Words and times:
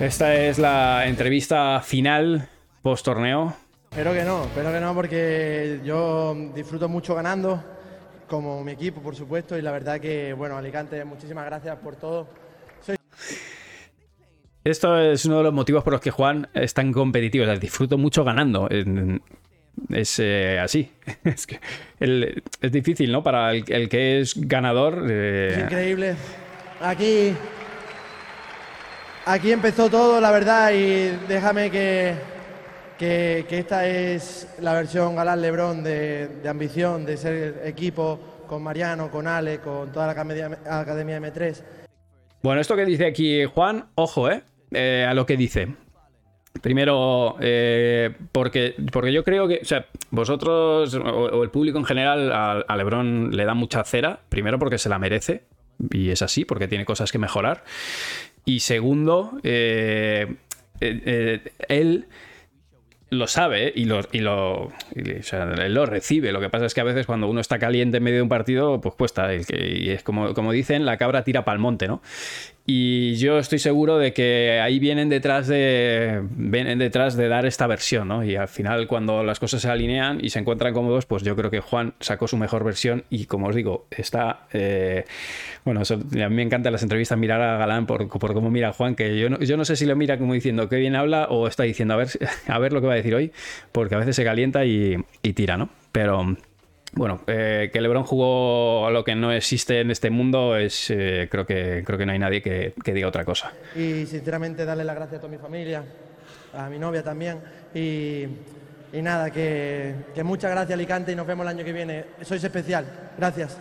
Esta 0.00 0.34
es 0.34 0.58
la 0.58 1.06
entrevista 1.06 1.80
final 1.82 2.48
post 2.82 3.04
torneo. 3.04 3.56
Espero 3.90 4.12
que 4.12 4.24
no, 4.24 4.44
espero 4.44 4.72
que 4.72 4.80
no, 4.80 4.94
porque 4.94 5.80
yo 5.84 6.34
disfruto 6.54 6.88
mucho 6.88 7.14
ganando, 7.14 7.62
como 8.28 8.62
mi 8.62 8.72
equipo, 8.72 9.00
por 9.00 9.16
supuesto, 9.16 9.56
y 9.56 9.62
la 9.62 9.72
verdad 9.72 9.98
que, 9.98 10.34
bueno, 10.34 10.56
Alicante, 10.58 11.02
muchísimas 11.04 11.46
gracias 11.46 11.76
por 11.78 11.96
todo. 11.96 12.28
Soy... 12.84 12.96
Esto 14.64 14.98
es 15.00 15.24
uno 15.24 15.38
de 15.38 15.44
los 15.44 15.54
motivos 15.54 15.82
por 15.82 15.94
los 15.94 16.02
que 16.02 16.10
Juan 16.10 16.46
es 16.52 16.74
tan 16.74 16.92
competitivo. 16.92 17.44
O 17.44 17.46
sea, 17.46 17.56
disfruto 17.56 17.96
mucho 17.96 18.22
ganando. 18.22 18.68
Es 19.90 20.18
eh, 20.18 20.58
así. 20.60 20.90
Es, 21.24 21.46
que 21.46 21.58
el- 22.00 22.42
es 22.60 22.72
difícil, 22.72 23.10
¿no? 23.12 23.22
Para 23.22 23.52
el, 23.52 23.64
el 23.68 23.88
que 23.88 24.20
es 24.20 24.34
ganador. 24.36 25.06
eh, 25.08 25.52
Es 25.52 25.58
increíble. 25.62 26.16
Aquí, 26.82 27.32
aquí 29.26 29.52
empezó 29.52 29.90
todo, 29.90 30.20
la 30.20 30.30
verdad, 30.30 30.72
y 30.72 31.10
déjame 31.28 31.70
que, 31.70 32.14
que, 32.96 33.44
esta 33.50 33.86
es 33.86 34.48
la 34.60 34.72
versión 34.72 35.16
Galán 35.16 35.42
Lebrón 35.42 35.84
de, 35.84 36.30
ambición, 36.48 37.04
de 37.04 37.16
ser 37.16 37.62
equipo 37.64 38.18
con 38.46 38.62
Mariano, 38.62 39.10
con 39.10 39.26
Ale, 39.26 39.58
con 39.58 39.92
toda 39.92 40.06
la 40.06 40.12
academia, 40.12 40.58
academia 40.64 41.20
M3. 41.20 41.62
Bueno, 42.42 42.60
esto 42.60 42.76
que 42.76 42.86
dice 42.86 43.06
aquí 43.06 43.44
Juan, 43.44 43.86
ojo, 43.96 44.30
¿eh? 44.30 44.42
Eh, 44.70 45.04
a 45.06 45.14
lo 45.14 45.26
que 45.26 45.36
dice. 45.36 45.74
Primero, 46.62 47.36
eh, 47.40 48.14
porque, 48.32 48.74
porque 48.92 49.12
yo 49.12 49.24
creo 49.24 49.46
que, 49.46 49.58
o 49.60 49.64
sea, 49.64 49.86
vosotros 50.10 50.94
o, 50.94 51.00
o 51.00 51.42
el 51.42 51.50
público 51.50 51.78
en 51.78 51.84
general 51.84 52.32
a, 52.32 52.52
a 52.60 52.76
Lebron 52.76 53.36
le 53.36 53.44
da 53.44 53.54
mucha 53.54 53.84
cera. 53.84 54.20
Primero 54.28 54.58
porque 54.58 54.78
se 54.78 54.88
la 54.88 54.98
merece, 54.98 55.44
y 55.90 56.10
es 56.10 56.22
así, 56.22 56.44
porque 56.44 56.68
tiene 56.68 56.84
cosas 56.84 57.12
que 57.12 57.18
mejorar. 57.18 57.64
Y 58.48 58.60
segundo, 58.60 59.38
eh, 59.42 60.36
eh, 60.80 61.02
eh, 61.04 61.52
él 61.68 62.06
lo 63.10 63.26
sabe 63.26 63.72
y 63.74 63.86
lo, 63.86 64.00
y 64.12 64.20
lo, 64.20 64.66
o 64.66 64.72
sea, 65.22 65.52
él 65.52 65.74
lo 65.74 65.84
recibe. 65.84 66.30
Lo 66.30 66.40
que 66.40 66.48
pasa 66.48 66.66
es 66.66 66.72
que 66.72 66.80
a 66.80 66.84
veces 66.84 67.06
cuando 67.06 67.28
uno 67.28 67.40
está 67.40 67.58
caliente 67.58 67.96
en 67.96 68.04
medio 68.04 68.18
de 68.18 68.22
un 68.22 68.28
partido, 68.28 68.80
pues 68.80 68.94
cuesta. 68.94 69.34
Y 69.34 69.90
es 69.90 70.04
como, 70.04 70.32
como 70.32 70.52
dicen, 70.52 70.86
la 70.86 70.96
cabra 70.96 71.24
tira 71.24 71.44
pa'l 71.44 71.58
monte, 71.58 71.88
¿no? 71.88 72.02
Y 72.68 73.14
yo 73.14 73.38
estoy 73.38 73.60
seguro 73.60 73.96
de 73.96 74.12
que 74.12 74.58
ahí 74.60 74.80
vienen 74.80 75.08
detrás 75.08 75.46
de 75.46 76.20
vienen 76.30 76.80
detrás 76.80 77.16
de 77.16 77.28
dar 77.28 77.46
esta 77.46 77.68
versión, 77.68 78.08
¿no? 78.08 78.24
Y 78.24 78.34
al 78.34 78.48
final 78.48 78.88
cuando 78.88 79.22
las 79.22 79.38
cosas 79.38 79.62
se 79.62 79.68
alinean 79.70 80.18
y 80.20 80.30
se 80.30 80.40
encuentran 80.40 80.74
cómodos, 80.74 81.06
pues 81.06 81.22
yo 81.22 81.36
creo 81.36 81.48
que 81.48 81.60
Juan 81.60 81.94
sacó 82.00 82.26
su 82.26 82.36
mejor 82.36 82.64
versión 82.64 83.04
y 83.08 83.26
como 83.26 83.46
os 83.46 83.54
digo, 83.54 83.86
está 83.90 84.46
eh, 84.52 85.04
bueno, 85.64 85.82
eso- 85.82 85.94
a 85.94 86.28
mí 86.28 86.34
me 86.34 86.42
encantan 86.42 86.72
las 86.72 86.82
entrevistas 86.82 87.16
mirar 87.16 87.40
a 87.40 87.56
Galán 87.56 87.86
por, 87.86 88.08
por 88.08 88.34
cómo 88.34 88.50
mira 88.50 88.70
a 88.70 88.72
Juan, 88.72 88.96
que 88.96 89.16
yo 89.16 89.30
no, 89.30 89.38
yo 89.38 89.56
no 89.56 89.64
sé 89.64 89.76
si 89.76 89.86
lo 89.86 89.94
mira 89.94 90.18
como 90.18 90.34
diciendo 90.34 90.68
que 90.68 90.76
bien 90.76 90.96
habla 90.96 91.26
o 91.30 91.46
está 91.46 91.62
diciendo 91.62 91.94
a 91.94 91.98
ver, 91.98 92.08
a 92.48 92.58
ver 92.58 92.72
lo 92.72 92.80
que 92.80 92.88
va 92.88 92.94
a 92.94 92.96
decir 92.96 93.14
hoy, 93.14 93.30
porque 93.70 93.94
a 93.94 93.98
veces 93.98 94.16
se 94.16 94.24
calienta 94.24 94.64
y, 94.64 94.96
y 95.22 95.32
tira, 95.34 95.56
¿no? 95.56 95.68
Pero 95.92 96.36
bueno, 96.96 97.20
eh, 97.26 97.70
que 97.72 97.80
LeBron 97.80 98.04
jugó 98.04 98.86
a 98.86 98.90
lo 98.90 99.04
que 99.04 99.14
no 99.14 99.30
existe 99.30 99.80
en 99.80 99.90
este 99.90 100.08
mundo 100.10 100.56
es 100.56 100.90
eh, 100.90 101.28
creo 101.30 101.44
que 101.46 101.82
creo 101.84 101.98
que 101.98 102.06
no 102.06 102.12
hay 102.12 102.18
nadie 102.18 102.40
que, 102.40 102.72
que 102.82 102.94
diga 102.94 103.06
otra 103.06 103.24
cosa. 103.24 103.52
Y 103.74 104.06
sinceramente 104.06 104.64
darle 104.64 104.82
las 104.82 104.96
gracias 104.96 105.18
a 105.18 105.20
toda 105.20 105.30
mi 105.30 105.38
familia, 105.38 105.84
a 106.54 106.70
mi 106.70 106.78
novia 106.78 107.02
también. 107.02 107.38
Y, 107.74 108.24
y 108.92 109.02
nada, 109.02 109.30
que, 109.30 109.94
que 110.14 110.24
muchas 110.24 110.50
gracias 110.50 110.72
Alicante 110.72 111.12
y 111.12 111.16
nos 111.16 111.26
vemos 111.26 111.44
el 111.44 111.48
año 111.48 111.64
que 111.64 111.72
viene. 111.72 112.04
Sois 112.22 112.42
especial. 112.42 112.86
Gracias. 113.18 113.58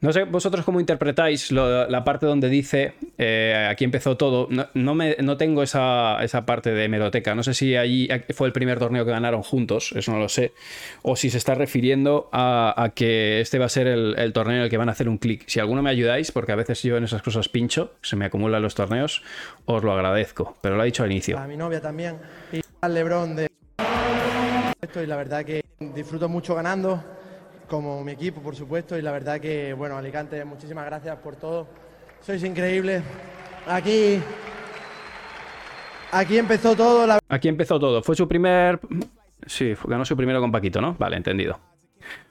No 0.00 0.12
sé 0.12 0.24
vosotros 0.24 0.64
cómo 0.64 0.80
interpretáis 0.80 1.52
la 1.52 2.04
parte 2.04 2.24
donde 2.24 2.48
dice 2.48 2.94
eh, 3.18 3.68
aquí 3.70 3.84
empezó 3.84 4.16
todo. 4.16 4.48
No, 4.50 4.66
no 4.74 5.36
tengo 5.36 5.62
esa, 5.62 6.22
esa 6.24 6.46
parte 6.46 6.72
de 6.72 6.84
hemeroteca. 6.84 7.34
No 7.34 7.42
sé 7.42 7.52
si 7.52 7.76
allí 7.76 8.08
fue 8.32 8.46
el 8.46 8.52
primer 8.54 8.78
torneo 8.78 9.04
que 9.04 9.10
ganaron 9.10 9.42
juntos, 9.42 9.92
eso 9.94 10.12
no 10.12 10.18
lo 10.18 10.30
sé. 10.30 10.52
O 11.02 11.16
si 11.16 11.28
se 11.28 11.36
está 11.36 11.54
refiriendo 11.54 12.30
a, 12.32 12.92
que 12.94 13.40
este 13.40 13.58
va 13.58 13.66
a 13.66 13.68
ser 13.68 13.86
el, 13.88 14.32
torneo 14.32 14.56
en 14.56 14.62
el 14.62 14.70
que 14.70 14.78
van 14.78 14.88
a 14.88 14.92
hacer 14.92 15.08
un 15.08 15.18
clic. 15.18 15.44
Si 15.46 15.60
alguno 15.60 15.82
me 15.82 15.90
ayudáis, 15.90 16.32
porque 16.32 16.52
a 16.52 16.56
veces 16.56 16.82
yo 16.82 16.96
en 16.96 17.04
esas 17.04 17.20
cosas 17.20 17.50
pincho, 17.50 17.92
se 18.00 18.16
me 18.16 18.24
acumulan 18.24 18.62
los 18.62 18.74
torneos, 18.74 19.22
os 19.66 19.84
lo 19.84 19.92
agradezco. 19.92 20.56
Pero 20.62 20.76
lo 20.76 20.82
ha 20.82 20.86
dicho 20.86 21.02
al 21.02 21.12
inicio. 21.12 21.38
A 21.38 21.46
mi 21.46 21.58
novia 21.58 21.82
también. 21.82 22.16
Y 22.52 22.62
al 22.80 22.94
Lebrón 22.94 23.36
de 23.36 23.48
esto 24.80 25.02
y 25.02 25.06
la 25.06 25.16
verdad 25.16 25.44
que 25.44 25.62
disfruto 25.94 26.28
mucho 26.28 26.54
ganando, 26.54 27.04
como 27.70 28.04
mi 28.04 28.12
equipo, 28.12 28.42
por 28.42 28.56
supuesto. 28.56 28.98
Y 28.98 29.02
la 29.02 29.12
verdad 29.12 29.40
que, 29.40 29.72
bueno, 29.72 29.96
Alicante, 29.96 30.44
muchísimas 30.44 30.84
gracias 30.84 31.16
por 31.18 31.36
todo. 31.36 31.68
Sois 32.20 32.42
increíbles. 32.42 33.02
Aquí, 33.66 34.20
aquí 36.12 36.36
empezó 36.36 36.74
todo. 36.74 37.18
Aquí 37.28 37.48
empezó 37.48 37.78
todo. 37.78 38.02
Fue 38.02 38.16
su 38.16 38.28
primer. 38.28 38.80
Sí, 39.46 39.74
ganó 39.84 40.04
su 40.04 40.16
primero 40.16 40.40
con 40.40 40.52
Paquito, 40.52 40.80
¿no? 40.80 40.94
Vale, 40.98 41.16
entendido. 41.16 41.58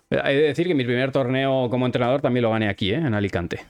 Eh, 0.10 0.20
Hay 0.22 0.36
de 0.36 0.42
decir 0.44 0.68
que 0.68 0.76
mi 0.76 0.84
primer 0.84 1.12
torneo 1.12 1.70
como 1.70 1.86
entrenador 1.86 2.22
también 2.22 2.44
lo 2.44 2.52
gané 2.52 2.68
aquí, 2.70 2.92
¿eh? 2.92 2.96
En 2.98 3.14
Alicante. 3.14 3.62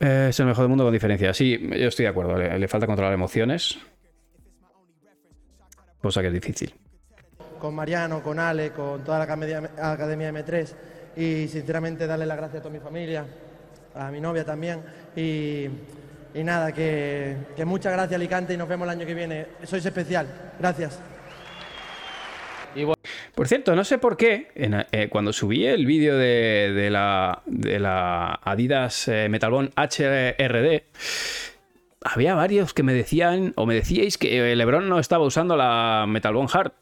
Eh, 0.00 0.26
es 0.30 0.40
el 0.40 0.46
mejor 0.46 0.64
del 0.64 0.68
mundo 0.70 0.84
con 0.84 0.92
diferencia. 0.92 1.32
Sí, 1.32 1.58
yo 1.78 1.88
estoy 1.88 2.04
de 2.04 2.08
acuerdo. 2.10 2.36
Le, 2.36 2.58
le 2.58 2.68
falta 2.68 2.86
controlar 2.86 3.14
emociones. 3.14 3.78
Cosa 6.02 6.20
que 6.20 6.28
es 6.28 6.34
difícil. 6.34 6.74
Con 7.60 7.74
Mariano, 7.74 8.22
con 8.22 8.40
Ale, 8.40 8.70
con 8.70 9.04
toda 9.04 9.18
la 9.18 9.24
academia, 9.24 9.70
academia 9.78 10.32
M3 10.32 10.74
y 11.16 11.48
sinceramente 11.48 12.06
darle 12.06 12.26
las 12.26 12.36
gracias 12.36 12.60
a 12.60 12.62
toda 12.62 12.72
mi 12.72 12.80
familia, 12.80 13.24
a 13.94 14.10
mi 14.10 14.20
novia 14.20 14.44
también 14.44 14.80
y, 15.14 15.68
nada, 16.34 16.72
que, 16.72 17.36
que 17.54 17.64
muchas 17.64 17.92
gracias 17.92 18.16
Alicante 18.16 18.54
y 18.54 18.56
nos 18.56 18.68
vemos 18.68 18.86
el 18.86 18.90
año 18.90 19.06
que 19.06 19.14
viene. 19.14 19.46
Sois 19.64 19.84
especial. 19.84 20.26
Gracias. 20.58 21.00
Por 23.34 23.48
cierto, 23.48 23.74
no 23.74 23.84
sé 23.84 23.98
por 23.98 24.16
qué, 24.16 24.48
eh, 24.54 25.08
cuando 25.08 25.32
subí 25.32 25.66
el 25.66 25.86
vídeo 25.86 26.16
de, 26.16 26.88
la, 26.90 27.42
de 27.46 27.78
la 27.78 28.38
Adidas 28.42 29.08
eh, 29.08 29.28
HRD, 29.28 30.82
había 32.02 32.34
varios 32.34 32.74
que 32.74 32.82
me 32.82 32.92
decían, 32.92 33.52
o 33.56 33.66
me 33.66 33.74
decíais 33.74 34.18
que 34.18 34.52
eh, 34.52 34.56
LeBron 34.56 34.88
no 34.88 34.98
estaba 34.98 35.24
usando 35.24 35.56
la 35.56 36.06
Metalbone 36.08 36.48
Hard. 36.52 36.72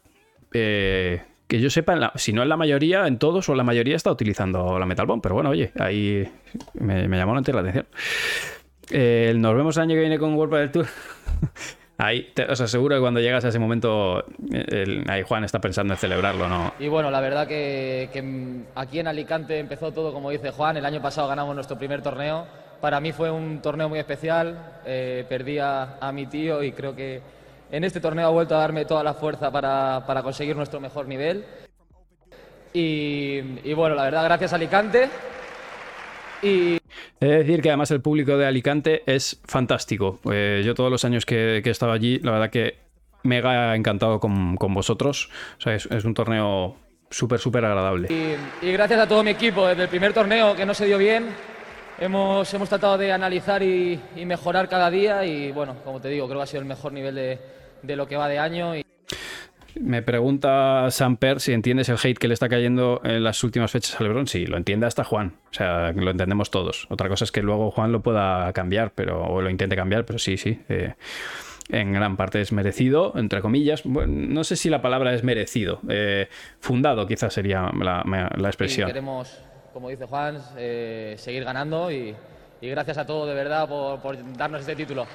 Eh, 0.53 1.21
que 1.47 1.59
yo 1.59 1.69
sepa, 1.69 1.93
en 1.93 1.99
la- 2.01 2.11
si 2.15 2.31
no 2.33 2.43
en 2.43 2.49
la 2.49 2.57
mayoría, 2.57 3.07
en 3.07 3.17
todos 3.17 3.49
o 3.49 3.53
en 3.53 3.57
la 3.57 3.63
mayoría 3.63 3.95
está 3.95 4.11
utilizando 4.11 4.77
la 4.77 4.85
Metalbone. 4.85 5.21
Pero 5.21 5.35
bueno, 5.35 5.49
oye, 5.49 5.71
ahí 5.79 6.27
me, 6.75 7.07
me 7.07 7.17
llamó 7.17 7.33
la 7.33 7.39
atención. 7.41 7.87
Eh, 8.91 9.33
nos 9.35 9.55
vemos 9.55 9.77
el 9.77 9.83
año 9.83 9.95
que 9.95 10.01
viene 10.01 10.19
con 10.19 10.33
World 10.35 10.55
del 10.55 10.71
Tour. 10.71 10.85
Ahí, 12.01 12.31
te, 12.33 12.45
os 12.45 12.61
aseguro 12.61 12.95
que 12.95 13.01
cuando 13.01 13.19
llegas 13.19 13.43
a 13.43 13.49
ese 13.49 13.59
momento, 13.59 14.19
eh, 14.53 14.65
el- 14.69 15.03
ahí 15.09 15.21
Juan 15.23 15.43
está 15.43 15.59
pensando 15.59 15.93
en 15.93 15.97
celebrarlo, 15.99 16.47
¿no? 16.47 16.73
Y 16.79 16.87
bueno, 16.87 17.11
la 17.11 17.19
verdad 17.19 17.45
que, 17.45 18.09
que, 18.13 18.61
aquí 18.75 18.99
en 18.99 19.07
Alicante 19.07 19.59
empezó 19.59 19.91
todo, 19.91 20.13
como 20.13 20.29
dice 20.29 20.51
Juan, 20.51 20.77
el 20.77 20.85
año 20.85 21.01
pasado 21.01 21.27
ganamos 21.27 21.53
nuestro 21.55 21.77
primer 21.77 22.01
torneo. 22.01 22.47
Para 22.79 23.01
mí 23.01 23.11
fue 23.11 23.29
un 23.29 23.61
torneo 23.61 23.89
muy 23.89 23.99
especial, 23.99 24.79
eh, 24.85 25.25
perdí 25.27 25.59
a, 25.59 25.97
a 25.99 26.13
mi 26.13 26.25
tío 26.27 26.63
y 26.63 26.71
creo 26.71 26.95
que 26.95 27.19
en 27.71 27.83
este 27.83 27.99
torneo 27.99 28.27
ha 28.27 28.31
vuelto 28.31 28.55
a 28.55 28.59
darme 28.59 28.85
toda 28.85 29.03
la 29.03 29.13
fuerza 29.13 29.51
para, 29.51 30.03
para 30.05 30.23
conseguir 30.23 30.55
nuestro 30.55 30.79
mejor 30.79 31.07
nivel. 31.07 31.45
Y, 32.73 33.39
y 33.63 33.73
bueno, 33.73 33.95
la 33.95 34.03
verdad, 34.03 34.23
gracias 34.23 34.53
Alicante. 34.53 35.09
Y 36.41 36.77
He 37.19 37.25
de 37.25 37.37
decir 37.39 37.61
que 37.61 37.69
además 37.69 37.91
el 37.91 38.01
público 38.01 38.37
de 38.37 38.45
Alicante 38.45 39.03
es 39.05 39.41
fantástico. 39.45 40.19
Eh, 40.31 40.61
yo 40.65 40.73
todos 40.73 40.89
los 40.89 41.03
años 41.03 41.25
que, 41.25 41.61
que 41.63 41.69
he 41.69 41.71
estado 41.71 41.91
allí, 41.91 42.19
la 42.19 42.31
verdad 42.31 42.49
que 42.49 42.77
mega 43.23 43.75
encantado 43.75 44.19
con, 44.19 44.55
con 44.55 44.73
vosotros. 44.73 45.29
O 45.57 45.61
sea, 45.61 45.75
es, 45.75 45.85
es 45.87 46.05
un 46.05 46.13
torneo 46.13 46.77
súper, 47.09 47.39
súper 47.39 47.65
agradable. 47.65 48.07
Y, 48.09 48.65
y 48.65 48.71
gracias 48.71 48.99
a 49.01 49.07
todo 49.07 49.23
mi 49.23 49.31
equipo, 49.31 49.67
desde 49.67 49.83
el 49.83 49.89
primer 49.89 50.13
torneo 50.13 50.55
que 50.55 50.65
no 50.65 50.73
se 50.73 50.85
dio 50.85 50.97
bien, 50.97 51.27
hemos, 51.99 52.53
hemos 52.53 52.69
tratado 52.69 52.97
de 52.97 53.11
analizar 53.11 53.61
y, 53.61 53.99
y 54.15 54.25
mejorar 54.25 54.69
cada 54.69 54.89
día 54.89 55.25
y 55.25 55.51
bueno, 55.51 55.75
como 55.83 55.99
te 55.99 56.07
digo, 56.07 56.27
creo 56.27 56.39
que 56.39 56.43
ha 56.43 56.47
sido 56.47 56.61
el 56.61 56.67
mejor 56.67 56.93
nivel 56.93 57.15
de, 57.15 57.39
de 57.83 57.95
lo 57.95 58.07
que 58.07 58.17
va 58.17 58.27
de 58.27 58.39
año. 58.39 58.75
Y, 58.75 58.85
Me 59.79 60.01
pregunta 60.01 60.87
Samper 60.89 61.39
si 61.39 61.53
entiendes 61.53 61.89
el 61.89 61.97
hate 62.03 62.17
que 62.17 62.27
le 62.27 62.33
está 62.33 62.49
cayendo 62.49 63.01
en 63.03 63.23
las 63.23 63.43
últimas 63.43 63.71
fechas 63.71 63.99
a 63.99 64.03
LeBron. 64.03 64.27
Sí, 64.27 64.45
lo 64.45 64.57
entiende 64.57 64.85
hasta 64.87 65.03
Juan. 65.03 65.33
O 65.51 65.53
sea, 65.53 65.91
lo 65.91 66.11
entendemos 66.11 66.49
todos. 66.51 66.87
Otra 66.89 67.07
cosa 67.07 67.23
es 67.23 67.31
que 67.31 67.41
luego 67.41 67.71
Juan 67.71 67.91
lo 67.91 68.01
pueda 68.01 68.51
cambiar, 68.53 68.91
pero 68.93 69.23
o 69.23 69.41
lo 69.41 69.49
intente 69.49 69.75
cambiar, 69.75 70.05
pero 70.05 70.19
sí, 70.19 70.37
sí. 70.37 70.59
eh, 70.69 70.95
en 71.71 71.93
gran 71.93 72.17
parte 72.17 72.41
es 72.41 72.51
merecido, 72.51 73.13
entre 73.15 73.41
comillas. 73.41 73.83
Bueno, 73.83 74.11
no 74.11 74.43
sé 74.43 74.55
si 74.55 74.69
la 74.71 74.81
palabra 74.81 75.13
es 75.13 75.23
merecido. 75.23 75.79
eh, 75.87 76.27
fundado 76.59 77.05
quizás 77.05 77.31
sería 77.33 77.69
la, 77.79 78.03
la 78.05 78.29
y 78.37 78.45
expresión. 78.45 78.87
queremos, 78.87 79.39
como 79.71 79.89
dice 79.89 80.05
Juan, 80.07 80.39
eh, 80.57 81.13
seguir 81.19 81.43
ganando 81.43 81.91
y, 81.91 82.15
y 82.59 82.69
gracias 82.69 82.97
a 82.97 83.05
todos 83.05 83.27
de 83.27 83.35
verdad 83.35 83.69
por, 83.69 83.99
por 84.01 84.17
darnos 84.35 84.61
este 84.61 84.75
título. 84.75 85.05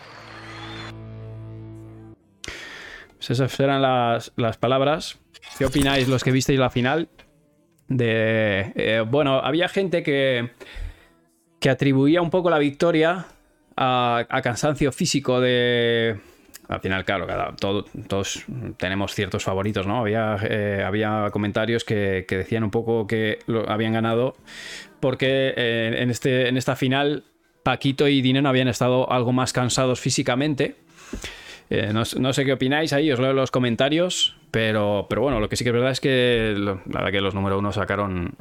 Esas 3.30 3.58
eran 3.60 3.82
las, 3.82 4.32
las 4.36 4.56
palabras. 4.56 5.18
¿Qué 5.58 5.64
opináis 5.64 6.08
los 6.08 6.24
que 6.24 6.30
visteis 6.30 6.58
la 6.58 6.70
final? 6.70 7.08
De. 7.88 8.72
eh, 8.74 9.04
bueno, 9.06 9.38
había 9.38 9.68
gente 9.68 10.02
que. 10.02 10.50
que 11.60 11.70
atribuía 11.70 12.22
un 12.22 12.30
poco 12.30 12.50
la 12.50 12.58
victoria 12.58 13.26
a, 13.76 14.40
cansancio 14.42 14.92
físico 14.92 15.40
de... 15.40 16.18
Al 16.66 16.80
final, 16.80 17.04
claro, 17.04 17.26
todos 17.58 18.44
tenemos 18.78 19.14
ciertos 19.14 19.44
favoritos, 19.44 19.86
¿no? 19.86 19.98
Había, 19.98 20.38
eh, 20.48 20.82
había 20.84 21.28
comentarios 21.30 21.84
que, 21.84 22.24
decían 22.26 22.64
un 22.64 22.70
poco 22.70 23.06
que 23.06 23.38
lo 23.46 23.68
habían 23.68 23.92
ganado 23.92 24.34
porque 24.98 25.52
eh, 25.56 25.96
en, 25.98 26.10
este, 26.10 26.48
en 26.48 26.56
esta 26.56 26.74
final 26.74 27.24
Paquito 27.62 28.08
y 28.08 28.22
Dinero 28.22 28.48
habían 28.48 28.68
estado 28.68 29.12
algo 29.12 29.32
más 29.32 29.52
cansados 29.52 30.00
físicamente. 30.00 30.76
Eh, 31.70 31.92
no, 31.92 32.04
sé 32.04 32.44
qué 32.44 32.52
opináis 32.52 32.92
ahí, 32.92 33.10
os 33.10 33.18
leo 33.18 33.32
los 33.32 33.50
comentarios, 33.50 34.36
pero, 34.50 35.06
pero 35.08 35.22
bueno, 35.22 35.40
lo 35.40 35.48
que 35.48 35.56
sí 35.56 35.64
que 35.64 35.70
es 35.70 35.74
verdad 35.74 35.90
es 35.90 36.00
que 36.00 36.54
la 36.86 37.10
que 37.10 37.20
los 37.20 37.34
número 37.34 37.58
uno 37.58 37.72
sacaron 37.72 38.34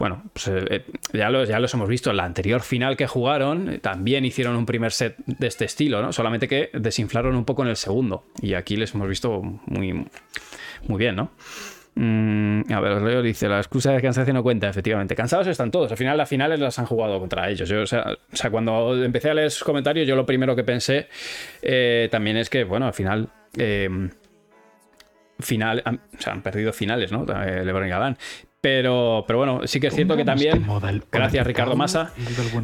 bueno, 0.00 0.22
pues, 0.32 0.48
eh, 0.48 0.64
eh, 0.70 0.84
ya, 1.12 1.28
los, 1.28 1.46
ya 1.46 1.60
los 1.60 1.74
hemos 1.74 1.86
visto. 1.86 2.08
En 2.08 2.16
la 2.16 2.24
anterior 2.24 2.62
final 2.62 2.96
que 2.96 3.06
jugaron, 3.06 3.68
eh, 3.68 3.78
también 3.80 4.24
hicieron 4.24 4.56
un 4.56 4.64
primer 4.64 4.92
set 4.92 5.14
de 5.26 5.46
este 5.46 5.66
estilo, 5.66 6.00
¿no? 6.00 6.10
Solamente 6.14 6.48
que 6.48 6.70
desinflaron 6.72 7.36
un 7.36 7.44
poco 7.44 7.64
en 7.64 7.68
el 7.68 7.76
segundo. 7.76 8.24
Y 8.40 8.54
aquí 8.54 8.78
les 8.78 8.94
hemos 8.94 9.06
visto 9.10 9.42
muy, 9.42 10.06
muy 10.88 10.98
bien, 10.98 11.16
¿no? 11.16 11.32
Mm, 12.02 12.72
a 12.72 12.80
ver, 12.80 13.02
Leo 13.02 13.20
dice, 13.20 13.46
la 13.46 13.58
excusa 13.58 13.92
de 13.92 14.00
cansancio 14.00 14.32
no 14.32 14.42
cuenta, 14.42 14.70
efectivamente. 14.70 15.14
Cansados 15.14 15.46
están 15.48 15.70
todos. 15.70 15.90
Al 15.90 15.98
final 15.98 16.16
las 16.16 16.30
finales 16.30 16.58
las 16.58 16.78
han 16.78 16.86
jugado 16.86 17.20
contra 17.20 17.50
ellos. 17.50 17.70
o, 17.70 17.86
sea, 17.86 18.50
cuando 18.50 19.04
empecé 19.04 19.28
a 19.28 19.34
leer 19.34 19.48
esos 19.48 19.64
comentarios, 19.64 20.08
yo 20.08 20.16
lo 20.16 20.24
primero 20.24 20.56
que 20.56 20.64
pensé 20.64 21.08
también 22.10 22.38
es 22.38 22.48
que, 22.48 22.64
bueno, 22.64 22.86
al 22.86 22.94
final... 22.94 23.28
final, 25.40 25.82
o 25.86 26.20
sea, 26.20 26.32
han 26.32 26.42
perdido 26.42 26.72
finales, 26.72 27.12
¿no? 27.12 27.26
Lebron 27.26 27.86
y 27.86 27.90
Galán. 27.90 28.16
Pero, 28.62 29.24
pero 29.26 29.38
bueno, 29.38 29.66
sí 29.66 29.80
que 29.80 29.86
es 29.86 29.94
cierto 29.94 30.16
que 30.18 30.24
también, 30.24 30.66
gracias 31.10 31.46
Ricardo 31.46 31.76
Massa 31.76 32.12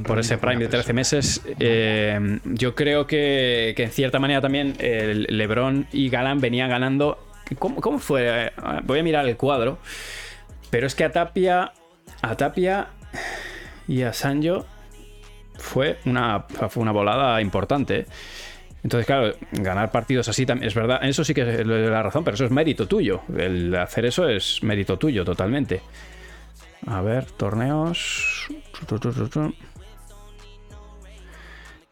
por 0.07 0.19
ese 0.19 0.37
Prime 0.37 0.59
de 0.59 0.69
13 0.69 0.93
meses, 0.93 1.43
eh, 1.59 2.39
yo 2.45 2.75
creo 2.75 3.07
que, 3.07 3.75
en 3.75 3.91
cierta 3.91 4.19
manera 4.19 4.43
también 4.43 4.75
el 4.79 5.27
Lebron 5.31 5.87
y 5.93 6.11
Galán 6.11 6.41
venían 6.41 6.69
ganando. 6.69 7.19
¿Cómo, 7.59 7.99
fue? 7.99 8.53
Voy 8.85 8.99
a 8.99 9.03
mirar 9.03 9.29
el 9.29 9.37
cuadro, 9.37 9.79
pero 10.71 10.87
es 10.87 10.95
que 10.95 11.05
a 11.05 11.13
Tapia, 11.13 11.73
a 12.23 12.37
Tapia 12.37 12.89
y 13.87 14.03
a 14.03 14.13
Sanjo 14.13 14.67
fue 15.57 15.99
una, 16.07 16.41
fue 16.69 16.83
una 16.83 16.93
volada 16.93 17.41
importante. 17.41 18.07
Entonces, 18.83 19.07
claro, 19.07 19.35
ganar 19.53 19.91
partidos 19.91 20.29
así 20.29 20.45
también 20.45 20.69
es 20.69 20.75
verdad. 20.75 21.01
Eso 21.03 21.25
sí 21.25 21.35
que 21.35 21.43
es 21.43 21.67
la 21.67 22.03
razón, 22.03 22.25
pero 22.25 22.35
eso 22.35 22.45
es 22.45 22.51
mérito 22.51 22.87
tuyo. 22.87 23.23
El 23.37 23.75
hacer 23.75 24.07
eso 24.07 24.29
es 24.29 24.63
mérito 24.63 24.99
tuyo 24.99 25.25
totalmente. 25.25 25.83
A 26.87 27.01
ver, 27.01 27.25
torneos. 27.33 28.49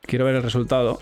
Quiero 0.02 0.24
ver 0.24 0.36
el 0.36 0.42
resultado. 0.42 1.00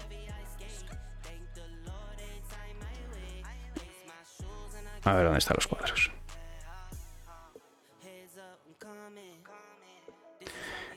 A 5.05 5.15
ver 5.15 5.25
dónde 5.25 5.39
están 5.39 5.57
los 5.57 5.67
cuadros. 5.67 6.11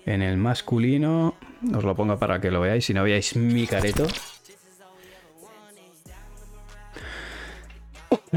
En 0.06 0.22
el 0.22 0.38
masculino, 0.38 1.36
os 1.76 1.84
lo 1.84 1.96
pongo 1.96 2.18
para 2.20 2.40
que 2.40 2.52
lo 2.52 2.62
veáis, 2.62 2.86
si 2.86 2.94
no 2.94 3.04
veáis 3.04 3.36
mi 3.36 3.66
careto. 3.66 4.06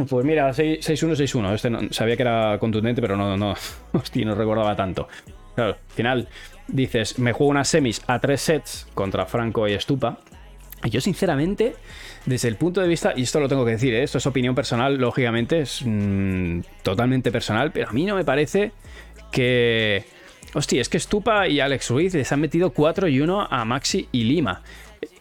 Pues 0.08 0.24
mira, 0.24 0.48
6-1-6-1. 0.50 1.54
Este 1.54 1.94
sabía 1.94 2.16
que 2.16 2.22
era 2.22 2.58
contundente, 2.58 3.02
pero 3.02 3.16
no, 3.16 3.36
no, 3.36 3.54
hostia, 3.92 4.24
no 4.24 4.34
recordaba 4.34 4.74
tanto. 4.76 5.08
Claro, 5.54 5.72
al 5.72 5.94
final 5.94 6.28
dices, 6.68 7.18
me 7.18 7.32
juego 7.32 7.50
unas 7.50 7.68
semis 7.68 8.02
a 8.06 8.18
tres 8.18 8.40
sets 8.40 8.86
contra 8.94 9.26
Franco 9.26 9.66
y 9.66 9.78
Stupa. 9.78 10.18
Yo, 10.84 11.00
sinceramente, 11.00 11.74
desde 12.26 12.48
el 12.48 12.56
punto 12.56 12.80
de 12.80 12.88
vista, 12.88 13.12
y 13.16 13.22
esto 13.22 13.40
lo 13.40 13.48
tengo 13.48 13.64
que 13.64 13.72
decir, 13.72 13.94
¿eh? 13.94 14.02
esto 14.02 14.18
es 14.18 14.26
opinión 14.26 14.54
personal, 14.54 14.96
lógicamente, 14.96 15.60
es 15.60 15.82
mm, 15.84 16.60
totalmente 16.82 17.32
personal, 17.32 17.72
pero 17.72 17.88
a 17.88 17.92
mí 17.92 18.04
no 18.04 18.14
me 18.14 18.24
parece 18.24 18.72
que. 19.32 20.04
Hostia, 20.54 20.80
es 20.80 20.88
que 20.88 20.98
Stupa 20.98 21.46
y 21.46 21.60
Alex 21.60 21.90
Ruiz 21.90 22.14
les 22.14 22.32
han 22.32 22.40
metido 22.40 22.70
4 22.70 23.08
y 23.08 23.20
1 23.20 23.48
a 23.50 23.64
Maxi 23.64 24.08
y 24.12 24.24
Lima. 24.24 24.62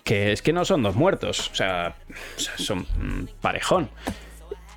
Que 0.04 0.32
es 0.32 0.42
que 0.42 0.54
no 0.54 0.64
son 0.64 0.84
dos 0.84 0.96
muertos, 0.96 1.50
o 1.52 1.56
sea, 1.56 1.96
son 2.38 2.80
mm, 2.80 3.28
parejón. 3.42 3.90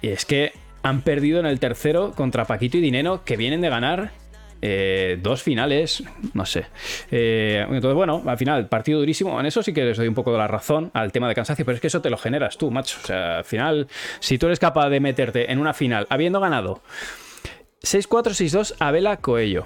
Y 0.03 0.09
es 0.09 0.25
que 0.25 0.53
han 0.83 1.03
perdido 1.03 1.39
en 1.39 1.47
el 1.47 1.61
tercero 1.61 2.13
contra 2.13 2.47
Paquito 2.47 2.79
y 2.79 2.81
Dinero, 2.81 3.23
que 3.25 3.37
vienen 3.37 3.61
de 3.61 3.69
ganar 3.69 4.11
eh, 4.63 5.19
dos 5.23 5.43
finales, 5.43 6.03
no 6.35 6.45
sé. 6.45 6.67
Eh, 7.11 7.65
entonces, 7.69 7.95
bueno, 7.95 8.23
al 8.27 8.39
final, 8.39 8.69
partido 8.69 8.99
durísimo. 8.99 9.39
En 9.41 9.47
eso 9.47 9.63
sí 9.63 9.73
que 9.73 9.85
les 9.85 9.97
doy 9.97 10.09
un 10.09 10.15
poco 10.15 10.33
de 10.33 10.39
la 10.39 10.47
razón 10.47 10.91
al 10.95 11.13
tema 11.13 11.29
de 11.29 11.35
cansancio, 11.35 11.65
pero 11.65 11.77
es 11.77 11.81
que 11.81 11.87
eso 11.87 12.01
te 12.01 12.11
lo 12.11 12.17
generas 12.17 12.59
tú, 12.59 12.71
macho. 12.71 12.99
O 13.03 13.07
sea, 13.07 13.39
al 13.39 13.45
final, 13.45 13.89
si 14.21 14.39
tú 14.39 14.47
eres 14.47 14.59
capaz 14.59 14.89
de 14.89 15.01
meterte 15.01 15.51
en 15.51 15.59
una 15.59 15.73
final 15.73 16.07
habiendo 16.11 16.41
ganado 16.41 16.83
6-4-6-2 17.83 18.75
a 18.79 18.91
Vela 18.91 19.17
Coello. 19.19 19.65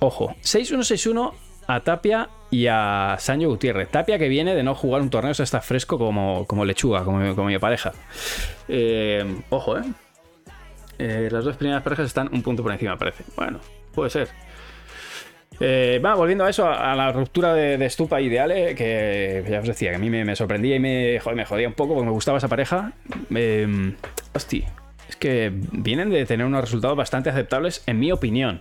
Ojo, 0.00 0.34
6-1-6-1 0.42 1.32
a 1.66 1.80
Tapia 1.80 2.28
y 2.50 2.66
a 2.66 3.16
Sancho 3.18 3.48
Gutiérrez. 3.48 3.88
Tapia 3.90 4.18
que 4.18 4.28
viene 4.28 4.54
de 4.54 4.62
no 4.62 4.74
jugar 4.74 5.02
un 5.02 5.10
torneo, 5.10 5.32
o 5.32 5.34
sea, 5.34 5.44
está 5.44 5.60
fresco 5.60 5.98
como, 5.98 6.46
como 6.46 6.64
lechuga, 6.64 7.04
como, 7.04 7.34
como 7.34 7.48
mi 7.48 7.58
pareja. 7.58 7.92
Eh, 8.68 9.42
ojo, 9.50 9.78
¿eh? 9.78 9.84
¿eh? 10.98 11.28
Las 11.30 11.44
dos 11.44 11.56
primeras 11.56 11.82
parejas 11.82 12.06
están 12.06 12.28
un 12.32 12.42
punto 12.42 12.62
por 12.62 12.72
encima, 12.72 12.96
parece. 12.96 13.24
Bueno, 13.36 13.60
puede 13.94 14.10
ser. 14.10 14.28
Eh, 15.62 16.00
va, 16.02 16.14
volviendo 16.14 16.44
a 16.44 16.50
eso, 16.50 16.66
a, 16.66 16.94
la 16.94 17.12
ruptura 17.12 17.52
de, 17.52 17.76
de, 17.76 17.90
Stupa 17.90 18.18
que 18.18 19.44
ya 19.48 19.60
os 19.60 19.66
decía, 19.66 19.90
que 19.90 19.96
a 19.96 19.98
mí 19.98 20.08
me, 20.08 20.34
sorprendía 20.34 20.76
y 20.76 20.80
me, 20.80 21.20
me, 21.34 21.44
jodía 21.44 21.68
un 21.68 21.74
poco 21.74 21.92
porque 21.94 22.06
me 22.06 22.12
gustaba 22.12 22.38
esa 22.38 22.48
pareja. 22.48 22.92
Eh, 23.34 23.94
hostia, 24.34 24.72
es 25.06 25.16
que 25.16 25.52
vienen 25.52 26.08
de 26.08 26.24
tener 26.24 26.46
unos 26.46 26.62
resultados 26.62 26.96
bastante 26.96 27.28
aceptables, 27.28 27.82
en 27.86 27.98
mi 27.98 28.10
opinión. 28.10 28.60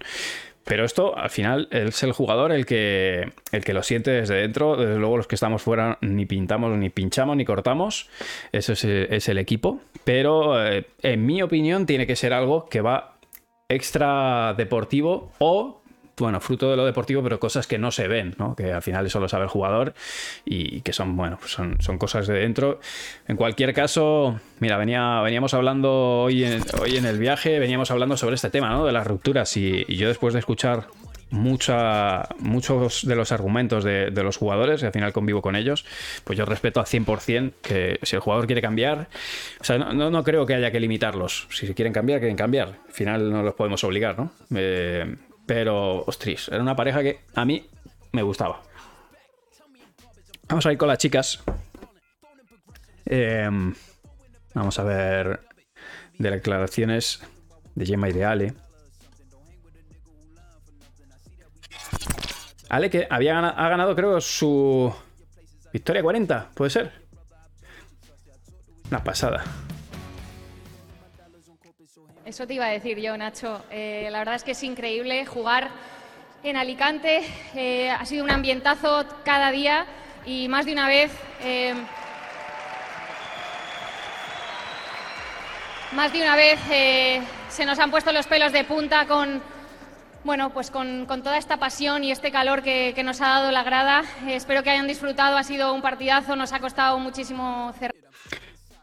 Pero 0.65 0.85
esto, 0.85 1.17
al 1.17 1.29
final, 1.29 1.67
es 1.71 2.03
el 2.03 2.11
jugador 2.11 2.51
el 2.51 2.65
que, 2.65 3.31
el 3.51 3.63
que 3.63 3.73
lo 3.73 3.81
siente 3.81 4.11
desde 4.11 4.35
dentro. 4.35 4.75
Desde 4.75 4.99
luego, 4.99 5.17
los 5.17 5.25
que 5.25 5.33
estamos 5.35 5.63
fuera 5.63 5.97
ni 6.01 6.27
pintamos, 6.27 6.77
ni 6.77 6.89
pinchamos, 6.89 7.35
ni 7.37 7.45
cortamos. 7.45 8.09
Eso 8.51 8.73
es, 8.73 9.29
el 9.29 9.37
equipo. 9.39 9.79
Pero, 10.03 10.63
eh, 10.63 10.85
en 11.01 11.25
mi 11.25 11.41
opinión, 11.41 11.87
tiene 11.87 12.05
que 12.05 12.15
ser 12.15 12.33
algo 12.33 12.67
que 12.69 12.81
va 12.81 13.18
extra 13.69 14.53
deportivo 14.57 15.31
o 15.39 15.79
bueno, 16.19 16.39
fruto 16.39 16.69
de 16.69 16.77
lo 16.77 16.85
deportivo, 16.85 17.23
pero 17.23 17.39
cosas 17.39 17.67
que 17.67 17.77
no 17.77 17.91
se 17.91 18.07
ven, 18.07 18.35
¿no? 18.37 18.55
Que 18.55 18.73
al 18.73 18.81
final 18.81 19.05
eso 19.05 19.19
lo 19.19 19.29
sabe 19.29 19.43
el 19.43 19.49
jugador 19.49 19.93
y 20.45 20.81
que 20.81 20.93
son, 20.93 21.15
bueno, 21.15 21.37
pues 21.39 21.51
son, 21.51 21.81
son 21.81 21.97
cosas 21.97 22.27
de 22.27 22.33
dentro. 22.33 22.79
En 23.27 23.37
cualquier 23.37 23.73
caso, 23.73 24.39
mira, 24.59 24.77
venía, 24.77 25.21
veníamos 25.21 25.53
hablando 25.53 26.23
hoy 26.23 26.43
en, 26.43 26.63
hoy 26.81 26.97
en 26.97 27.05
el 27.05 27.19
viaje, 27.19 27.59
veníamos 27.59 27.91
hablando 27.91 28.17
sobre 28.17 28.35
este 28.35 28.49
tema, 28.49 28.69
¿no? 28.69 28.85
De 28.85 28.91
las 28.91 29.07
rupturas 29.07 29.55
y, 29.57 29.85
yo 29.95 30.07
después 30.07 30.33
de 30.33 30.39
escuchar 30.39 30.87
muchos 31.31 33.05
de 33.05 33.15
los 33.15 33.31
argumentos 33.31 33.83
de, 33.83 34.11
los 34.11 34.37
jugadores, 34.37 34.81
y 34.81 34.85
al 34.85 34.91
final 34.91 35.13
convivo 35.13 35.41
con 35.41 35.55
ellos, 35.55 35.85
pues 36.23 36.37
yo 36.37 36.45
respeto 36.45 36.79
al 36.79 36.85
100% 36.85 37.53
que 37.61 37.99
si 38.03 38.15
el 38.15 38.21
jugador 38.21 38.47
quiere 38.47 38.61
cambiar, 38.61 39.07
o 39.59 39.63
sea, 39.63 39.77
no, 39.77 40.09
no, 40.09 40.23
creo 40.23 40.45
que 40.45 40.55
haya 40.55 40.71
que 40.71 40.79
limitarlos. 40.79 41.47
Si 41.51 41.73
quieren 41.73 41.93
cambiar, 41.93 42.19
quieren 42.19 42.37
cambiar. 42.37 42.79
Al 42.87 42.93
final 42.93 43.31
no 43.31 43.43
los 43.43 43.53
podemos 43.53 43.83
obligar, 43.83 44.17
¿no? 44.17 44.31
Eh, 44.55 45.15
pero, 45.45 46.03
ostras, 46.05 46.49
era 46.49 46.61
una 46.61 46.75
pareja 46.75 47.01
que 47.01 47.21
a 47.35 47.45
mí 47.45 47.65
me 48.11 48.21
gustaba. 48.21 48.61
Vamos 50.47 50.65
a 50.65 50.71
ir 50.71 50.77
con 50.77 50.87
las 50.87 50.97
chicas. 50.97 51.43
Em, 53.05 53.73
vamos 54.53 54.79
a 54.79 54.83
ver 54.83 55.41
de 56.17 56.31
declaraciones 56.31 57.21
de 57.75 57.85
Gemma 57.85 58.09
y 58.09 58.13
de 58.13 58.25
Ale. 58.25 58.53
Ale 62.69 62.91
que 62.91 63.07
había 63.09 63.39
ha 63.39 63.69
ganado, 63.69 63.95
creo, 63.95 64.21
su 64.21 64.93
victoria 65.73 66.03
40, 66.03 66.51
¿puede 66.53 66.69
ser? 66.69 66.91
Una 68.91 69.03
pasada. 69.03 69.43
Eso 72.25 72.45
te 72.45 72.53
iba 72.53 72.67
a 72.67 72.69
decir 72.69 72.99
yo, 72.99 73.17
Nacho. 73.17 73.63
Eh, 73.71 74.07
la 74.11 74.19
verdad 74.19 74.35
es 74.35 74.43
que 74.43 74.51
es 74.51 74.61
increíble 74.61 75.25
jugar 75.25 75.69
en 76.43 76.57
Alicante. 76.57 77.23
Eh, 77.55 77.89
ha 77.89 78.05
sido 78.05 78.23
un 78.23 78.29
ambientazo 78.29 79.03
cada 79.25 79.49
día 79.49 79.87
y 80.27 80.47
más 80.47 80.67
de 80.67 80.73
una 80.73 80.87
vez. 80.87 81.11
Eh, 81.41 81.73
más 85.93 86.13
de 86.13 86.21
una 86.21 86.35
vez 86.35 86.59
se 87.49 87.65
nos 87.65 87.79
han 87.79 87.89
puesto 87.89 88.11
los 88.11 88.27
pelos 88.27 88.51
de 88.51 88.63
punta 88.63 89.07
con, 89.07 89.41
bueno, 90.23 90.51
pues 90.51 90.71
con, 90.71 91.07
toda 91.07 91.37
esta 91.37 91.57
pasión 91.57 92.03
y 92.03 92.11
este 92.11 92.31
calor 92.31 92.61
que, 92.61 92.93
que 92.95 93.03
nos 93.03 93.21
ha 93.21 93.29
dado 93.29 93.51
la 93.51 93.63
grada. 93.63 94.03
espero 94.27 94.63
que 94.63 94.69
hayan 94.69 94.87
disfrutado. 94.87 95.37
Ha 95.37 95.43
sido 95.43 95.73
un 95.73 95.81
partidazo. 95.81 96.35
Nos 96.35 96.53
ha 96.53 96.59
costado 96.59 96.99
muchísimo 96.99 97.73
cerrar. 97.77 97.95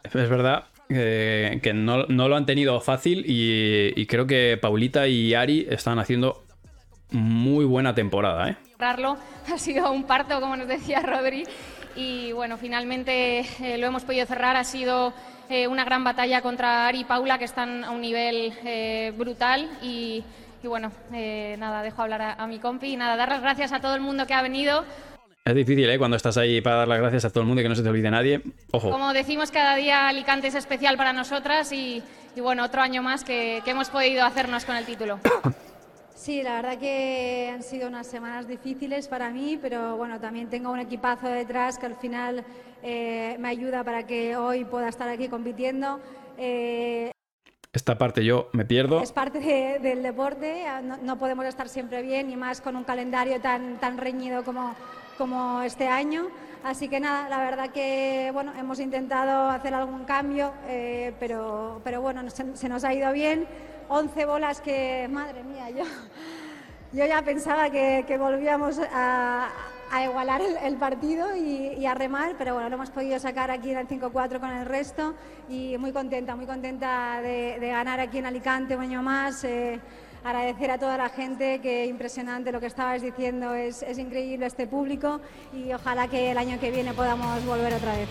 Es 0.05 0.31
verdad, 0.31 0.65
que 0.89 1.73
no, 1.75 2.07
lo 2.07 2.37
han 2.37 2.47
tenido 2.47 2.81
fácil 2.81 3.25
y, 3.27 4.07
creo 4.07 4.27
que 4.27 4.59
Paulita 4.61 5.09
y 5.09 5.35
Ari 5.35 5.67
están 5.71 5.99
haciendo 5.99 6.45
muy 7.11 7.65
buena 7.65 7.95
temporada, 7.95 8.51
¿eh? 8.51 8.57
cerrarlo. 8.73 9.17
Ha 9.53 9.59
sido 9.59 9.93
un 9.93 10.05
parto, 10.05 10.41
como 10.41 10.57
nos 10.57 10.67
decía 10.67 11.01
Rodri, 11.01 11.45
y 11.95 12.33
bueno, 12.33 12.57
finalmente 12.59 13.41
eh, 13.63 13.79
lo 13.79 13.87
hemos 13.87 14.05
podido 14.05 14.27
cerrar. 14.27 14.57
Ha 14.57 14.65
sido 14.65 15.13
eh, 15.49 15.69
una 15.69 15.85
gran 15.85 16.03
batalla 16.03 16.43
contra 16.43 16.89
Ari 16.89 17.01
y 17.01 17.05
Paula, 17.05 17.39
que 17.39 17.45
están 17.45 17.85
a 17.85 17.91
un 17.93 18.01
nivel 18.01 18.53
eh, 18.65 19.13
brutal 19.17 19.71
y, 19.83 20.25
y 20.63 20.67
bueno, 20.67 20.91
eh, 21.13 21.57
nada, 21.59 21.83
dejo 21.83 22.03
hablar 22.03 22.23
a, 22.23 22.33
a 22.35 22.47
mi 22.47 22.59
compi 22.59 22.93
y 22.93 22.97
nada, 22.97 23.17
dar 23.17 23.29
las 23.29 23.41
gracias 23.43 23.73
a 23.73 23.81
todo 23.81 23.95
el 23.95 24.01
mundo 24.01 24.27
que 24.27 24.35
ha 24.35 24.43
venido. 24.43 24.85
Es 25.45 25.55
difícil, 25.55 25.89
¿eh? 25.89 25.97
Cuando 25.97 26.17
estás 26.17 26.37
ahí 26.39 26.61
para 26.61 26.77
dar 26.77 26.89
las 26.89 26.99
gracias 26.99 27.25
a 27.25 27.31
todo 27.31 27.43
el 27.43 27.47
mundo 27.47 27.61
y 27.61 27.65
que 27.65 27.69
no 27.69 27.77
se 27.77 27.83
te 27.85 27.89
olvide 27.89 28.11
nadie. 28.11 28.43
Ojo. 28.73 28.91
Como 28.91 29.13
decimos, 29.13 29.53
cada 29.53 29.77
día 29.77 30.09
Alicante 30.09 30.49
es 30.49 30.57
especial 30.57 30.97
para 30.97 31.13
nosotras 31.13 31.71
y, 31.73 32.03
y 32.35 32.41
bueno, 32.41 32.65
otro 32.65 32.83
año 32.83 33.01
más 33.01 33.23
que, 33.23 33.63
que 33.65 33.71
hemos 33.71 33.89
podido 33.89 34.25
hacernos 34.25 34.65
con 34.65 34.77
el 34.77 34.85
título. 34.85 35.21
Sí, 36.17 36.43
la 36.43 36.55
verdad 36.55 36.79
que 36.79 37.51
han 37.53 37.63
sido 37.63 37.87
unas 37.87 38.07
semanas 38.07 38.49
difíciles 38.49 39.07
para 39.07 39.29
mí, 39.29 39.59
pero 39.61 39.99
bueno, 39.99 40.19
también 40.19 40.49
tengo 40.49 40.73
un 40.73 40.81
equipazo 40.81 41.29
detrás 41.29 41.79
que 41.79 41.87
al 41.87 41.95
final 41.97 42.43
eh, 42.83 43.37
me 43.39 43.49
ayuda 43.49 43.85
para 43.85 44.07
que 44.07 44.35
hoy 44.35 44.65
pueda 44.65 44.89
estar 44.89 45.09
aquí 45.09 45.29
compitiendo. 45.29 46.01
Eh, 46.39 47.13
Esta 47.77 47.99
parte 47.99 48.25
yo 48.25 48.49
me 48.53 48.65
pierdo. 48.65 49.03
es 49.03 49.13
parte 49.13 49.39
de- 49.39 49.79
del 49.81 50.03
deporte, 50.03 50.65
no, 50.83 50.97
no 50.97 51.19
podemos 51.19 51.45
estar 51.45 51.69
siempre 51.69 52.01
bien 52.01 52.31
y 52.31 52.35
más 52.37 52.63
con 52.63 52.75
un 52.75 52.85
calendario 52.85 53.39
tan, 53.39 53.77
tan 53.77 53.99
reñido 53.99 54.43
como, 54.45 54.75
como 55.19 55.61
este 55.61 55.87
año. 55.87 56.29
Así 56.65 56.89
que 56.89 57.01
nada, 57.01 57.29
la 57.29 57.37
verdad 57.39 57.69
que 57.69 58.31
bueno, 58.33 58.55
hemos 58.59 58.81
intentado 58.81 59.51
hacer 59.51 59.75
algún 59.75 60.05
cambio, 60.05 60.53
eh, 60.69 61.13
pero, 61.21 61.83
pero 61.85 62.01
bueno, 62.01 62.29
se, 62.31 62.57
se 62.57 62.67
nos 62.71 62.83
ha 62.83 62.95
ido 62.95 63.13
bien. 63.13 63.47
11 63.89 64.25
bolas 64.25 64.63
que, 64.63 65.07
madre 65.11 65.43
mía, 65.45 65.69
yo, 65.69 65.85
yo 66.95 67.05
ya 67.05 67.21
pensaba 67.21 67.69
que, 67.69 68.05
que 68.09 68.17
volvíamos 68.17 68.81
a, 68.91 69.49
a 69.91 70.05
igualar 70.05 70.41
el, 70.41 70.57
el 70.57 70.77
partido 70.77 71.37
y, 71.37 71.75
y 71.79 71.87
a 71.87 71.95
remar, 71.95 72.35
pero 72.39 72.55
bueno, 72.55 72.69
lo 72.69 72.75
hemos 72.77 72.91
podido 72.91 73.19
sacar 73.19 73.51
aquí 73.51 73.71
en 73.71 73.79
el 73.79 73.89
5-4 73.89 74.41
con 74.41 74.51
el 74.51 74.67
resto 74.67 75.15
y 75.49 75.77
muy 75.79 75.93
contenta, 75.93 76.35
muy 76.37 76.47
contenta 76.47 77.21
de, 77.23 77.59
de 77.61 77.69
ganar 77.69 78.01
aquí 78.01 78.19
en 78.19 78.27
Alicante 78.27 78.77
un 78.77 78.83
año 78.83 79.03
más. 79.03 79.45
eh, 79.45 79.81
agradecer 80.25 80.73
a 80.73 80.79
toda 80.79 80.97
la 80.97 81.09
gente, 81.09 81.61
que 81.61 81.87
impresionante 81.87 82.51
lo 82.51 82.59
que 82.59 82.67
estabais 82.67 83.01
diciendo, 83.01 83.55
es, 83.55 83.83
es 83.85 83.97
increíble 83.97 84.47
este 84.47 84.67
público 84.67 85.21
y 85.55 85.73
ojalá 85.73 86.09
que 86.09 86.33
el 86.33 86.39
año 86.39 86.59
que 86.59 86.73
viene 86.73 86.93
podamos 86.95 87.45
volver 87.47 87.73
otra 87.75 87.93
vez. 87.97 88.09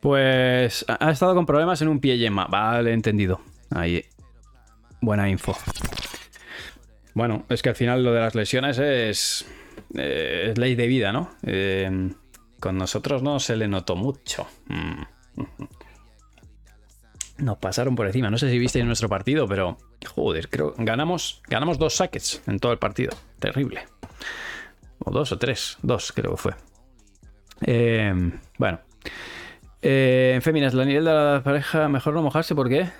Pues 0.00 0.86
ha 0.88 1.10
estado 1.10 1.34
con 1.34 1.44
problemas 1.44 1.82
en 1.82 1.88
un 1.88 2.00
pie 2.00 2.16
yema. 2.16 2.46
Vale, 2.46 2.94
entendido. 2.94 3.42
Ahí. 3.70 4.02
Buena 5.02 5.28
info. 5.28 5.54
Bueno, 7.12 7.44
es 7.50 7.60
que 7.60 7.68
al 7.68 7.74
final 7.76 8.02
lo 8.02 8.12
de 8.12 8.20
las 8.20 8.34
lesiones 8.34 8.78
es, 8.78 9.46
eh, 9.94 10.48
es 10.50 10.58
ley 10.58 10.74
de 10.74 10.86
vida, 10.86 11.12
¿no? 11.12 11.30
Eh, 11.42 12.10
con 12.60 12.76
nosotros 12.76 13.22
no 13.22 13.40
se 13.40 13.56
le 13.56 13.68
notó 13.68 13.96
mucho. 13.96 14.46
Mm. 14.66 15.02
Nos 17.38 17.58
pasaron 17.58 17.96
por 17.96 18.06
encima. 18.06 18.30
No 18.30 18.38
sé 18.38 18.50
si 18.50 18.58
visteis 18.58 18.84
nuestro 18.84 19.08
partido, 19.08 19.48
pero 19.48 19.78
joder, 20.14 20.48
creo 20.48 20.74
ganamos 20.76 21.42
ganamos 21.48 21.78
dos 21.78 21.96
saques 21.96 22.42
en 22.46 22.58
todo 22.58 22.72
el 22.72 22.78
partido. 22.78 23.16
Terrible. 23.38 23.86
O 24.98 25.10
dos 25.10 25.32
o 25.32 25.38
tres. 25.38 25.78
Dos 25.82 26.12
creo 26.12 26.32
que 26.32 26.36
fue. 26.36 26.54
Eh, 27.62 28.14
bueno. 28.58 28.80
Eh, 29.82 30.32
en 30.34 30.42
féminas, 30.42 30.74
la 30.74 30.84
nivel 30.84 31.06
de 31.06 31.12
la 31.12 31.40
pareja, 31.42 31.88
mejor 31.88 32.12
no 32.12 32.22
mojarse, 32.22 32.54
¿por 32.54 32.68
qué? 32.68 32.90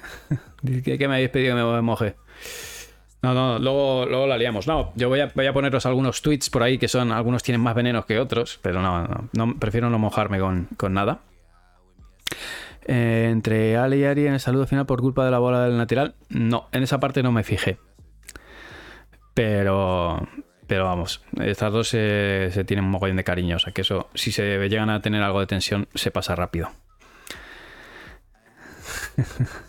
Que 0.84 1.08
me 1.08 1.14
habéis 1.14 1.30
pedido 1.30 1.56
que 1.56 1.62
me 1.62 1.82
moje. 1.82 2.16
No, 3.22 3.34
no, 3.34 3.58
luego, 3.58 4.06
luego 4.06 4.26
la 4.26 4.38
liamos. 4.38 4.66
No, 4.66 4.92
yo 4.96 5.08
voy 5.08 5.20
a, 5.20 5.30
voy 5.34 5.46
a 5.46 5.52
poneros 5.52 5.84
algunos 5.84 6.22
tweets 6.22 6.48
por 6.48 6.62
ahí 6.62 6.78
que 6.78 6.88
son, 6.88 7.12
algunos 7.12 7.42
tienen 7.42 7.60
más 7.60 7.74
venenos 7.74 8.06
que 8.06 8.18
otros, 8.18 8.58
pero 8.62 8.80
no, 8.80 9.28
no, 9.32 9.58
prefiero 9.58 9.90
no 9.90 9.98
mojarme 9.98 10.38
con, 10.38 10.68
con 10.76 10.94
nada. 10.94 11.20
Eh, 12.86 13.28
entre 13.30 13.76
Ale 13.76 13.98
y 13.98 14.04
Ari 14.04 14.26
en 14.26 14.34
el 14.34 14.40
saludo 14.40 14.66
final 14.66 14.86
por 14.86 15.00
culpa 15.00 15.24
de 15.24 15.30
la 15.30 15.38
bola 15.38 15.64
del 15.64 15.76
lateral, 15.76 16.14
no, 16.30 16.68
en 16.72 16.82
esa 16.82 16.98
parte 16.98 17.22
no 17.22 17.30
me 17.30 17.44
fijé. 17.44 17.78
Pero, 19.34 20.26
pero 20.66 20.86
vamos, 20.86 21.22
estas 21.40 21.72
dos 21.72 21.88
se, 21.88 22.50
tienen 22.66 22.84
un 22.86 22.90
mogollón 22.90 23.16
de 23.16 23.24
cariño, 23.24 23.56
o 23.56 23.58
sea 23.58 23.72
que 23.72 23.82
eso, 23.82 24.08
si 24.14 24.32
se 24.32 24.68
llegan 24.68 24.90
a 24.90 25.02
tener 25.02 25.22
algo 25.22 25.40
de 25.40 25.46
tensión, 25.46 25.88
se 25.94 26.10
pasa 26.10 26.34
rápido. 26.34 26.70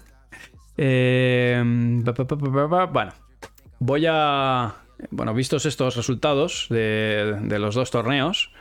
Eh, 0.78 1.62
bueno, 1.64 3.12
voy 3.82 4.06
a. 4.08 4.76
Bueno, 5.10 5.34
vistos 5.34 5.66
estos 5.66 5.96
resultados 5.96 6.68
de, 6.70 7.58
los 7.60 7.74
dos 7.74 7.90
torneos, 7.90 8.52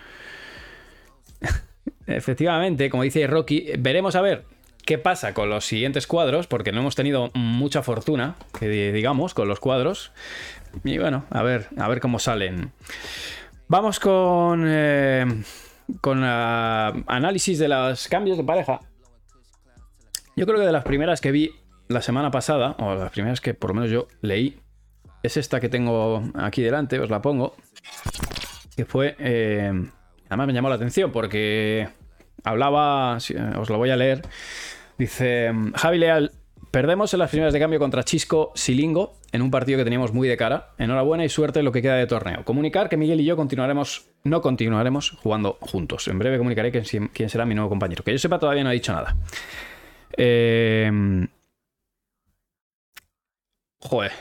efectivamente, 2.07 2.89
como 2.91 3.03
dice 3.03 3.27
Rocky, 3.27 3.73
veremos 3.79 4.17
a 4.17 4.23
ver 4.23 4.45
qué 4.87 4.97
pasa 4.97 5.35
con 5.35 5.51
los 5.51 5.67
siguientes 5.67 6.07
cuadros, 6.07 6.47
porque 6.47 6.73
no 6.73 6.81
hemos 6.81 6.97
tenido 6.97 7.31
mucha 7.35 7.83
fortuna, 7.83 8.37
que 8.59 8.69
di- 8.69 8.91
digamos, 8.93 9.35
con 9.35 9.49
los 9.49 9.61
cuadros. 9.61 10.13
Y 10.83 10.99
bueno, 10.99 11.27
a 11.31 11.43
ver, 11.43 11.69
a 11.77 11.89
ver 11.89 12.01
cómo 12.01 12.19
salen. 12.19 12.73
Vamos 13.69 14.01
con. 14.01 14.65
eh, 14.67 15.27
con 16.01 16.23
ah, 16.25 16.93
análisis 17.07 17.59
de 17.59 17.69
los 17.69 18.09
cambios 18.09 18.39
de 18.39 18.45
pareja. 18.45 18.81
Yo 20.37 20.47
creo 20.47 20.59
que 20.59 20.65
de 20.67 20.73
las 20.73 20.85
primeras 20.85 21.21
que 21.21 21.33
vi 21.33 21.51
la 21.89 22.01
semana 22.01 22.31
pasada, 22.31 22.77
o 22.79 22.95
las 22.95 23.11
primeras 23.11 23.41
que 23.41 23.53
por 23.53 23.71
lo 23.71 23.75
menos 23.75 23.91
yo 23.91 24.07
leí, 24.23 24.59
es 25.23 25.37
esta 25.37 25.61
que 25.61 25.69
tengo 25.69 26.23
aquí 26.35 26.63
delante, 26.63 26.99
os 26.99 27.11
la 27.11 27.21
pongo. 27.23 27.55
Que 28.77 28.85
fue. 28.85 29.17
eh, 29.19 29.73
además 30.29 30.47
me 30.47 30.53
llamó 30.53 30.69
la 30.69 30.77
atención 30.77 31.13
porque 31.13 31.89
hablaba. 32.45 33.17
Os 33.17 33.71
lo 33.71 33.79
voy 33.79 33.91
a 33.91 33.97
leer. 33.97 34.23
Dice: 34.99 35.53
Javi 35.75 35.99
Leal, 35.99 36.33
perdemos 36.71 37.13
en 37.13 37.19
las 37.19 37.31
primeras 37.31 37.53
de 37.53 37.59
cambio 37.61 37.79
contra 37.79 38.05
Chisco 38.05 38.53
Silingo 38.55 39.15
en 39.33 39.43
un 39.43 39.51
partido 39.51 39.79
que 39.79 39.85
teníamos 39.85 40.13
muy 40.13 40.29
de 40.29 40.37
cara. 40.37 40.71
Enhorabuena 40.79 41.25
y 41.25 41.29
suerte 41.29 41.59
en 41.59 41.65
lo 41.65 41.73
que 41.73 41.83
queda 41.83 41.97
de 41.97 42.07
torneo. 42.07 42.45
Comunicar 42.45 42.89
que 42.89 42.97
Miguel 42.97 43.21
y 43.21 43.25
yo 43.25 43.37
continuaremos. 43.37 44.07
No 44.25 44.41
continuaremos 44.41 45.11
jugando 45.23 45.57
juntos. 45.61 46.07
En 46.09 46.19
breve 46.19 46.39
comunicaré 46.39 46.71
quién 46.73 47.29
será 47.29 47.45
mi 47.45 47.55
nuevo 47.55 47.71
compañero. 47.71 48.05
Que 48.05 48.13
yo 48.13 48.19
sepa, 48.19 48.39
todavía 48.39 48.63
no 48.63 48.71
ha 48.71 48.73
dicho 48.73 48.93
nada. 48.93 49.17
Eh, 50.17 51.27
Joder, 53.83 54.13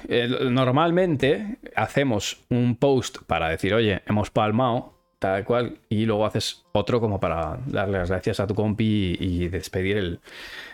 normalmente 0.50 1.58
hacemos 1.75 2.42
un 2.50 2.78
post 2.78 3.18
para 3.28 3.50
decir, 3.50 3.74
oye, 3.74 4.01
hemos 4.06 4.30
palmado, 4.30 4.94
tal 5.20 5.44
cual, 5.44 5.80
y 5.89 6.06
luego 6.06 6.25
haces 6.25 6.63
otro 6.72 7.01
como 7.01 7.20
para 7.20 7.60
darle 7.66 7.98
las 7.98 8.10
gracias 8.10 8.39
a 8.39 8.48
tu 8.48 8.56
compi 8.56 9.18
y, 9.20 9.50
despedir 9.50 9.98
el 9.98 10.22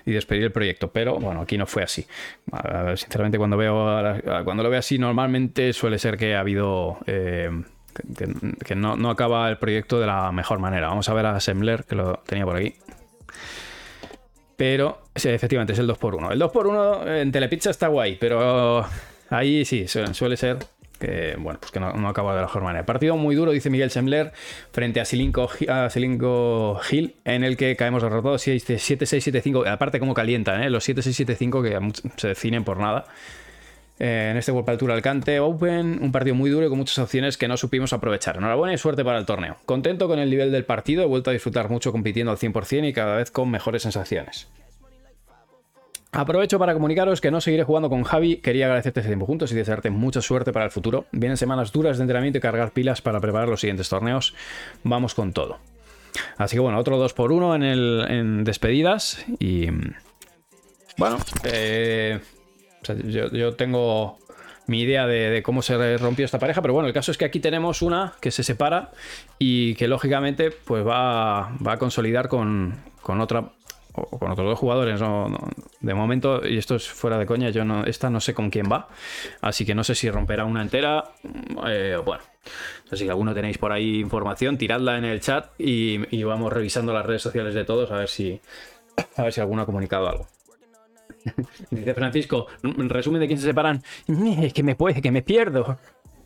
y 0.06 0.12
despedir 0.12 0.44
el 0.44 0.52
proyecto. 0.52 0.92
Pero 0.92 1.16
bueno, 1.16 1.42
aquí 1.42 1.58
no 1.58 1.66
fue 1.66 1.82
así. 1.82 2.06
Sinceramente, 2.96 3.40
cuando 3.40 3.58
veo 3.58 4.22
cuando 4.44 4.62
lo 4.62 4.70
veo 4.70 4.80
así, 4.80 5.00
normalmente 5.00 5.74
suele 5.74 5.98
ser 5.98 6.16
que 6.16 6.36
ha 6.36 6.42
habido 6.42 7.00
eh, 7.08 7.50
que, 8.16 8.28
que 8.64 8.76
no, 8.76 8.96
no 8.96 9.10
acaba 9.10 9.50
el 9.50 9.58
proyecto 9.58 10.00
de 10.00 10.06
la 10.06 10.32
mejor 10.32 10.60
manera. 10.60 10.90
Vamos 10.90 11.10
a 11.10 11.14
ver 11.16 11.26
a 11.26 11.40
Sembler, 11.40 11.86
que 11.86 11.96
lo 11.96 12.20
tenía 12.28 12.46
por 12.46 12.58
aquí. 12.58 12.76
Pero 14.58 15.02
sí, 15.16 15.30
efectivamente 15.30 15.74
es 15.74 15.80
el 15.80 15.88
2x1. 15.90 16.32
El 16.32 16.40
2x1 16.42 17.08
en 17.22 17.32
Telepizza 17.32 17.70
está 17.72 17.88
guay, 17.88 18.18
pero 18.20 18.86
ahí 19.30 19.66
sí, 19.66 19.88
su- 19.88 20.06
suele 20.14 20.38
ser 20.38 20.58
que, 21.00 21.36
bueno, 21.38 21.60
pues 21.60 21.74
que 21.74 21.80
no, 21.82 21.92
no 21.92 22.08
acaba 22.08 22.32
de 22.34 22.38
la 22.40 22.48
mejor 22.48 22.64
manera. 22.64 22.86
Partido 22.86 23.18
muy 23.18 23.36
duro, 23.36 23.52
dice 23.52 23.70
Miguel 23.70 23.92
Sembler, 23.92 24.32
frente 24.72 25.02
a 25.02 25.06
Silinko, 25.06 25.50
Gi- 25.50 25.68
a 25.68 25.90
Hill, 26.90 27.16
en 27.26 27.44
el 27.44 27.58
que 27.58 27.76
caemos 27.76 28.02
derrotados 28.02 28.48
7-6-7-5. 28.48 29.68
Aparte, 29.68 30.00
como 30.00 30.14
calientan, 30.14 30.64
¿eh? 30.64 30.70
los 30.70 30.88
7-6-7-5 30.88 31.62
que 31.62 32.10
se 32.16 32.30
definen 32.30 32.64
por 32.64 32.78
nada. 32.80 33.06
Eh, 33.98 34.30
en 34.32 34.38
este 34.38 34.52
World 34.52 34.78
Tour 34.78 34.92
Alcante 34.92 35.40
Open, 35.40 36.00
un 36.02 36.12
partido 36.12 36.36
muy 36.36 36.50
duro 36.50 36.66
y 36.66 36.70
con 36.70 36.78
muchas 36.78 37.00
opciones 37.00 37.38
que 37.38 37.48
no 37.48 37.56
supimos 37.56 37.94
aprovechar. 37.94 38.38
Enhorabuena 38.38 38.74
y 38.74 38.78
suerte 38.78 39.06
para 39.06 39.18
el 39.18 39.26
torneo. 39.26 39.58
Contento 39.66 40.08
con 40.08 40.20
el 40.20 40.30
nivel 40.30 40.52
del 40.52 40.66
partido, 40.66 41.04
he 41.04 41.06
vuelto 41.06 41.30
a 41.30 41.34
disfrutar 41.34 41.70
mucho 41.70 41.92
compitiendo 41.92 42.32
al 42.32 42.38
100% 42.38 42.90
y 42.90 42.94
cada 42.94 43.16
vez 43.16 43.32
con 43.32 43.50
mejores 43.50 43.84
sensaciones. 43.84 44.50
Aprovecho 46.12 46.60
para 46.60 46.74
comunicaros 46.74 47.20
que 47.20 47.30
no 47.30 47.42
seguiré 47.42 47.64
jugando 47.64 47.90
con 47.90 48.04
Javi. 48.04 48.38
Quería 48.38 48.68
agradecerte 48.68 49.02
este 49.02 49.10
tiempo 49.10 49.26
juntos 49.26 49.52
y 49.52 49.56
desearte 49.56 49.90
mucha 49.90 50.22
suerte 50.22 50.54
para 50.54 50.64
el 50.64 50.72
futuro. 50.72 51.06
Vienen 51.12 51.36
semanas 51.36 51.74
duras 51.74 51.98
de 51.98 52.04
entrenamiento 52.04 52.38
y 52.38 52.42
cargar 52.42 52.72
pilas 52.72 53.02
para 53.02 53.20
preparar 53.20 53.50
los 53.50 53.60
siguientes 53.60 53.90
torneos. 53.90 54.34
Vamos 54.84 55.14
con 55.14 55.34
todo. 55.34 55.60
Así 56.38 56.56
que 56.56 56.62
bueno, 56.62 56.80
otro 56.80 57.04
2x1 57.06 57.56
en, 57.56 57.64
el, 57.64 58.06
en 58.10 58.44
despedidas. 58.46 59.26
Y. 59.40 59.68
Bueno, 60.98 61.18
eh, 61.44 62.22
yo, 62.94 63.56
tengo 63.56 64.18
mi 64.68 64.82
idea 64.82 65.06
de, 65.08 65.42
cómo 65.44 65.62
se 65.62 65.98
rompió 65.98 66.26
esta 66.26 66.40
pareja, 66.40 66.62
pero 66.62 66.74
bueno, 66.74 66.88
el 66.88 66.94
caso 66.94 67.12
es 67.12 67.18
que 67.18 67.26
aquí 67.26 67.40
tenemos 67.40 67.82
una 67.82 68.14
que 68.20 68.32
se 68.32 68.44
separa 68.44 68.92
y 69.38 69.76
que 69.76 69.88
lógicamente 69.88 70.52
pues 70.52 70.86
va, 70.86 71.52
va 71.66 71.74
a 71.74 71.78
consolidar 71.78 72.28
con, 72.28 72.76
con 73.02 73.22
otra 73.22 73.52
o 73.96 74.20
con 74.20 74.32
otros 74.32 74.48
dos 74.48 74.60
jugadores. 74.60 75.00
de 75.80 75.94
momento, 75.94 76.46
y 76.46 76.58
esto 76.58 76.76
es 76.76 76.88
fuera 76.90 77.18
de 77.18 77.26
coña, 77.26 77.50
yo 77.50 77.64
no, 77.66 77.86
esta 77.86 78.10
no 78.10 78.20
sé 78.20 78.34
con 78.34 78.50
quién 78.50 78.66
va, 78.72 78.88
así 79.42 79.66
que 79.66 79.76
no 79.76 79.84
sé 79.84 79.96
si 79.96 80.10
romperá 80.10 80.46
una 80.46 80.62
entera. 80.62 81.04
eh, 81.68 81.98
bueno, 82.04 82.24
que 82.90 83.10
alguno 83.10 83.34
tenéis 83.34 83.58
por 83.58 83.72
ahí 83.72 84.00
información, 84.00 84.58
tiradla 84.58 84.98
en 84.98 85.06
el 85.06 85.20
chat 85.20 85.50
y, 85.60 86.00
y 86.16 86.24
vamos 86.24 86.52
revisando 86.52 86.94
las 86.94 87.06
redes 87.06 87.22
sociales 87.22 87.54
de 87.54 87.66
todos 87.66 87.92
a 87.92 87.98
ver 87.98 88.10
si, 88.10 88.40
a 89.18 89.24
ver 89.24 89.34
si 89.34 89.42
alguno 89.42 89.64
ha 89.64 89.66
comunicado 89.66 90.08
algo. 90.08 90.28
Dice 91.72 91.94
Francisco, 91.94 92.48
resumen 92.62 93.22
de 93.22 93.28
quién 93.28 93.40
se 93.40 93.46
separan. 93.46 93.82
Es 94.42 94.54
que 94.54 94.64
me 94.64 94.76
puede, 94.76 95.02
que 95.02 95.12
me 95.12 95.22
pierdo. 95.22 95.78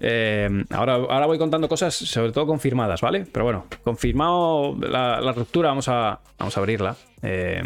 Eh, 0.02 0.50
ahora, 0.70 0.94
ahora 0.94 1.26
voy 1.26 1.38
contando 1.38 1.68
cosas, 1.68 1.94
sobre 1.94 2.32
todo 2.32 2.48
confirmadas, 2.48 3.02
¿vale? 3.02 3.26
Pero 3.32 3.46
bueno, 3.46 3.66
confirmado 3.84 4.76
la, 4.80 5.32
ruptura, 5.34 5.70
vamos 5.70 5.88
a, 5.90 6.20
vamos 6.38 6.56
a 6.56 6.60
abrirla. 6.60 6.96
Eh, 7.22 7.62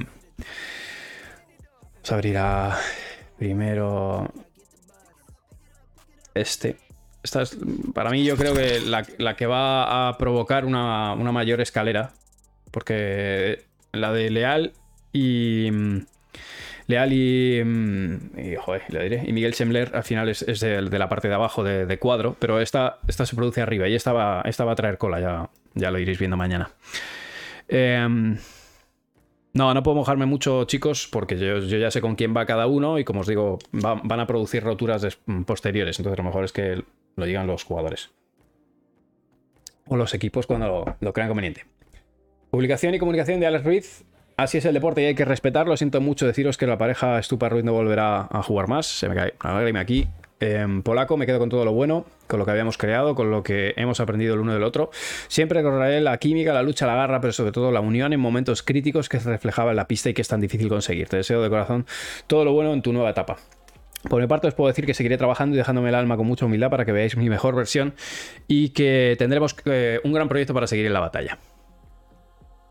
vamos 1.96 2.12
a 2.12 2.16
abrir 2.16 2.38
a 2.38 2.78
primero 3.38 4.32
este. 6.34 6.78
Esta 7.22 7.44
es, 7.44 7.58
para 7.94 8.10
mí, 8.10 8.26
yo 8.26 8.36
creo 8.36 8.54
que 8.54 8.82
la, 8.82 9.06
la 9.18 9.36
que 9.36 9.46
va 9.46 10.10
a 10.10 10.18
provocar 10.18 10.66
una, 10.66 11.14
una, 11.14 11.32
mayor 11.32 11.62
escalera. 11.62 12.12
Porque 12.72 13.66
la 13.92 14.12
de 14.12 14.30
Leal 14.30 14.74
y. 15.14 15.70
Leal 16.88 17.14
y, 17.14 17.60
y, 18.38 18.56
joder, 18.58 18.82
diré, 18.90 19.24
y 19.26 19.32
Miguel 19.32 19.54
Semler 19.54 19.92
al 19.94 20.04
final 20.04 20.30
es, 20.30 20.60
de, 20.60 20.82
la 20.82 21.10
parte 21.10 21.28
de 21.28 21.34
abajo 21.34 21.64
de, 21.64 21.98
cuadro, 21.98 22.36
pero 22.40 22.60
esta, 22.60 23.00
se 23.08 23.36
produce 23.36 23.62
arriba 23.62 23.88
y 23.88 23.96
esta 23.96 24.12
va, 24.12 24.42
a 24.42 24.76
traer 24.76 24.98
cola, 24.98 25.50
ya, 25.76 25.92
lo 25.92 26.00
iréis 26.00 26.20
viendo 26.20 26.36
mañana. 26.36 26.72
Eh, 27.70 28.36
no, 29.54 29.74
no 29.74 29.84
puedo 29.84 29.96
mojarme 29.96 30.26
mucho, 30.26 30.66
chicos, 30.66 31.08
porque 31.12 31.38
yo, 31.38 31.60
ya 31.60 31.92
sé 31.92 32.02
con 32.02 32.16
quién 32.16 32.36
va 32.36 32.46
cada 32.46 32.66
uno 32.66 32.98
y 32.98 33.04
como 33.04 33.22
os 33.22 33.28
digo, 33.28 33.60
va, 33.74 34.02
van 34.04 34.20
a 34.20 34.28
producir 34.28 34.64
roturas 34.64 35.20
posteriores, 35.46 36.00
entonces 36.00 36.18
lo 36.18 36.24
mejor 36.24 36.44
es 36.44 36.52
que 36.52 36.84
lo 37.16 37.26
digan 37.26 37.46
los 37.46 37.64
jugadores. 37.64 38.10
O 39.86 39.96
los 39.96 40.14
equipos 40.14 40.48
cuando 40.48 40.68
lo, 40.68 40.96
lo 41.00 41.14
crean 41.14 41.30
conveniente. 41.30 41.66
Publicación 42.50 42.96
y 42.96 43.00
comunicación 43.00 43.40
de 43.40 43.46
Alex 43.46 43.64
Ruiz 43.64 44.06
Así 44.36 44.58
es 44.58 44.66
el 44.66 44.74
deporte 44.74 45.02
y 45.02 45.06
hay 45.06 45.16
que 45.16 45.26
respetarlo. 45.26 45.78
Siento 45.78 46.02
mucho 46.02 46.26
deciros 46.26 46.58
que 46.58 46.66
la 46.66 46.78
pareja 46.78 47.22
Stupa 47.22 47.50
Ruiz 47.50 47.64
no 47.64 47.74
volverá 47.74 48.28
a 48.32 48.42
jugar 48.42 48.68
más. 48.68 48.88
Se 48.88 49.08
me 49.08 49.16
cae 49.16 49.34
una 49.44 49.80
aquí. 49.80 50.08
En 50.40 50.82
polaco 50.82 51.16
me 51.16 51.26
quedo 51.26 51.40
con 51.40 51.48
todo 51.48 51.64
lo 51.64 51.72
bueno, 51.72 52.06
con 52.28 52.38
lo 52.38 52.46
que 52.46 52.52
habíamos 52.52 52.78
creado, 52.78 53.16
con 53.16 53.32
lo 53.32 53.44
que 53.44 53.74
hemos 53.78 54.02
aprendido 54.02 54.34
el 54.34 54.42
uno 54.42 54.54
del 54.54 54.64
otro. 54.64 54.90
Siempre 55.30 55.62
recordaré 55.62 56.02
la 56.02 56.18
química, 56.18 56.52
la 56.52 56.64
lucha, 56.64 56.86
la 56.86 56.96
garra, 56.96 57.22
pero 57.22 57.32
sobre 57.32 57.54
todo 57.54 57.72
la 57.72 57.80
unión 57.80 58.12
en 58.12 58.20
momentos 58.20 58.62
críticos 58.62 59.08
que 59.08 59.22
se 59.22 59.30
reflejaba 59.30 59.70
en 59.70 59.78
la 59.78 59.88
pista 59.88 60.10
y 60.10 60.14
que 60.14 60.22
es 60.22 60.28
tan 60.28 60.42
difícil 60.42 60.68
conseguir. 60.68 61.08
Te 61.08 61.18
deseo 61.18 61.42
de 61.42 61.50
corazón 61.50 61.86
todo 62.28 62.44
lo 62.44 62.52
bueno 62.52 62.74
en 62.74 62.82
tu 62.82 62.92
nueva 62.92 63.12
etapa. 63.12 63.38
Por 64.10 64.20
mi 64.20 64.28
parte 64.28 64.48
os 64.48 64.54
puedo 64.54 64.68
decir 64.68 64.86
que 64.86 64.94
seguiré 64.94 65.18
trabajando 65.18 65.56
y 65.56 65.58
dejándome 65.58 65.88
el 65.88 65.96
alma 65.96 66.18
con 66.18 66.28
mucha 66.28 66.46
humildad 66.46 66.70
para 66.70 66.84
que 66.84 66.92
veáis 66.92 67.16
mi 67.16 67.30
mejor 67.30 67.56
versión 67.56 67.94
y 68.48 68.70
que 68.70 69.16
tendremos 69.18 69.56
eh, 69.64 70.02
un 70.04 70.12
gran 70.12 70.28
proyecto 70.28 70.54
para 70.54 70.68
seguir 70.68 70.88
en 70.88 70.94
la 70.94 71.00
batalla. 71.00 71.38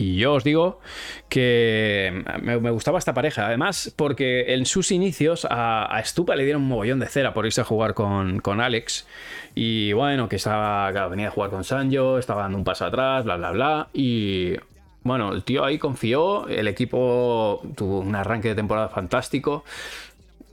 Y 0.02 0.16
yo 0.16 0.34
os 0.34 0.42
digo 0.42 0.80
que 1.28 2.24
me, 2.42 2.70
gustaba 2.70 2.98
esta 2.98 3.14
pareja. 3.14 3.46
Además, 3.46 3.94
porque 3.94 4.54
en 4.54 4.66
sus 4.66 4.90
inicios 4.90 5.46
a, 5.48 5.84
a, 5.84 6.04
Stupa 6.04 6.34
le 6.34 6.42
dieron 6.42 6.62
un 6.62 6.68
mogollón 6.68 6.98
de 6.98 7.06
cera 7.06 7.32
por 7.32 7.46
irse 7.46 7.60
a 7.60 7.64
jugar 7.64 7.94
con, 7.94 8.40
con 8.40 8.60
Alex. 8.60 9.06
Y 9.54 9.92
bueno, 9.92 10.28
que 10.28 10.36
estaba, 10.36 10.90
claro, 10.90 11.08
venía 11.10 11.28
a 11.28 11.30
jugar 11.30 11.50
con 11.50 11.62
Sanjo, 11.62 12.18
estaba 12.18 12.42
dando 12.42 12.58
un 12.58 12.64
paso 12.64 12.84
atrás, 12.84 13.24
bla, 13.24 13.36
bla, 13.36 13.52
bla. 13.52 13.88
Y 13.92 14.56
bueno, 15.04 15.32
el 15.32 15.44
tío 15.44 15.64
ahí 15.64 15.78
confió. 15.78 16.48
El 16.48 16.66
equipo 16.66 17.62
tuvo 17.76 18.00
un 18.00 18.16
arranque 18.16 18.48
de 18.48 18.54
temporada 18.56 18.88
fantástico. 18.88 19.64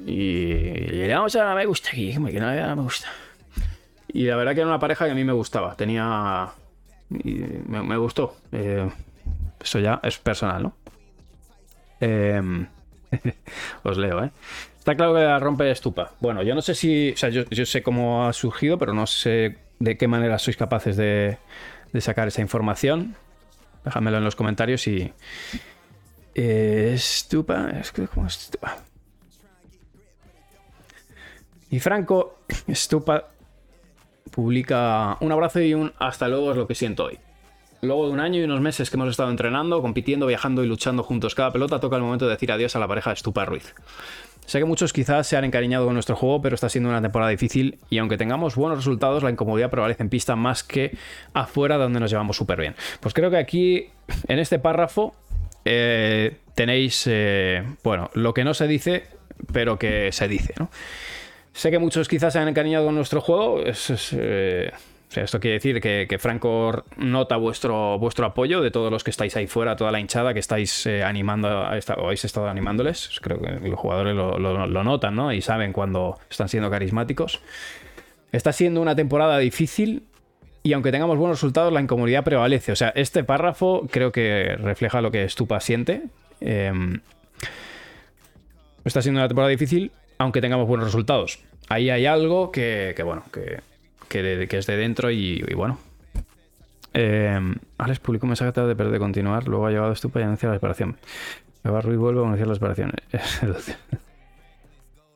Y, 0.06 1.08
vamos 1.08 1.36
a 1.36 1.56
me 1.56 1.66
gusta 1.66 1.90
aquí, 1.90 2.12
que 2.14 2.20
no 2.20 2.76
me 2.76 2.82
gusta. 2.84 3.08
Y 4.10 4.26
la 4.26 4.36
verdad 4.36 4.54
que 4.54 4.62
era 4.62 4.70
una 4.70 4.80
pareja 4.80 5.06
que 5.06 5.12
a 5.12 5.16
mí 5.16 5.24
me 5.24 5.34
gustaba. 5.34 5.76
Tenía. 5.76 6.50
Me, 7.10 7.82
me, 7.82 7.98
gustó. 7.98 8.36
Eh, 8.52 8.88
eso 9.62 9.80
ya 9.80 10.00
es 10.04 10.18
personal, 10.18 10.64
¿no? 10.64 10.76
Eh, 12.00 12.42
os 13.84 13.98
leo, 13.98 14.24
¿eh? 14.24 14.32
Está 14.78 14.96
claro 14.96 15.14
que 15.14 15.22
la 15.22 15.40
rompe 15.40 15.70
estupa. 15.70 16.14
Bueno, 16.20 16.42
yo 16.42 16.56
no 16.56 16.62
sé 16.62 16.74
si. 16.74 17.12
O 17.12 17.18
sea, 17.18 17.30
yo, 17.30 17.66
sé 17.66 17.84
cómo 17.84 18.26
ha 18.26 18.34
surgido, 18.34 18.78
pero 18.78 18.94
no 18.94 19.06
sé 19.06 19.58
de 19.80 19.98
qué 19.98 20.08
manera 20.08 20.40
sois 20.40 20.58
capaces 20.58 20.96
de, 20.96 21.38
sacar 22.00 22.28
esa 22.28 22.42
información. 22.42 23.16
Déjamelo 23.84 24.18
en 24.18 24.24
los 24.24 24.36
comentarios 24.36 24.88
y. 24.88 25.14
Eh, 26.34 26.92
estupa. 26.96 27.70
Es 27.80 27.92
que, 27.92 28.08
¿cómo 28.08 28.28
es 28.28 28.38
estupa? 28.38 28.78
Y 31.70 31.80
Franco 31.80 32.40
Estupa 32.68 33.28
publica 34.32 35.18
un 35.20 35.32
abrazo 35.32 35.60
y 35.62 35.74
un 35.74 35.94
hasta 36.00 36.28
luego 36.28 36.52
es 36.52 36.58
lo 36.58 36.68
que 36.68 36.76
siento 36.76 37.06
hoy. 37.06 37.20
Luego 37.82 38.08
de 38.08 38.12
un 38.12 38.20
año 38.20 38.42
y 38.42 38.44
unos 38.44 38.60
meses 38.60 38.90
que 38.90 38.98
hemos 38.98 39.10
estado 39.10 39.30
entrenando, 39.30 39.82
compitiendo, 39.82 40.26
viajando 40.28 40.64
y 40.64 40.68
luchando 40.68 41.04
juntos 41.04 41.34
cada 41.34 41.52
pelota, 41.52 41.80
toca 41.80 41.96
el 41.96 42.02
momento 42.02 42.26
de 42.26 42.32
decir 42.32 42.52
adiós 42.52 42.76
a 42.76 42.80
la 42.80 42.88
pareja 42.88 43.12
de 43.12 43.16
Stupa 43.16 43.46
Ruiz. 43.46 43.74
Sé 44.46 44.58
que 44.58 44.66
muchos 44.66 44.94
quizás 44.94 45.28
se 45.28 45.38
han 45.38 45.46
encariñado 45.46 45.86
con 45.86 45.94
nuestro 45.94 46.16
juego, 46.16 46.42
pero 46.42 46.56
está 46.56 46.70
siendo 46.70 46.90
una 46.90 47.02
temporada 47.02 47.30
difícil 47.30 47.78
y 47.90 48.00
aunque 48.00 48.18
tengamos 48.18 48.56
buenos 48.56 48.80
resultados, 48.80 49.22
la 49.22 49.30
incomodidad 49.30 49.70
prevalece 49.70 50.02
en 50.02 50.10
pista 50.10 50.36
más 50.36 50.64
que 50.64 50.98
afuera 51.34 51.78
donde 51.78 52.00
nos 52.00 52.10
llevamos 52.10 52.36
súper 52.36 52.60
bien. 52.60 52.76
Pues 53.00 53.14
creo 53.14 53.30
que 53.30 53.38
aquí, 53.38 53.90
en 54.28 54.40
este 54.40 54.58
párrafo, 54.58 55.14
eh, 55.66 56.38
tenéis, 56.56 57.04
eh, 57.06 57.64
bueno, 57.84 58.10
lo 58.16 58.34
que 58.34 58.44
no 58.44 58.56
se 58.56 58.68
dice, 58.68 59.04
pero 59.54 59.78
que 59.78 60.12
se 60.12 60.28
dice, 60.28 60.56
¿no? 60.58 60.72
Sé 61.54 61.72
que 61.72 61.80
muchos 61.80 62.08
quizás 62.08 62.34
se 62.34 62.40
han 62.40 62.48
encariñado 62.48 62.86
con 62.86 62.96
nuestro 62.96 63.22
juego, 63.22 63.62
es, 63.64 64.16
eh, 64.18 64.72
o 65.10 65.12
sea, 65.12 65.24
esto 65.24 65.40
quiere 65.40 65.56
decir 65.56 65.82
que, 65.82 66.18
Franco 66.20 66.84
nota 66.98 67.36
vuestro, 67.36 67.98
vuestro 67.98 68.28
apoyo 68.28 68.62
de 68.62 68.70
todos 68.70 68.92
los 68.92 69.04
que 69.04 69.10
estáis 69.10 69.36
ahí 69.36 69.48
fuera, 69.48 69.76
toda 69.76 69.92
la 69.92 70.00
hinchada 70.00 70.36
que 70.36 70.40
estáis 70.40 70.86
eh, 70.86 71.04
animando 71.04 71.48
a 71.48 71.80
o 71.98 72.06
habéis 72.06 72.26
estado 72.26 72.48
animándoles. 72.48 73.20
Creo 73.20 73.42
que 73.42 73.54
los 73.68 73.80
jugadores 73.80 74.16
lo, 74.16 74.38
lo, 74.38 74.84
notan, 74.84 75.16
¿no? 75.16 75.34
Y 75.34 75.42
saben 75.42 75.74
cuando 75.74 76.20
están 76.30 76.48
siendo 76.48 76.70
carismáticos. 76.70 77.42
Está 78.32 78.54
siendo 78.54 78.84
una 78.84 78.96
temporada 78.96 79.40
difícil 79.40 80.04
y 80.62 80.74
aunque 80.74 80.92
tengamos 80.92 81.18
buenos 81.18 81.38
resultados, 81.38 81.74
la 81.74 81.82
incomodidad 81.82 82.24
prevalece. 82.24 82.72
O 82.72 82.76
sea, 82.76 82.90
este 82.90 83.24
párrafo 83.24 83.88
creo 83.90 84.12
que 84.12 84.58
refleja 84.62 85.02
lo 85.02 85.10
que 85.10 85.28
Stupa 85.28 85.60
siente. 85.60 86.04
Eh, 86.40 86.72
está 88.86 89.02
siendo 89.02 89.22
una 89.22 89.28
temporada 89.28 89.50
difícil, 89.50 89.92
aunque 90.20 90.40
tengamos 90.40 90.68
buenos 90.68 90.86
resultados. 90.86 91.40
Ahí 91.68 91.90
hay 91.90 92.06
algo 92.06 92.52
que, 92.52 92.94
que 92.96 93.02
bueno, 93.02 93.24
que 93.34 93.69
que, 94.10 94.22
de, 94.22 94.48
es 94.52 94.66
de 94.66 94.78
dentro 94.78 95.12
y, 95.12 95.42
bueno. 95.56 95.80
Eh, 96.94 97.40
Alex 97.78 98.00
publicó 98.00 98.26
un 98.26 98.32
mensaje 98.32 98.52
de 98.52 98.76
perder 98.76 98.92
de 98.92 99.00
continuar, 99.00 99.48
luego 99.48 99.68
ha 99.68 99.70
llegado 99.70 99.96
Stupa 99.96 100.20
y 100.20 100.24
anuncia 100.24 100.50
la 100.50 100.56
separación. 100.56 100.98
Eva 101.64 101.82
Ruiz 101.82 101.98
vuelve 101.98 102.22
a 102.22 102.24
anunciar 102.24 102.48
la 102.48 102.56
separación. 102.56 102.92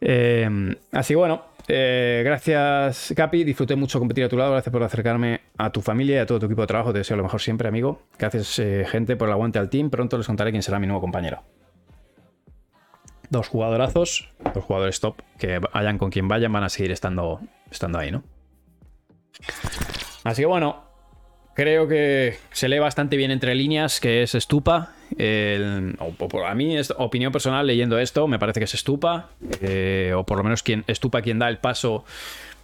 eh, 0.02 0.76
así 0.92 1.16
bueno, 1.16 1.46
gracias 1.68 3.14
Capi, 3.16 3.44
disfruté 3.44 3.76
mucho 3.76 3.98
competir 3.98 4.26
a 4.26 4.30
tu 4.30 4.38
lado, 4.38 4.52
gracias 4.52 4.72
por 4.72 4.84
acercarme 4.84 5.42
a 5.58 5.72
tu 5.72 5.82
familia 5.82 6.18
y 6.18 6.20
a 6.20 6.26
todo 6.26 6.40
tu 6.40 6.46
equipo 6.46 6.62
de 6.62 6.68
trabajo, 6.68 6.92
te 6.92 7.00
deseo 7.00 7.18
lo 7.18 7.24
mejor 7.24 7.42
siempre 7.42 7.68
amigo. 7.68 8.02
Gracias 8.20 8.60
eh, 8.60 8.86
gente 8.88 9.16
por 9.16 9.28
el 9.28 9.34
aguante 9.34 9.60
al 9.60 9.70
team, 9.70 9.90
pronto 9.90 10.18
les 10.18 10.28
contaré 10.28 10.52
quién 10.52 10.64
será 10.64 10.80
mi 10.80 10.88
nuevo 10.88 11.02
compañero. 11.02 11.42
Dos 13.30 13.48
jugadorazos, 13.48 14.30
dos 14.54 14.64
jugadores 14.64 15.00
top, 15.00 15.16
que 15.40 15.58
vayan 15.58 15.98
con 15.98 16.12
quien 16.12 16.28
vayan, 16.28 16.54
van 16.54 16.66
a 16.66 16.70
seguir 16.70 16.92
estando 16.92 17.40
ahí, 17.98 18.12
¿no? 18.12 18.24
Así 20.24 20.41
que 20.41 20.46
bueno, 20.46 20.84
creo 21.54 21.88
que 21.88 22.38
se 22.52 22.69
lee 22.69 22.80
bastante 22.80 23.17
bien 23.17 23.32
entre 23.32 23.56
líneas 23.56 24.00
que 24.00 24.24
es 24.24 24.32
Stupa. 24.32 24.93
El, 25.17 25.96
o, 26.00 26.46
a 26.46 26.56
mí, 26.56 26.76
opinión 26.98 27.32
personal, 27.32 27.67
leyendo 27.67 28.00
esto, 28.00 28.28
me 28.28 28.39
parece 28.39 28.60
que 28.60 28.65
es 28.65 28.72
Stupa. 28.72 29.30
Eh, 29.62 30.13
o 30.15 30.26
por 30.26 30.38
lo 30.38 30.43
menos 30.43 30.63
quien, 30.63 30.84
Stupa 30.89 31.22
quien 31.22 31.39
da 31.39 31.50
el 31.50 31.58
paso, 31.58 32.06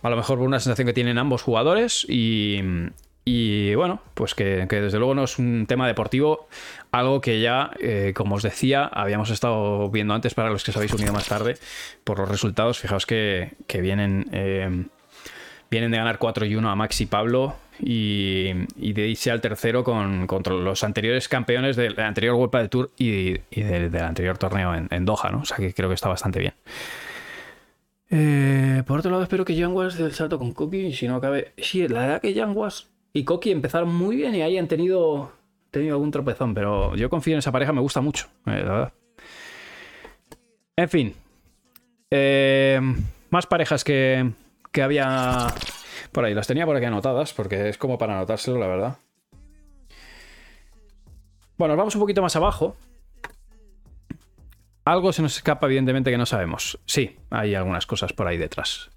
a 0.02 0.10
lo 0.10 0.16
mejor 0.16 0.38
por 0.38 0.48
una 0.48 0.60
sensación 0.60 0.88
que 0.88 0.94
tienen 0.94 1.18
ambos 1.18 1.42
jugadores. 1.44 2.06
Y, 2.10 3.76
bueno, 3.76 4.02
pues 4.16 4.34
que, 4.34 4.66
desde 4.66 4.98
luego 4.98 5.14
no 5.14 5.26
es 5.26 5.38
un 5.38 5.66
tema 5.68 5.88
deportivo, 5.88 6.48
algo 6.92 7.22
que 7.22 7.42
ya, 7.42 7.70
eh, 7.80 8.14
como 8.16 8.36
os 8.36 8.44
decía, 8.44 8.86
habíamos 8.86 9.30
estado 9.30 9.90
viendo 9.92 10.16
antes 10.16 10.34
para 10.34 10.50
los 10.50 10.64
que 10.64 10.72
os 10.72 10.78
habéis 10.78 10.94
unido 10.94 11.14
más 11.14 11.28
tarde 11.28 11.58
por 12.04 12.18
los 12.18 12.30
resultados. 12.30 12.80
Fijaos 12.80 13.06
que, 13.06 13.52
que 13.68 13.82
vienen... 13.82 14.28
Eh, 14.32 14.86
Vienen 15.72 15.92
de 15.92 15.98
ganar 15.98 16.18
4 16.18 16.46
y 16.46 16.56
1 16.56 16.70
a 16.70 16.76
Max 16.76 17.02
y 17.02 17.06
Pablo 17.06 17.56
y, 17.80 18.52
y 18.76 18.94
de 18.94 19.08
irse 19.08 19.32
al 19.32 19.42
tercero 19.42 19.84
con, 19.84 20.28
contra 20.28 20.54
los 20.54 20.84
anteriores 20.84 21.30
campeones 21.30 21.76
del, 21.76 21.96
del 21.96 22.06
anterior 22.06 22.36
World 22.36 22.56
del 22.56 22.70
Tour 22.70 22.92
y, 22.98 23.34
del, 23.52 23.92
del, 23.92 24.04
anterior 24.04 24.38
torneo 24.38 24.76
en, 24.76 24.88
en, 24.92 25.06
Doha, 25.06 25.30
¿no? 25.32 25.42
O 25.42 25.46
sea 25.46 25.58
que 25.58 25.74
creo 25.74 25.90
que 25.90 25.96
está 25.96 26.10
bastante 26.10 26.40
bien. 26.40 26.54
Eh, 28.10 28.84
por 28.88 29.00
otro 29.00 29.12
lado, 29.12 29.24
espero 29.24 29.46
que 29.46 29.56
Yanguas 29.56 29.98
dé 29.98 30.06
el 30.06 30.14
salto 30.14 30.40
con 30.40 30.54
Koki 30.54 30.94
si 30.94 31.08
no 31.08 31.16
acabe. 31.16 31.54
Sí, 31.58 31.88
la 31.88 32.02
verdad 32.02 32.22
que 32.22 32.34
Yanguas 32.34 32.90
y 33.14 33.24
Koki 33.24 33.52
empezaron 33.52 33.94
muy 33.94 34.16
bien 34.16 34.36
y 34.36 34.42
ahí 34.42 34.58
han 34.58 34.68
tenido, 34.68 35.32
tenido 35.72 35.96
algún 35.96 36.12
tropezón, 36.12 36.54
pero 36.54 36.96
yo 36.96 37.10
confío 37.10 37.34
en 37.34 37.40
esa 37.40 37.52
pareja, 37.52 37.74
me 37.74 37.82
gusta 37.82 38.02
mucho, 38.02 38.28
eh, 38.46 38.64
la 38.66 38.72
verdad. 38.72 38.94
En 40.76 40.90
fin. 40.90 41.14
Eh, 42.12 42.80
más 43.30 43.46
parejas 43.46 43.84
que, 43.84 44.32
que 44.72 44.82
había 44.82 45.48
por 46.12 46.26
ahí. 46.26 46.34
Las 46.34 46.48
tenía 46.48 46.66
por 46.66 46.76
aquí 46.76 46.86
anotadas 46.86 47.34
porque 47.34 47.70
es 47.70 47.78
como 47.78 47.98
para 47.98 48.16
anotárselo, 48.16 48.58
la 48.58 48.68
verdad. 48.68 48.98
Bueno, 51.58 51.76
vamos 51.76 51.96
un 51.96 52.02
poquito 52.02 52.22
más 52.22 52.36
abajo. 52.36 52.78
Algo 54.86 55.12
se 55.12 55.22
nos 55.22 55.36
escapa, 55.36 55.68
evidentemente, 55.68 56.10
que 56.10 56.18
no 56.18 56.26
sabemos. 56.26 56.80
Sí, 56.86 57.18
hay 57.30 57.54
algunas 57.54 57.86
cosas 57.86 58.14
por 58.14 58.28
ahí 58.28 58.38
detrás. 58.38 58.90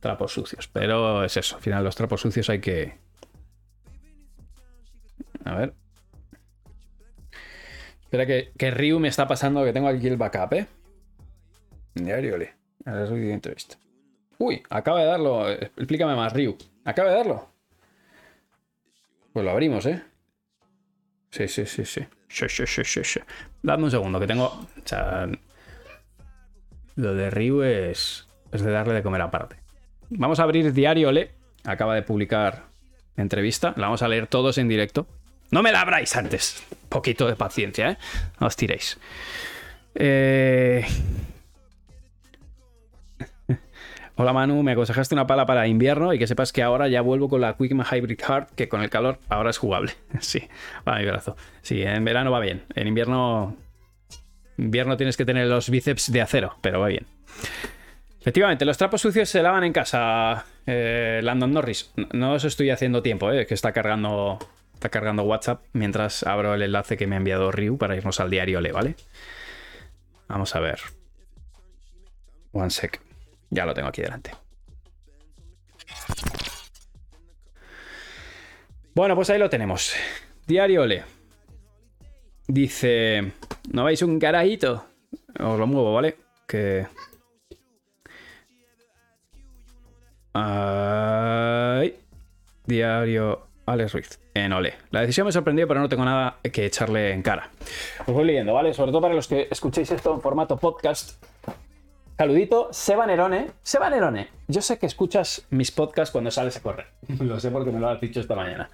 Trapos 0.00 0.32
sucios. 0.32 0.68
Pero 0.68 1.24
es 1.24 1.36
eso. 1.36 1.56
Al 1.56 1.62
final, 1.62 1.84
los 1.84 1.96
trapos 1.96 2.20
sucios 2.20 2.50
hay 2.50 2.60
que. 2.60 2.98
A 5.44 5.54
ver. 5.54 5.74
Espera 8.02 8.26
que, 8.26 8.52
que 8.58 8.70
Ryu 8.70 8.98
me 8.98 9.08
está 9.08 9.26
pasando 9.26 9.64
que 9.64 9.72
tengo 9.72 9.88
aquí 9.88 10.08
el 10.08 10.16
backup, 10.16 10.52
¿eh? 10.54 10.66
Diario, 11.94 12.36
le. 12.36 12.54
Ahora 12.84 13.04
de 13.04 13.32
entrevista. 13.32 13.76
Uy, 14.38 14.62
acaba 14.70 15.00
de 15.00 15.06
darlo. 15.06 15.50
Explícame 15.50 16.14
más, 16.14 16.32
Ryu. 16.32 16.56
Acaba 16.84 17.10
de 17.10 17.16
darlo. 17.16 17.48
Pues 19.32 19.44
lo 19.44 19.50
abrimos, 19.50 19.84
¿eh? 19.86 20.02
Sí, 21.30 21.48
sí, 21.48 21.66
sí, 21.66 21.84
sí. 21.84 22.06
Sí, 22.28 22.48
sí, 22.48 22.66
sí, 22.66 22.84
sí, 22.84 23.04
sí. 23.04 23.20
Dame 23.62 23.84
un 23.84 23.90
segundo, 23.90 24.20
que 24.20 24.26
tengo. 24.26 24.46
O 24.46 24.66
sea. 24.84 25.28
Lo 26.94 27.14
de 27.14 27.30
Ryu 27.30 27.62
es. 27.62 28.28
Es 28.52 28.62
de 28.62 28.70
darle 28.70 28.94
de 28.94 29.02
comer 29.02 29.20
aparte. 29.20 29.56
Vamos 30.10 30.40
a 30.40 30.44
abrir 30.44 30.72
Diario 30.72 31.12
Le. 31.12 31.32
Acaba 31.64 31.94
de 31.94 32.02
publicar 32.02 32.66
entrevista. 33.16 33.74
La 33.76 33.86
vamos 33.86 34.02
a 34.02 34.08
leer 34.08 34.28
todos 34.28 34.56
en 34.58 34.68
directo. 34.68 35.06
No 35.50 35.62
me 35.62 35.72
la 35.72 35.80
abráis 35.80 36.14
antes. 36.16 36.62
Poquito 36.88 37.26
de 37.26 37.36
paciencia, 37.36 37.90
¿eh? 37.90 37.98
No 38.40 38.46
os 38.46 38.56
tiréis. 38.56 38.98
Eh. 39.94 40.86
Hola 44.20 44.32
Manu, 44.32 44.64
me 44.64 44.72
aconsejaste 44.72 45.14
una 45.14 45.28
pala 45.28 45.46
para 45.46 45.68
invierno 45.68 46.12
y 46.12 46.18
que 46.18 46.26
sepas 46.26 46.52
que 46.52 46.64
ahora 46.64 46.88
ya 46.88 47.02
vuelvo 47.02 47.28
con 47.28 47.40
la 47.40 47.56
Quickma 47.56 47.86
Hybrid 47.88 48.18
Hard, 48.26 48.48
que 48.56 48.68
con 48.68 48.82
el 48.82 48.90
calor 48.90 49.20
ahora 49.28 49.50
es 49.50 49.58
jugable. 49.58 49.92
Sí, 50.18 50.42
va 50.86 50.98
mi 50.98 51.04
brazo. 51.04 51.36
Sí, 51.62 51.82
en 51.82 52.04
verano 52.04 52.32
va 52.32 52.40
bien. 52.40 52.64
En 52.74 52.88
invierno. 52.88 53.56
Invierno 54.56 54.96
tienes 54.96 55.16
que 55.16 55.24
tener 55.24 55.46
los 55.46 55.70
bíceps 55.70 56.10
de 56.10 56.20
acero, 56.20 56.56
pero 56.62 56.80
va 56.80 56.88
bien. 56.88 57.06
Efectivamente, 58.20 58.64
los 58.64 58.76
trapos 58.76 59.02
sucios 59.02 59.28
se 59.28 59.40
lavan 59.40 59.62
en 59.62 59.72
casa, 59.72 60.46
eh, 60.66 61.20
Landon 61.22 61.52
Norris. 61.52 61.92
No, 61.94 62.08
no 62.12 62.32
os 62.32 62.44
estoy 62.44 62.70
haciendo 62.70 63.02
tiempo, 63.02 63.30
eh, 63.30 63.46
que 63.46 63.54
está 63.54 63.70
cargando, 63.70 64.40
está 64.74 64.88
cargando 64.88 65.22
WhatsApp 65.22 65.62
mientras 65.74 66.24
abro 66.24 66.54
el 66.54 66.62
enlace 66.62 66.96
que 66.96 67.06
me 67.06 67.14
ha 67.14 67.18
enviado 67.18 67.52
Ryu 67.52 67.78
para 67.78 67.94
irnos 67.94 68.18
al 68.18 68.30
diario 68.30 68.60
Le, 68.60 68.72
¿vale? 68.72 68.96
Vamos 70.26 70.56
a 70.56 70.58
ver. 70.58 70.80
One 72.50 72.70
sec. 72.70 73.07
Ya 73.50 73.64
lo 73.64 73.74
tengo 73.74 73.88
aquí 73.88 74.02
delante. 74.02 74.30
Bueno, 78.94 79.14
pues 79.14 79.30
ahí 79.30 79.38
lo 79.38 79.48
tenemos. 79.48 79.94
Diario 80.46 80.84
Le. 80.84 81.04
Dice. 82.46 83.32
¿No 83.70 83.84
veis 83.84 84.02
un 84.02 84.18
carajito? 84.18 84.84
Os 85.38 85.58
lo 85.58 85.66
muevo, 85.66 85.94
¿vale? 85.94 86.16
Que. 86.46 86.86
Ay. 90.32 91.96
Diario 92.66 93.46
Alex 93.66 93.92
Ruiz. 93.92 94.20
En 94.34 94.52
Ole. 94.52 94.74
La 94.90 95.02
decisión 95.02 95.26
me 95.26 95.32
sorprendió, 95.32 95.68
pero 95.68 95.80
no 95.80 95.88
tengo 95.88 96.04
nada 96.04 96.38
que 96.42 96.66
echarle 96.66 97.12
en 97.12 97.22
cara. 97.22 97.50
Os 98.06 98.14
voy 98.14 98.24
leyendo, 98.24 98.54
¿vale? 98.54 98.74
Sobre 98.74 98.90
todo 98.90 99.00
para 99.00 99.14
los 99.14 99.28
que 99.28 99.48
escuchéis 99.50 99.90
esto 99.90 100.14
en 100.14 100.20
formato 100.20 100.56
podcast. 100.56 101.22
Saludito, 102.18 102.68
Seba 102.72 103.06
Nerone. 103.06 103.52
Seba 103.62 103.88
Nerone, 103.88 104.26
yo 104.48 104.60
sé 104.60 104.76
que 104.76 104.86
escuchas 104.86 105.46
mis 105.50 105.70
podcasts 105.70 106.10
cuando 106.10 106.32
sales 106.32 106.56
a 106.56 106.60
correr. 106.60 106.86
Lo 107.20 107.38
sé 107.38 107.52
porque 107.52 107.70
me 107.70 107.78
lo 107.78 107.88
has 107.88 108.00
dicho 108.00 108.18
esta 108.18 108.34
mañana. 108.34 108.68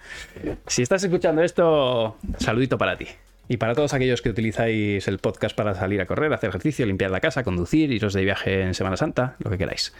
Si 0.66 0.80
estás 0.80 1.04
escuchando 1.04 1.42
esto, 1.42 2.16
saludito 2.38 2.78
para 2.78 2.96
ti. 2.96 3.06
Y 3.46 3.58
para 3.58 3.74
todos 3.74 3.92
aquellos 3.92 4.22
que 4.22 4.30
utilizáis 4.30 5.06
el 5.08 5.18
podcast 5.18 5.54
para 5.54 5.74
salir 5.74 6.00
a 6.00 6.06
correr, 6.06 6.32
hacer 6.32 6.48
ejercicio, 6.48 6.86
limpiar 6.86 7.10
la 7.10 7.20
casa, 7.20 7.44
conducir, 7.44 7.92
iros 7.92 8.14
de 8.14 8.24
viaje 8.24 8.62
en 8.62 8.72
Semana 8.72 8.96
Santa, 8.96 9.36
lo 9.40 9.50
que 9.50 9.58
queráis. 9.58 9.92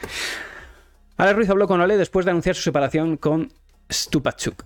Alex 1.19 1.37
Ruiz 1.37 1.51
habló 1.51 1.69
con 1.69 1.83
Ole 1.83 1.99
después 1.99 2.25
de 2.25 2.31
anunciar 2.31 2.57
su 2.57 2.63
separación 2.63 3.19
con 3.19 3.53
Stupachuk. 3.93 4.65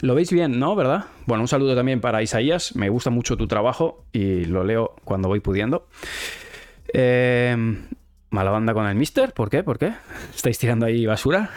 Lo 0.00 0.14
veis 0.14 0.32
bien, 0.32 0.58
¿no? 0.58 0.74
¿Verdad? 0.76 1.04
Bueno, 1.26 1.42
un 1.42 1.48
saludo 1.48 1.76
también 1.76 2.00
para 2.00 2.22
Isaías. 2.22 2.74
Me 2.74 2.88
gusta 2.88 3.10
mucho 3.10 3.36
tu 3.36 3.46
trabajo 3.46 4.06
y 4.12 4.46
lo 4.46 4.64
leo 4.64 4.96
cuando 5.04 5.28
voy 5.28 5.40
pudiendo. 5.40 5.86
Eh, 6.92 7.56
mala 8.30 8.50
banda 8.50 8.74
con 8.74 8.86
el 8.86 8.94
Mister. 8.94 9.32
¿Por 9.32 9.50
qué? 9.50 9.62
¿Por 9.62 9.78
qué? 9.78 9.94
¿Estáis 10.34 10.58
tirando 10.58 10.86
ahí 10.86 11.06
basura? 11.06 11.50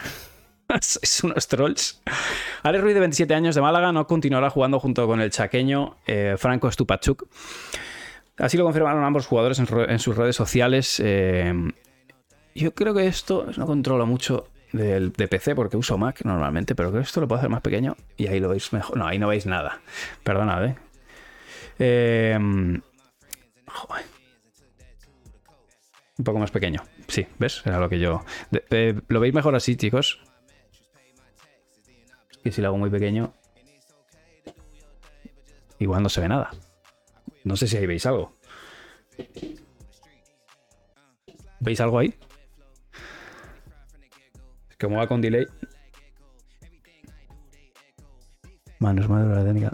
Sois 0.80 1.24
unos 1.24 1.48
trolls. 1.48 2.02
Alex 2.62 2.82
Ruiz, 2.82 2.94
de 2.94 3.00
27 3.00 3.34
años 3.34 3.54
de 3.54 3.60
Málaga, 3.60 3.92
no 3.92 4.06
continuará 4.06 4.50
jugando 4.50 4.78
junto 4.78 5.06
con 5.06 5.20
el 5.20 5.30
chaqueño 5.30 5.96
eh, 6.06 6.36
Franco 6.38 6.70
Stupachuk. 6.70 7.28
Así 8.38 8.56
lo 8.56 8.64
confirmaron 8.64 9.04
ambos 9.04 9.26
jugadores 9.26 9.58
en, 9.58 9.98
sus 9.98 10.16
redes 10.16 10.36
sociales. 10.36 11.00
Eh, 11.04 11.52
yo 12.54 12.74
creo 12.74 12.94
que 12.94 13.06
esto 13.06 13.46
no 13.56 13.66
controlo 13.66 14.06
mucho 14.06 14.48
del, 14.72 15.12
de 15.12 15.28
PC 15.28 15.54
porque 15.54 15.76
uso 15.76 15.98
Mac 15.98 16.22
normalmente, 16.24 16.74
pero 16.74 16.90
creo 16.90 17.02
que 17.02 17.06
esto 17.06 17.20
lo 17.20 17.28
puedo 17.28 17.38
hacer 17.38 17.50
más 17.50 17.60
pequeño 17.60 17.96
y 18.16 18.28
ahí 18.28 18.40
lo 18.40 18.48
veis 18.48 18.72
mejor. 18.72 18.96
No, 18.96 19.06
ahí 19.06 19.18
no 19.18 19.28
veis 19.28 19.44
nada. 19.44 19.80
Perdonad, 20.22 20.64
¿eh? 20.64 20.76
eh 21.78 22.38
joder. 23.66 24.19
Un 26.20 26.24
poco 26.24 26.38
más 26.38 26.50
pequeño. 26.50 26.82
Sí, 27.08 27.26
¿ves? 27.38 27.62
Era 27.64 27.80
lo 27.80 27.88
que 27.88 27.98
yo... 27.98 28.22
¿Lo 29.08 29.20
veis 29.20 29.32
mejor 29.32 29.54
así, 29.54 29.74
chicos? 29.74 30.20
Y 32.44 32.50
si 32.50 32.60
lo 32.60 32.68
hago 32.68 32.76
muy 32.76 32.90
pequeño... 32.90 33.32
Igual 35.78 36.02
no 36.02 36.10
se 36.10 36.20
ve 36.20 36.28
nada. 36.28 36.50
No 37.42 37.56
sé 37.56 37.66
si 37.66 37.78
ahí 37.78 37.86
veis 37.86 38.04
algo. 38.04 38.36
¿Veis 41.60 41.80
algo 41.80 41.98
ahí? 41.98 42.14
Que 44.68 44.76
como 44.86 44.98
va 44.98 45.06
con 45.06 45.22
delay. 45.22 45.46
Manos, 48.78 49.08
madre 49.08 49.34
la 49.34 49.42
técnica. 49.42 49.72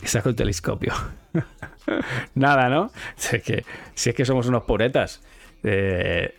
Que 0.00 0.08
saco 0.08 0.30
el 0.30 0.36
telescopio. 0.36 0.94
Nada, 2.34 2.68
¿no? 2.68 2.90
Si 3.16 3.36
es 3.36 3.42
que, 3.42 3.64
es 3.94 4.14
que 4.14 4.24
somos 4.24 4.46
unos 4.46 4.64
puretas. 4.64 5.22
Eh... 5.62 6.34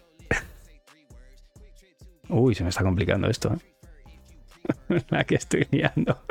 Uy, 2.30 2.56
se 2.56 2.63
me 2.63 2.69
está 2.69 2.84
complicando 2.84 3.30
esto, 3.30 3.54
¿eh? 3.54 3.71
La 5.10 5.23
que 5.25 5.36
estoy 5.36 5.67
liando. 5.71 6.23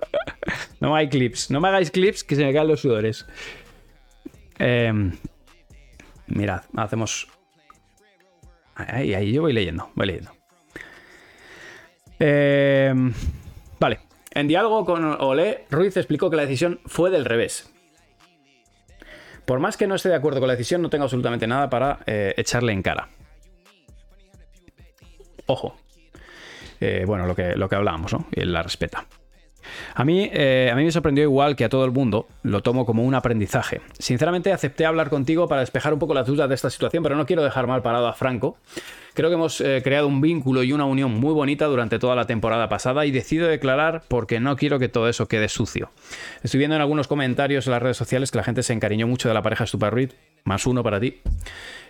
no 0.81 0.95
hay 0.95 1.09
clips. 1.09 1.51
No 1.51 1.61
me 1.61 1.69
hagáis 1.69 1.91
clips 1.91 2.25
que 2.25 2.37
se 2.37 2.45
me 2.45 2.53
caen 2.53 2.69
los 2.69 2.81
sudores. 2.81 3.27
Eh, 4.59 4.93
mirad, 6.27 6.63
hacemos. 6.77 7.29
Ahí, 8.75 9.15
ahí, 9.15 9.33
yo 9.33 9.43
voy 9.43 9.53
leyendo, 9.53 9.91
voy 9.95 10.07
leyendo. 10.07 10.33
Eh, 12.19 12.95
vale. 13.79 14.01
En 14.33 14.47
diálogo 14.47 14.85
con 14.85 15.05
Olé, 15.05 15.67
Ruiz 15.71 15.97
explicó 15.97 16.31
que 16.31 16.37
la 16.37 16.43
decisión 16.43 16.81
fue 16.87 17.11
del 17.11 17.25
revés. 17.25 17.70
Por 19.51 19.59
más 19.59 19.77
que 19.77 19.89
no 19.89 19.97
esté 19.97 20.09
de 20.11 20.15
acuerdo 20.15 20.39
con 20.39 20.47
la 20.47 20.55
decisión, 20.55 20.81
no 20.81 20.89
tengo 20.89 21.03
absolutamente 21.03 21.45
nada 21.45 21.69
para 21.69 21.99
eh, 22.07 22.33
echarle 22.37 22.73
en 22.73 22.83
cara. 22.83 23.09
Ojo. 25.47 25.75
Eh, 26.81 27.03
bueno, 27.05 27.27
lo 27.27 27.35
que, 27.35 27.57
lo 27.57 27.69
que 27.69 27.75
hablábamos, 27.75 28.13
¿no? 28.13 28.29
Y 28.31 28.45
la 28.45 28.63
respeta. 28.63 29.05
A 29.95 30.05
mí, 30.05 30.29
eh, 30.33 30.71
a 30.73 30.77
mí 30.77 30.85
me 30.85 30.93
sorprendió 30.93 31.25
igual 31.25 31.57
que 31.57 31.65
a 31.65 31.69
todo 31.69 31.85
el 31.85 31.91
mundo, 31.91 32.27
lo 32.43 32.63
tomo 32.63 32.87
como 32.87 33.05
un 33.05 33.15
aprendizaje. 33.15 33.81
Sinceramente 33.99 34.53
acepté 34.53 34.87
hablar 34.87 35.11
contigo 35.11 35.49
para 35.49 35.61
despejar 35.61 35.93
un 35.93 35.99
poco 35.99 36.15
las 36.15 36.27
dudas 36.27 36.49
de 36.49 36.55
esta 36.55 36.71
situación, 36.71 37.03
pero 37.03 37.17
no 37.17 37.27
quiero 37.27 37.43
dejar 37.43 37.67
mal 37.67 37.83
parado 37.83 38.09
a 38.09 38.13
Franco. 38.13 38.57
Creo 39.15 39.29
que 39.29 39.35
hemos 39.35 39.61
eh, 39.61 39.81
creado 39.83 40.07
un 40.07 40.21
vínculo 40.21 40.63
y 40.63 40.73
una 40.73 40.85
unión 40.85 41.13
muy 41.13 41.35
bonita 41.35 41.67
durante 41.67 41.99
toda 41.99 42.15
la 42.15 42.27
temporada 42.27 42.69
pasada 42.69 43.07
y 43.07 43.11
decido 43.11 43.49
declarar 43.49 44.03
porque 44.09 44.41
no 44.41 44.57
quiero 44.57 44.79
que 44.79 44.89
todo 44.89 45.09
eso 45.09 45.27
quede 45.27 45.49
sucio. 45.49 45.91
Estoy 46.43 46.59
viendo 46.59 46.77
en 46.77 46.83
algunos 46.83 47.09
comentarios 47.09 47.67
en 47.67 47.73
las 47.73 47.83
redes 47.83 47.97
sociales 47.97 48.31
que 48.31 48.39
la 48.39 48.45
gente 48.45 48.63
se 48.63 48.73
encariñó 48.73 49.07
mucho 49.07 49.29
de 49.29 49.35
la 49.35 49.43
pareja 49.43 49.67
Super 49.67 49.93
Ruiz, 49.93 50.15
más 50.45 50.67
uno 50.67 50.83
para 50.83 51.01
ti, 51.01 51.21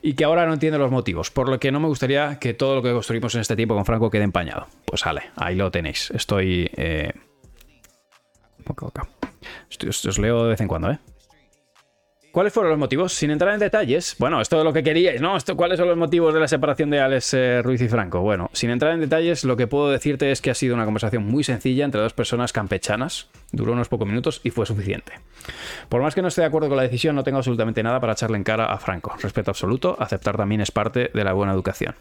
y 0.02 0.14
que 0.14 0.24
ahora 0.24 0.46
no 0.46 0.54
entiende 0.54 0.78
los 0.78 0.90
motivos, 0.90 1.30
por 1.30 1.48
lo 1.48 1.61
que 1.61 1.70
no 1.70 1.78
me 1.78 1.88
gustaría 1.88 2.38
que 2.38 2.54
todo 2.54 2.76
lo 2.76 2.83
que 2.83 2.92
construimos 2.92 3.35
en 3.35 3.42
este 3.42 3.54
tiempo 3.54 3.74
con 3.74 3.85
Franco 3.85 4.11
quede 4.11 4.24
empañado. 4.24 4.66
Pues 4.85 5.04
vale, 5.04 5.22
ahí 5.37 5.56
lo 5.56 5.70
tenéis. 5.70 6.11
Estoy... 6.11 6.70
Eh... 6.76 7.12
Os, 9.88 10.04
os 10.04 10.18
leo 10.18 10.44
de 10.44 10.50
vez 10.50 10.61
en 10.61 10.68
cuando, 10.68 10.90
¿eh? 10.90 10.98
¿Cuáles 12.33 12.52
fueron 12.52 12.70
los 12.70 12.78
motivos? 12.78 13.12
Sin 13.12 13.33
entrar 13.33 13.52
en 13.54 13.59
detalles. 13.59 14.14
Bueno, 14.20 14.40
esto 14.40 14.59
es 14.59 14.64
lo 14.64 14.72
que 14.72 14.85
queríais, 14.85 15.20
¿no? 15.20 15.37
¿Cuáles 15.56 15.78
son 15.78 15.88
los 15.88 15.96
motivos 15.96 16.33
de 16.33 16.38
la 16.38 16.46
separación 16.46 16.88
de 16.88 17.00
Alex 17.00 17.35
eh, 17.35 17.61
Ruiz 17.61 17.80
y 17.83 17.88
Franco? 17.88 18.20
Bueno, 18.20 18.50
sin 18.52 18.70
entrar 18.70 18.92
en 18.92 19.00
detalles, 19.00 19.42
lo 19.42 19.56
que 19.56 19.66
puedo 19.66 19.90
decirte 19.90 20.30
es 20.30 20.40
que 20.40 20.50
ha 20.50 20.54
sido 20.54 20.76
una 20.76 20.85
conversación 20.85 21.24
muy 21.24 21.42
sencilla 21.42 21.85
entre 21.85 22.00
dos 22.00 22.12
personas 22.12 22.52
campechanas. 22.52 23.28
Duró 23.50 23.72
unos 23.72 23.88
pocos 23.88 24.06
minutos 24.06 24.40
y 24.44 24.50
fue 24.50 24.64
suficiente. 24.64 25.14
Por 25.88 26.02
más 26.02 26.14
que 26.14 26.22
no 26.22 26.28
esté 26.28 26.42
de 26.42 26.46
acuerdo 26.46 26.68
con 26.68 26.76
la 26.76 26.85
decisión, 26.85 27.16
no 27.16 27.24
tengo 27.24 27.38
absolutamente 27.38 27.83
nada 27.83 27.98
para 27.98 28.12
echarle 28.12 28.37
en 28.37 28.44
cara 28.44 28.66
a 28.66 28.78
Franco. 28.78 29.12
Respeto 29.20 29.50
absoluto, 29.50 29.96
aceptar 29.98 30.37
también 30.37 30.61
es 30.61 30.70
parte 30.70 31.11
de 31.12 31.24
la 31.24 31.33
buena 31.33 31.52
educación. 31.52 31.96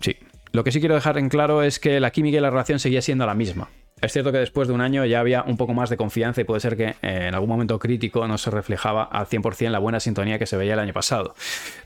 Sí, 0.00 0.16
Lo 0.52 0.62
que 0.62 0.70
sí 0.70 0.78
quiero 0.78 0.94
dejar 0.94 1.18
en 1.18 1.28
claro 1.28 1.64
es 1.64 1.80
que 1.80 1.98
la 1.98 2.12
química 2.12 2.38
y 2.38 2.40
la 2.40 2.50
relación 2.50 2.78
seguía 2.78 3.02
siendo 3.02 3.26
la 3.26 3.34
misma. 3.34 3.68
Es 4.00 4.12
cierto 4.12 4.30
que 4.30 4.38
después 4.38 4.68
de 4.68 4.74
un 4.74 4.80
año 4.80 5.04
ya 5.04 5.18
había 5.18 5.42
un 5.42 5.56
poco 5.56 5.74
más 5.74 5.90
de 5.90 5.96
confianza 5.96 6.40
y 6.40 6.44
puede 6.44 6.60
ser 6.60 6.76
que 6.76 6.88
eh, 7.02 7.26
en 7.28 7.34
algún 7.34 7.48
momento 7.48 7.78
crítico 7.80 8.28
no 8.28 8.38
se 8.38 8.50
reflejaba 8.50 9.02
al 9.02 9.26
100% 9.26 9.70
la 9.70 9.80
buena 9.80 9.98
sintonía 9.98 10.38
que 10.38 10.46
se 10.46 10.56
veía 10.56 10.74
el 10.74 10.78
año 10.78 10.92
pasado. 10.92 11.34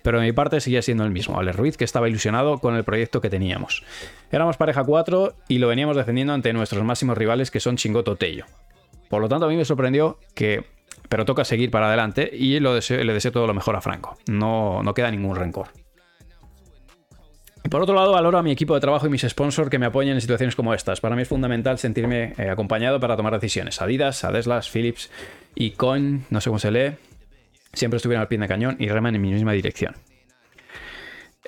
Pero 0.02 0.20
de 0.20 0.26
mi 0.26 0.32
parte 0.32 0.60
seguía 0.60 0.82
siendo 0.82 1.04
el 1.04 1.10
mismo, 1.10 1.38
Alex 1.38 1.56
Ruiz, 1.56 1.76
que 1.78 1.84
estaba 1.84 2.08
ilusionado 2.08 2.58
con 2.58 2.76
el 2.76 2.84
proyecto 2.84 3.22
que 3.22 3.30
teníamos. 3.30 3.82
Éramos 4.30 4.58
pareja 4.58 4.84
4 4.84 5.34
y 5.48 5.58
lo 5.58 5.68
veníamos 5.68 5.96
defendiendo 5.96 6.34
ante 6.34 6.52
nuestros 6.52 6.84
máximos 6.84 7.16
rivales 7.16 7.50
que 7.50 7.60
son 7.60 7.76
Chingoto 7.76 8.16
Tello. 8.16 8.44
Por 9.08 9.22
lo 9.22 9.28
tanto, 9.28 9.46
a 9.46 9.48
mí 9.48 9.56
me 9.56 9.64
sorprendió 9.64 10.18
que... 10.34 10.64
Pero 11.08 11.24
toca 11.24 11.44
seguir 11.44 11.70
para 11.70 11.88
adelante 11.88 12.30
y 12.32 12.58
lo 12.60 12.74
le 12.74 13.12
deseo 13.12 13.32
todo 13.32 13.46
lo 13.46 13.52
mejor 13.52 13.76
a 13.76 13.80
Franco. 13.82 14.16
No, 14.26 14.82
no 14.82 14.94
queda 14.94 15.10
ningún 15.10 15.36
rencor. 15.36 15.68
Por 17.70 17.80
otro 17.80 17.94
lado, 17.94 18.12
valoro 18.12 18.38
a 18.38 18.42
mi 18.42 18.50
equipo 18.50 18.74
de 18.74 18.80
trabajo 18.80 19.06
y 19.06 19.10
mis 19.10 19.22
sponsors 19.22 19.70
que 19.70 19.78
me 19.78 19.86
apoyen 19.86 20.14
en 20.14 20.20
situaciones 20.20 20.56
como 20.56 20.74
estas. 20.74 21.00
Para 21.00 21.14
mí 21.14 21.22
es 21.22 21.28
fundamental 21.28 21.78
sentirme 21.78 22.34
eh, 22.36 22.50
acompañado 22.50 22.98
para 22.98 23.16
tomar 23.16 23.32
decisiones. 23.34 23.80
Adidas, 23.80 24.24
Adeslas, 24.24 24.68
Philips 24.68 25.10
y 25.54 25.70
Coin, 25.70 26.24
no 26.30 26.40
sé 26.40 26.50
cómo 26.50 26.58
se 26.58 26.70
lee, 26.70 26.96
siempre 27.72 27.96
estuvieron 27.96 28.22
al 28.22 28.28
pie 28.28 28.38
de 28.38 28.48
cañón 28.48 28.76
y 28.78 28.88
reman 28.88 29.14
en 29.14 29.22
mi 29.22 29.32
misma 29.32 29.52
dirección. 29.52 29.94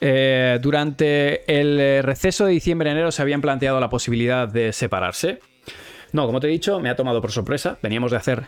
Eh, 0.01 0.59
durante 0.61 1.61
el 1.61 1.79
eh, 1.81 2.03
receso 2.03 2.47
de 2.47 2.53
diciembre-enero 2.53 3.11
se 3.13 3.23
habían 3.23 3.41
planteado 3.41 3.81
la 3.81 3.89
posibilidad 3.89 4.49
de 4.49 4.73
separarse. 4.73 5.41
No, 6.13 6.27
como 6.27 6.41
te 6.41 6.47
he 6.47 6.51
dicho, 6.51 6.79
me 6.81 6.91
ha 6.91 6.97
tomado 6.97 7.21
por 7.21 7.33
sorpresa. 7.33 7.79
Veníamos 7.83 8.13
de 8.13 8.17
hacer 8.17 8.45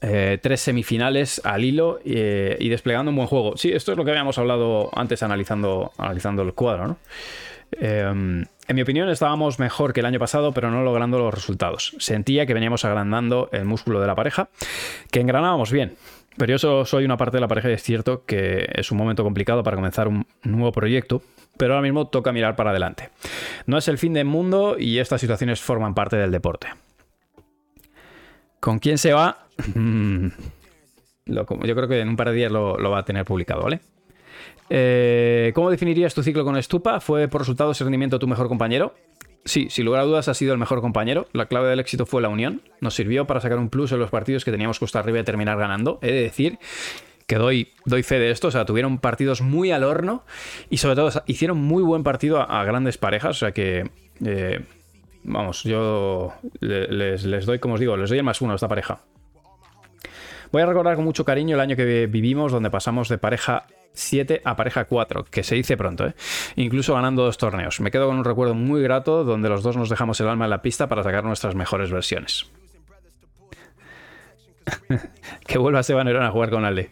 eh, 0.00 0.38
tres 0.40 0.60
semifinales 0.60 1.40
al 1.44 1.64
hilo 1.64 1.98
eh, 2.04 2.56
y 2.60 2.68
desplegando 2.68 3.10
un 3.10 3.16
buen 3.16 3.28
juego. 3.28 3.56
Sí, 3.56 3.72
esto 3.72 3.92
es 3.92 3.98
lo 3.98 4.04
que 4.04 4.12
habíamos 4.12 4.38
hablado 4.38 4.90
antes 4.94 5.22
analizando, 5.22 5.92
el 5.98 6.54
cuadro, 6.54 6.88
¿no? 6.88 6.96
Eh, 7.72 8.46
en 8.68 8.76
mi 8.76 8.82
opinión 8.82 9.08
estábamos 9.08 9.58
mejor 9.58 9.92
que 9.92 10.00
el 10.00 10.06
año 10.06 10.18
pasado, 10.18 10.52
pero 10.52 10.70
no 10.70 10.82
logrando 10.84 11.18
los 11.18 11.32
resultados. 11.32 11.94
Sentía 11.98 12.46
que 12.46 12.54
veníamos 12.54 12.84
agrandando 12.84 13.48
el 13.52 13.64
músculo 13.64 14.00
de 14.00 14.06
la 14.06 14.14
pareja, 14.14 14.50
que 15.10 15.20
engranábamos 15.20 15.72
bien. 15.72 15.96
Pero 16.36 16.56
yo 16.56 16.84
soy 16.84 17.04
una 17.04 17.16
parte 17.16 17.38
de 17.38 17.40
la 17.40 17.48
pareja 17.48 17.68
y 17.70 17.72
es 17.72 17.82
cierto 17.82 18.24
que 18.24 18.68
es 18.74 18.92
un 18.92 18.98
momento 18.98 19.24
complicado 19.24 19.64
para 19.64 19.76
comenzar 19.76 20.06
un 20.06 20.26
nuevo 20.44 20.70
proyecto, 20.70 21.22
pero 21.56 21.74
ahora 21.74 21.82
mismo 21.82 22.06
toca 22.06 22.30
mirar 22.30 22.54
para 22.54 22.70
adelante. 22.70 23.10
No 23.66 23.76
es 23.76 23.88
el 23.88 23.98
fin 23.98 24.12
del 24.12 24.26
mundo 24.26 24.76
y 24.78 24.98
estas 24.98 25.20
situaciones 25.20 25.60
forman 25.60 25.94
parte 25.94 26.16
del 26.16 26.30
deporte. 26.30 26.68
¿Con 28.60 28.78
quién 28.78 28.98
se 28.98 29.12
va? 29.12 29.46
Mm. 29.74 30.28
yo 31.26 31.44
creo 31.46 31.88
que 31.88 32.00
en 32.00 32.08
un 32.08 32.16
par 32.16 32.30
de 32.30 32.34
días 32.34 32.52
lo, 32.52 32.90
va 32.90 32.98
a 32.98 33.04
tener 33.04 33.24
publicado, 33.24 33.62
¿vale? 33.62 33.80
Eh, 34.70 35.52
¿Cómo 35.54 35.70
definirías 35.70 36.14
tu 36.14 36.22
ciclo 36.22 36.44
con 36.44 36.60
Stupa? 36.62 37.00
¿Fue 37.00 37.28
por 37.28 37.40
resultados 37.40 37.80
y 37.80 37.84
rendimiento 37.84 38.18
tu 38.18 38.26
mejor 38.26 38.48
compañero? 38.48 38.94
Sí, 39.44 39.68
sin 39.70 39.86
lugar 39.86 40.02
a 40.02 40.04
dudas 40.04 40.28
ha 40.28 40.34
sido 40.34 40.52
el 40.52 40.58
mejor 40.58 40.80
compañero. 40.80 41.26
La 41.32 41.46
clave 41.46 41.68
del 41.68 41.80
éxito 41.80 42.04
fue 42.04 42.20
la 42.20 42.28
unión. 42.28 42.62
Nos 42.80 42.94
sirvió 42.94 43.26
para 43.26 43.40
sacar 43.40 43.58
un 43.58 43.70
plus 43.70 43.92
en 43.92 43.98
los 43.98 44.10
partidos 44.10 44.44
que 44.44 44.50
teníamos 44.50 44.78
costa 44.78 44.98
arriba 44.98 45.20
y 45.20 45.24
terminar 45.24 45.56
ganando. 45.56 45.98
He 46.02 46.12
de 46.12 46.22
decir 46.22 46.58
que 47.26 47.36
doy, 47.36 47.72
doy 47.84 48.02
fe 48.02 48.18
de 48.18 48.30
esto. 48.30 48.48
O 48.48 48.50
sea, 48.50 48.66
tuvieron 48.66 48.98
partidos 48.98 49.40
muy 49.40 49.70
al 49.70 49.84
horno 49.84 50.24
y 50.68 50.78
sobre 50.78 50.96
todo 50.96 51.22
hicieron 51.26 51.58
muy 51.58 51.82
buen 51.82 52.02
partido 52.02 52.40
a, 52.40 52.64
grandes 52.64 52.98
parejas. 52.98 53.30
O 53.30 53.38
sea 53.38 53.52
que 53.52 53.90
eh, 54.24 54.64
Vamos, 55.24 55.62
yo 55.64 56.32
les, 56.60 57.46
doy, 57.46 57.58
como 57.58 57.74
os 57.74 57.80
digo, 57.80 57.96
les 57.96 58.08
doy 58.08 58.18
el 58.18 58.24
más 58.24 58.40
uno 58.40 58.52
a 58.52 58.54
esta 58.54 58.68
pareja. 58.68 59.00
Voy 60.50 60.62
a 60.62 60.66
recordar 60.66 60.96
con 60.96 61.04
mucho 61.04 61.24
cariño 61.24 61.56
el 61.56 61.60
año 61.60 61.76
que 61.76 62.06
vivimos, 62.06 62.52
donde 62.52 62.70
pasamos 62.70 63.08
de 63.08 63.18
pareja 63.18 63.66
7 63.92 64.42
a 64.44 64.56
pareja 64.56 64.84
4, 64.86 65.24
que 65.24 65.42
se 65.42 65.54
dice 65.56 65.76
pronto, 65.76 66.06
¿eh? 66.06 66.14
incluso 66.56 66.94
ganando 66.94 67.24
dos 67.24 67.36
torneos. 67.36 67.80
Me 67.80 67.90
quedo 67.90 68.06
con 68.06 68.16
un 68.16 68.24
recuerdo 68.24 68.54
muy 68.54 68.82
grato 68.82 69.24
donde 69.24 69.48
los 69.48 69.62
dos 69.62 69.76
nos 69.76 69.90
dejamos 69.90 70.20
el 70.20 70.28
alma 70.28 70.46
en 70.46 70.50
la 70.50 70.62
pista 70.62 70.88
para 70.88 71.02
sacar 71.02 71.24
nuestras 71.24 71.54
mejores 71.54 71.90
versiones. 71.90 72.50
que 75.46 75.58
vuelva 75.58 75.82
Seba 75.82 76.04
Nerón 76.04 76.24
a 76.24 76.30
jugar 76.30 76.50
con 76.50 76.64
Ale. 76.64 76.90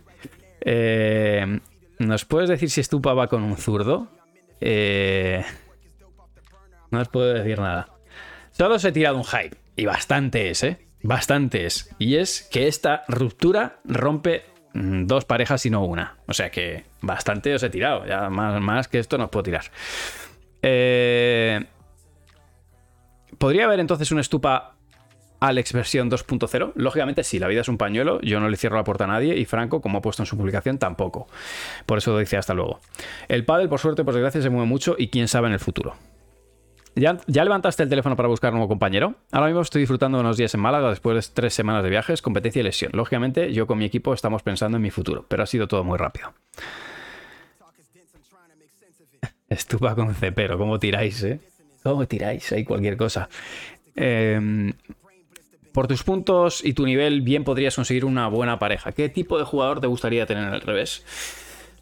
Eh, 0.60 1.60
¿Nos 1.98 2.24
puedes 2.24 2.48
decir 2.50 2.70
si 2.70 2.82
Stupa 2.82 3.14
va 3.14 3.28
con 3.28 3.42
un 3.42 3.56
zurdo? 3.56 4.08
Eh, 4.60 5.44
no 6.90 7.00
os 7.00 7.08
puedo 7.08 7.32
decir 7.32 7.58
nada. 7.58 7.95
Solo 8.56 8.78
se 8.78 8.88
he 8.88 8.92
tirado 8.92 9.18
un 9.18 9.24
hype. 9.24 9.54
Y 9.76 9.84
bastante 9.84 10.48
es, 10.48 10.62
¿eh? 10.62 10.78
Bastante 11.02 11.66
es. 11.66 11.94
Y 11.98 12.16
es 12.16 12.48
que 12.50 12.68
esta 12.68 13.04
ruptura 13.06 13.80
rompe 13.84 14.44
mm, 14.72 15.04
dos 15.04 15.26
parejas 15.26 15.66
y 15.66 15.70
no 15.70 15.84
una. 15.84 16.16
O 16.26 16.32
sea 16.32 16.50
que 16.50 16.84
bastante 17.02 17.54
os 17.54 17.62
he 17.62 17.68
tirado. 17.68 18.06
Ya 18.06 18.30
más, 18.30 18.88
que 18.88 18.98
esto 18.98 19.18
no 19.18 19.24
os 19.24 19.30
puedo 19.30 19.42
tirar. 19.42 19.64
Eh, 20.62 21.66
¿Podría 23.36 23.66
haber 23.66 23.78
entonces 23.78 24.10
una 24.10 24.22
estupa 24.22 24.76
Alex 25.38 25.74
versión 25.74 26.10
2.0? 26.10 26.72
Lógicamente 26.76 27.24
sí, 27.24 27.38
la 27.38 27.48
vida 27.48 27.60
es 27.60 27.68
un 27.68 27.76
pañuelo, 27.76 28.22
yo 28.22 28.40
no 28.40 28.48
le 28.48 28.56
cierro 28.56 28.76
la 28.76 28.84
puerta 28.84 29.04
a 29.04 29.08
nadie 29.08 29.36
y 29.36 29.44
Franco, 29.44 29.82
como 29.82 29.98
ha 29.98 30.00
puesto 30.00 30.22
en 30.22 30.26
su 30.26 30.38
publicación, 30.38 30.78
tampoco. 30.78 31.28
Por 31.84 31.98
eso 31.98 32.18
dice 32.18 32.38
hasta 32.38 32.54
luego. 32.54 32.80
El 33.28 33.44
pádel, 33.44 33.68
por 33.68 33.80
suerte, 33.80 34.02
por 34.02 34.14
desgracia, 34.14 34.40
se 34.40 34.48
mueve 34.48 34.66
mucho 34.66 34.96
y 34.96 35.08
quién 35.08 35.28
sabe 35.28 35.48
en 35.48 35.52
el 35.52 35.60
futuro. 35.60 35.94
¿Ya, 36.98 37.44
levantaste 37.44 37.82
el 37.82 37.90
teléfono 37.90 38.16
para 38.16 38.26
buscar 38.26 38.54
un 38.54 38.58
nuevo 38.58 38.70
compañero? 38.70 39.16
Ahora 39.30 39.48
mismo 39.48 39.60
estoy 39.60 39.80
disfrutando 39.80 40.18
unos 40.18 40.38
días 40.38 40.54
en 40.54 40.60
Málaga 40.60 40.88
después 40.88 41.14
de 41.14 41.34
tres 41.34 41.52
semanas 41.52 41.84
de 41.84 41.90
viajes, 41.90 42.22
competencia 42.22 42.60
y 42.60 42.62
lesión. 42.62 42.90
Lógicamente, 42.94 43.52
yo 43.52 43.66
con 43.66 43.76
mi 43.76 43.84
equipo 43.84 44.14
estamos 44.14 44.42
pensando 44.42 44.76
en 44.76 44.82
mi 44.82 44.90
futuro, 44.90 45.26
pero 45.28 45.42
ha 45.42 45.46
sido 45.46 45.68
todo 45.68 45.84
muy 45.84 45.98
rápido. 45.98 46.32
Estupa 49.50 49.94
con 49.94 50.14
cepero, 50.14 50.56
¿cómo 50.56 50.78
tiráis, 50.78 51.22
eh? 51.22 51.38
¿Cómo 51.82 52.06
tiráis? 52.06 52.50
Hay 52.52 52.64
cualquier 52.64 52.96
cosa. 52.96 53.28
Em, 53.94 54.72
por 55.72 55.88
tus 55.88 56.02
puntos 56.02 56.64
y 56.64 56.72
tu 56.72 56.86
nivel, 56.86 57.20
bien 57.20 57.44
podrías 57.44 57.76
conseguir 57.76 58.06
una 58.06 58.28
buena 58.28 58.58
pareja. 58.58 58.92
¿Qué 58.92 59.10
tipo 59.10 59.38
de 59.38 59.44
jugador 59.44 59.82
te 59.82 59.86
gustaría 59.86 60.24
tener 60.24 60.48
en 60.48 60.54
el 60.54 60.62
revés? 60.62 61.04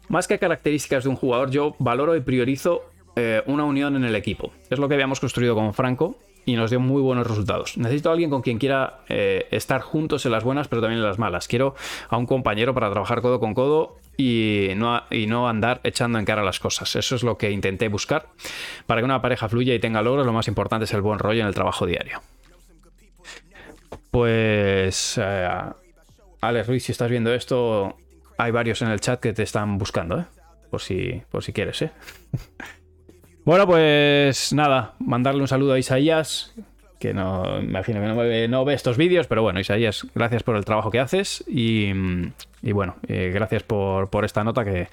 Más 0.09 0.27
que 0.27 0.37
características 0.37 1.05
de 1.05 1.09
un 1.09 1.15
jugador, 1.15 1.51
yo 1.51 1.73
valoro 1.79 2.17
y 2.17 2.19
priorizo 2.19 2.83
eh, 3.15 3.43
una 3.45 3.63
unión 3.63 3.95
en 3.95 4.03
el 4.03 4.15
equipo. 4.15 4.51
Es 4.69 4.79
lo 4.79 4.87
que 4.87 4.95
habíamos 4.95 5.19
construido 5.19 5.55
con 5.55 5.73
Franco 5.73 6.17
y 6.45 6.55
nos 6.55 6.69
dio 6.69 6.79
muy 6.79 7.01
buenos 7.01 7.25
resultados. 7.27 7.77
Necesito 7.77 8.09
a 8.09 8.13
alguien 8.13 8.29
con 8.29 8.41
quien 8.41 8.59
quiera 8.59 8.99
eh, 9.09 9.47
estar 9.51 9.81
juntos 9.81 10.25
en 10.25 10.31
las 10.31 10.43
buenas, 10.43 10.67
pero 10.67 10.81
también 10.81 10.99
en 10.99 11.07
las 11.07 11.17
malas. 11.17 11.47
Quiero 11.47 11.75
a 12.09 12.17
un 12.17 12.25
compañero 12.25 12.73
para 12.73 12.91
trabajar 12.91 13.21
codo 13.21 13.39
con 13.39 13.53
codo 13.53 13.97
y 14.17 14.69
no, 14.75 15.01
y 15.09 15.25
no 15.27 15.49
andar 15.49 15.81
echando 15.83 16.19
en 16.19 16.25
cara 16.25 16.43
las 16.43 16.59
cosas. 16.59 16.95
Eso 16.95 17.15
es 17.15 17.23
lo 17.23 17.37
que 17.37 17.51
intenté 17.51 17.87
buscar. 17.87 18.27
Para 18.85 19.01
que 19.01 19.05
una 19.05 19.21
pareja 19.21 19.49
fluya 19.49 19.73
y 19.73 19.79
tenga 19.79 20.01
logros, 20.01 20.25
lo 20.25 20.33
más 20.33 20.47
importante 20.47 20.85
es 20.85 20.93
el 20.93 21.01
buen 21.01 21.19
rollo 21.19 21.41
en 21.41 21.47
el 21.47 21.53
trabajo 21.53 21.85
diario. 21.85 22.21
Pues, 24.11 25.19
eh, 25.21 25.49
Alex 26.41 26.67
Ruiz, 26.67 26.83
si 26.83 26.91
estás 26.91 27.09
viendo 27.09 27.33
esto, 27.33 27.97
hay 28.37 28.51
varios 28.51 28.81
en 28.81 28.89
el 28.89 29.01
chat 29.01 29.19
que 29.19 29.33
te 29.33 29.43
están 29.43 29.77
buscando, 29.77 30.19
¿eh? 30.19 30.25
Por 30.69 30.81
si, 30.81 31.21
por 31.29 31.43
si 31.43 31.53
quieres, 31.53 31.81
¿eh? 31.81 31.91
Bueno, 33.45 33.67
pues 33.67 34.53
nada, 34.53 34.95
mandarle 34.97 35.41
un 35.41 35.47
saludo 35.47 35.73
a 35.73 35.79
Isaías, 35.79 36.51
que 36.97 37.13
no 37.13 37.61
imagino 37.61 38.01
que 38.01 38.47
no, 38.47 38.65
ve, 38.65 38.73
estos 38.73 38.97
vídeos, 38.97 39.27
pero 39.27 39.43
bueno, 39.43 39.59
Isaías, 39.59 40.07
gracias 40.15 40.41
por 40.41 40.55
el 40.55 40.65
trabajo 40.65 40.89
que 40.89 40.99
haces 40.99 41.43
y, 41.47 41.93
bueno, 42.63 42.95
eh, 43.07 43.29
gracias 43.31 43.61
por, 43.61 44.09
esta 44.25 44.43
nota 44.43 44.65
que, 44.65 44.89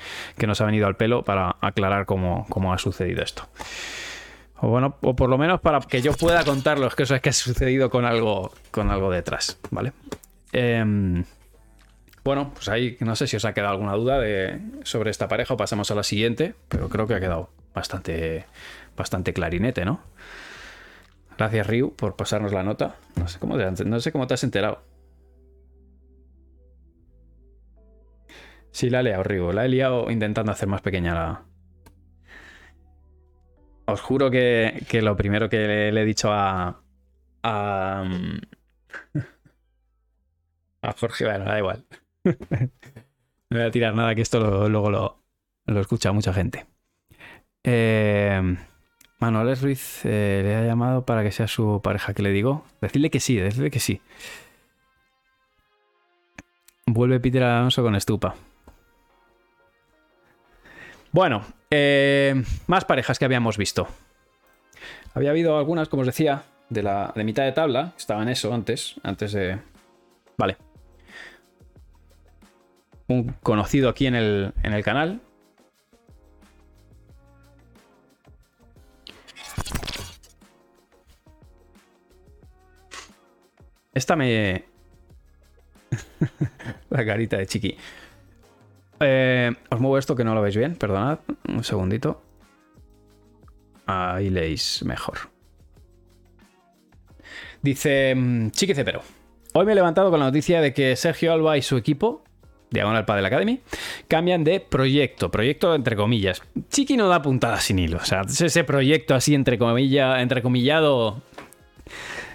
nos 0.46 0.60
ha 0.60 0.66
venido 0.66 0.86
al 0.86 0.96
pelo 0.96 1.22
para 1.22 1.56
aclarar 1.62 2.04
cómo, 2.04 2.46
ha 2.74 2.76
sucedido 2.76 3.22
esto. 3.22 3.48
O 4.58 4.68
bueno, 4.68 4.96
o 5.00 5.16
por 5.16 5.30
lo 5.30 5.38
menos 5.38 5.62
para 5.62 5.80
que 5.80 6.02
yo 6.02 6.12
pueda 6.12 6.44
contar 6.44 6.78
los 6.78 6.94
que 6.94 7.04
que 7.22 7.30
ha 7.30 7.32
sucedido 7.32 7.88
con 7.88 8.04
algo, 8.04 8.52
con 8.70 8.90
algo 8.90 9.10
detrás, 9.10 9.58
¿vale? 9.70 9.92
Em, 10.52 11.24
bueno, 12.22 12.52
pues 12.52 12.68
ahí 12.68 12.98
no 13.00 13.16
sé 13.16 13.26
si 13.26 13.36
os 13.36 13.46
ha 13.46 13.54
quedado 13.54 13.72
alguna 13.72 13.94
duda 13.94 14.20
sobre 14.84 15.10
esta 15.10 15.26
pareja 15.26 15.54
o 15.54 15.56
pasamos 15.56 15.90
a 15.90 15.94
la 15.94 16.02
siguiente, 16.02 16.54
pero 16.68 16.90
creo 16.90 17.06
que 17.06 17.14
ha 17.14 17.20
quedado 17.20 17.48
bastante, 17.74 18.46
bastante 18.96 19.32
clarinete, 19.32 19.84
¿no? 19.84 20.00
Gracias, 21.36 21.66
Ryu, 21.66 21.94
por 21.96 22.16
pasarnos 22.16 22.52
la 22.52 22.62
nota. 22.62 22.96
No 23.16 23.28
sé 23.28 23.38
cómo 23.38 23.56
te, 23.56 24.34
has 24.34 24.44
enterado. 24.44 24.82
Sí, 28.70 28.90
la 28.90 29.00
he 29.00 29.02
liado, 29.02 29.22
Ryu. 29.22 29.52
La 29.52 29.64
he 29.64 29.68
liado 29.68 30.10
intentando 30.10 30.52
hacer 30.52 30.68
más 30.68 30.82
pequeña 30.82 31.14
la. 31.14 31.44
Os 33.86 34.00
juro 34.00 34.30
que, 34.30 34.84
que 34.88 35.02
lo 35.02 35.16
primero 35.16 35.48
que 35.48 35.90
le, 35.90 36.00
he 36.00 36.04
dicho 36.04 36.32
a. 36.32 36.82
A. 37.42 38.04
A 40.84 40.92
Jorge, 40.94 41.24
bueno, 41.24 41.44
da 41.44 41.58
igual. 41.58 41.86
no 42.24 42.30
voy 43.50 43.62
a 43.62 43.70
tirar 43.70 43.94
nada, 43.94 44.16
que 44.16 44.22
esto 44.22 44.68
luego 44.68 44.90
lo, 44.90 45.22
lo 45.66 45.80
escucha 45.80 46.10
mucha 46.10 46.32
gente. 46.32 46.66
Eh, 47.64 48.56
Manuel 49.18 49.56
Ruiz 49.56 50.04
eh, 50.04 50.40
le 50.44 50.56
ha 50.56 50.64
llamado 50.64 51.04
para 51.06 51.22
que 51.22 51.32
sea 51.32 51.46
su 51.46 51.80
pareja. 51.82 52.12
¿Qué 52.14 52.22
le 52.22 52.30
digo? 52.30 52.64
Decirle 52.80 53.10
que 53.10 53.20
sí, 53.20 53.36
decirle 53.36 53.70
que 53.70 53.80
sí. 53.80 54.00
Vuelve 56.86 57.20
Peter 57.20 57.42
Alonso 57.42 57.82
con 57.82 57.94
Estupa. 57.94 58.34
Bueno, 61.12 61.44
Eh, 61.74 62.34
más 62.66 62.84
parejas 62.84 63.18
que 63.18 63.24
habíamos 63.24 63.56
visto. 63.56 63.88
Había 65.14 65.30
habido 65.30 65.56
algunas, 65.56 65.88
como 65.88 66.02
os 66.02 66.06
decía, 66.06 66.42
de 66.68 66.82
la 66.82 67.12
de 67.16 67.24
mitad 67.24 67.44
de 67.44 67.52
tabla. 67.52 67.94
Estaba 67.96 68.22
en 68.22 68.28
eso 68.28 68.52
antes. 68.52 68.96
Antes 69.02 69.32
de. 69.32 69.58
Vale. 70.36 70.58
Un 73.08 73.32
conocido 73.42 73.88
aquí 73.88 74.06
en 74.06 74.14
el, 74.14 74.52
en 74.62 74.74
el 74.74 74.84
canal. 74.84 75.22
Esta 83.94 84.16
me. 84.16 84.64
la 86.90 87.04
carita 87.04 87.36
de 87.36 87.46
chiqui. 87.46 87.76
Eh, 89.00 89.50
os 89.68 89.80
muevo 89.80 89.98
esto 89.98 90.14
que 90.14 90.24
no 90.24 90.34
lo 90.34 90.42
veis 90.42 90.56
bien, 90.56 90.76
perdonad. 90.76 91.18
Un 91.48 91.64
segundito. 91.64 92.22
Ahí 93.86 94.30
leéis 94.30 94.82
mejor. 94.84 95.18
Dice 97.60 98.14
mm, 98.14 98.50
Chiqui 98.50 98.74
Cepero. 98.74 99.02
Hoy 99.54 99.66
me 99.66 99.72
he 99.72 99.74
levantado 99.74 100.10
con 100.10 100.20
la 100.20 100.26
noticia 100.26 100.60
de 100.60 100.72
que 100.72 100.96
Sergio 100.96 101.32
Alba 101.32 101.58
y 101.58 101.62
su 101.62 101.76
equipo, 101.76 102.24
Diagonal 102.70 103.04
Padel 103.04 103.26
Academy, 103.26 103.60
cambian 104.08 104.44
de 104.44 104.60
proyecto. 104.60 105.30
Proyecto 105.30 105.74
entre 105.74 105.94
comillas. 105.94 106.42
Chiqui 106.70 106.96
no 106.96 107.08
da 107.08 107.20
puntadas 107.20 107.64
sin 107.64 107.78
hilo. 107.78 107.98
O 107.98 108.04
sea, 108.04 108.22
ese 108.22 108.64
proyecto 108.64 109.14
así 109.14 109.34
entre 109.34 109.58
comillas, 109.58 110.20
entrecomillado 110.20 111.22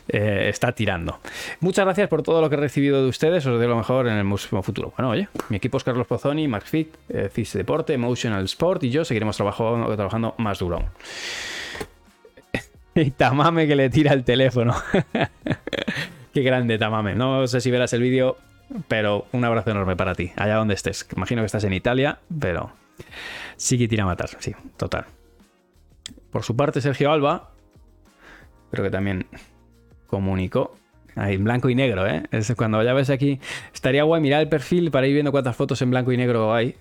eh, 0.10 0.48
está 0.50 0.72
tirando. 0.72 1.20
Muchas 1.60 1.86
gracias 1.86 2.08
por 2.08 2.24
todo 2.24 2.42
lo 2.42 2.50
que 2.50 2.56
he 2.56 2.60
recibido 2.60 3.02
de 3.02 3.10
ustedes. 3.10 3.46
Os 3.46 3.58
doy 3.58 3.68
lo 3.68 3.76
mejor 3.76 4.08
en 4.08 4.18
el 4.18 4.28
próximo 4.28 4.64
futuro. 4.64 4.94
Bueno, 4.98 5.12
oye, 5.12 5.28
mi 5.50 5.58
equipo 5.58 5.78
es 5.78 5.84
Carlos 5.84 6.08
Pozzoni, 6.08 6.48
Mark 6.48 6.66
Fit, 6.66 6.96
eh, 7.10 7.30
CIS 7.34 7.54
Deporte, 7.54 7.94
Emotional 7.94 8.46
Sport 8.46 8.84
y 8.84 8.90
yo 8.90 9.04
seguiremos 9.06 9.36
trabajando, 9.36 9.94
trabajando 9.96 10.36
más 10.38 10.60
duro. 10.60 10.84
y 12.96 13.12
Tamame 13.18 13.68
que 13.68 13.76
le 13.76 13.90
tira 13.90 14.14
el 14.14 14.24
teléfono. 14.24 14.76
Qué 16.34 16.42
grande, 16.42 16.78
Tamame. 16.78 17.16
No 17.16 17.48
sé 17.48 17.62
si 17.62 17.72
verás 17.72 17.94
el 17.94 18.02
vídeo, 18.02 18.38
pero 18.88 19.26
un 19.32 19.44
abrazo 19.44 19.72
enorme 19.72 19.96
para 19.96 20.16
ti, 20.16 20.32
allá 20.36 20.56
donde 20.56 20.74
estés. 20.74 21.08
Imagino 21.16 21.42
que 21.42 21.48
estás 21.48 21.64
en 21.64 21.74
Italia, 21.74 22.20
pero 22.40 22.72
sí 23.56 23.78
que 23.78 23.88
tira 23.88 24.04
a 24.04 24.08
matar, 24.08 24.30
sí, 24.40 24.54
total. 24.78 25.06
Por 26.32 26.44
su 26.44 26.56
parte, 26.56 26.82
Sergio 26.82 27.12
Alba, 27.12 27.52
creo 28.72 28.84
que 28.84 28.92
también 28.92 29.26
comunicó. 30.08 30.76
Ahí, 31.16 31.36
en 31.36 31.44
blanco 31.44 31.70
y 31.70 31.76
negro, 31.76 32.08
¿eh? 32.08 32.24
Es 32.32 32.54
cuando 32.56 32.82
ya 32.84 32.94
aquí. 33.14 33.40
Estaría 33.74 34.04
guay 34.04 34.22
mirar 34.22 34.42
el 34.42 34.50
perfil 34.50 34.92
para 34.92 35.08
ir 35.08 35.14
viendo 35.14 35.32
cuántas 35.32 35.56
fotos 35.56 35.82
en 35.82 35.90
blanco 35.90 36.12
y 36.12 36.18
negro 36.18 36.54
hay. 36.54 36.76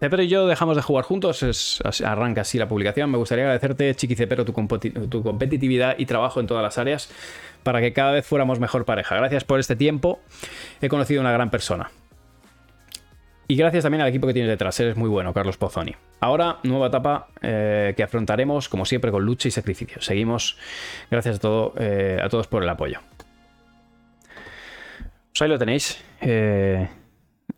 Cepero 0.00 0.22
y 0.22 0.28
yo 0.28 0.46
dejamos 0.46 0.76
de 0.76 0.82
jugar 0.82 1.04
juntos, 1.04 1.42
es, 1.42 1.80
arranca 2.04 2.42
así 2.42 2.58
la 2.58 2.68
publicación. 2.68 3.10
Me 3.10 3.16
gustaría 3.16 3.44
agradecerte, 3.44 3.94
Chiqui 3.94 4.16
Cepero, 4.16 4.44
tu, 4.44 4.52
tu 4.52 5.22
competitividad 5.22 5.94
y 5.96 6.06
trabajo 6.06 6.40
en 6.40 6.46
todas 6.46 6.62
las 6.62 6.76
áreas 6.76 7.10
para 7.62 7.80
que 7.80 7.92
cada 7.92 8.12
vez 8.12 8.26
fuéramos 8.26 8.60
mejor 8.60 8.84
pareja. 8.84 9.16
Gracias 9.16 9.44
por 9.44 9.60
este 9.60 9.76
tiempo. 9.76 10.20
He 10.82 10.88
conocido 10.88 11.20
una 11.20 11.32
gran 11.32 11.50
persona. 11.50 11.90
Y 13.46 13.56
gracias 13.56 13.82
también 13.82 14.00
al 14.00 14.08
equipo 14.08 14.26
que 14.26 14.32
tienes 14.32 14.50
detrás, 14.50 14.78
eres 14.80 14.96
muy 14.96 15.08
bueno, 15.08 15.34
Carlos 15.34 15.58
Pozzoni. 15.58 15.94
Ahora, 16.20 16.58
nueva 16.62 16.86
etapa 16.86 17.28
eh, 17.42 17.92
que 17.96 18.02
afrontaremos, 18.02 18.68
como 18.68 18.86
siempre, 18.86 19.10
con 19.10 19.24
lucha 19.24 19.48
y 19.48 19.50
sacrificio. 19.50 20.00
Seguimos, 20.00 20.56
gracias 21.10 21.36
a, 21.36 21.38
todo, 21.40 21.74
eh, 21.78 22.18
a 22.22 22.28
todos 22.30 22.46
por 22.46 22.62
el 22.62 22.68
apoyo. 22.68 23.00
Pues 24.28 25.42
ahí 25.42 25.48
lo 25.48 25.58
tenéis. 25.58 26.02
Eh, 26.22 26.88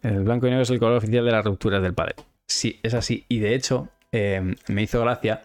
el 0.03 0.25
blanco 0.25 0.47
y 0.47 0.51
negro 0.51 0.63
es 0.63 0.71
el 0.71 0.81
color 0.81 0.97
oficial 0.97 1.25
de 1.25 1.31
las 1.31 1.45
rupturas 1.45 1.83
del 1.83 1.95
padre. 1.95 2.17
Sí, 2.47 2.81
es 2.83 2.95
así. 2.95 3.25
Y 3.29 3.39
de 3.39 3.55
hecho, 3.55 3.89
me 4.13 4.83
hizo 4.83 5.01
gracia 5.03 5.43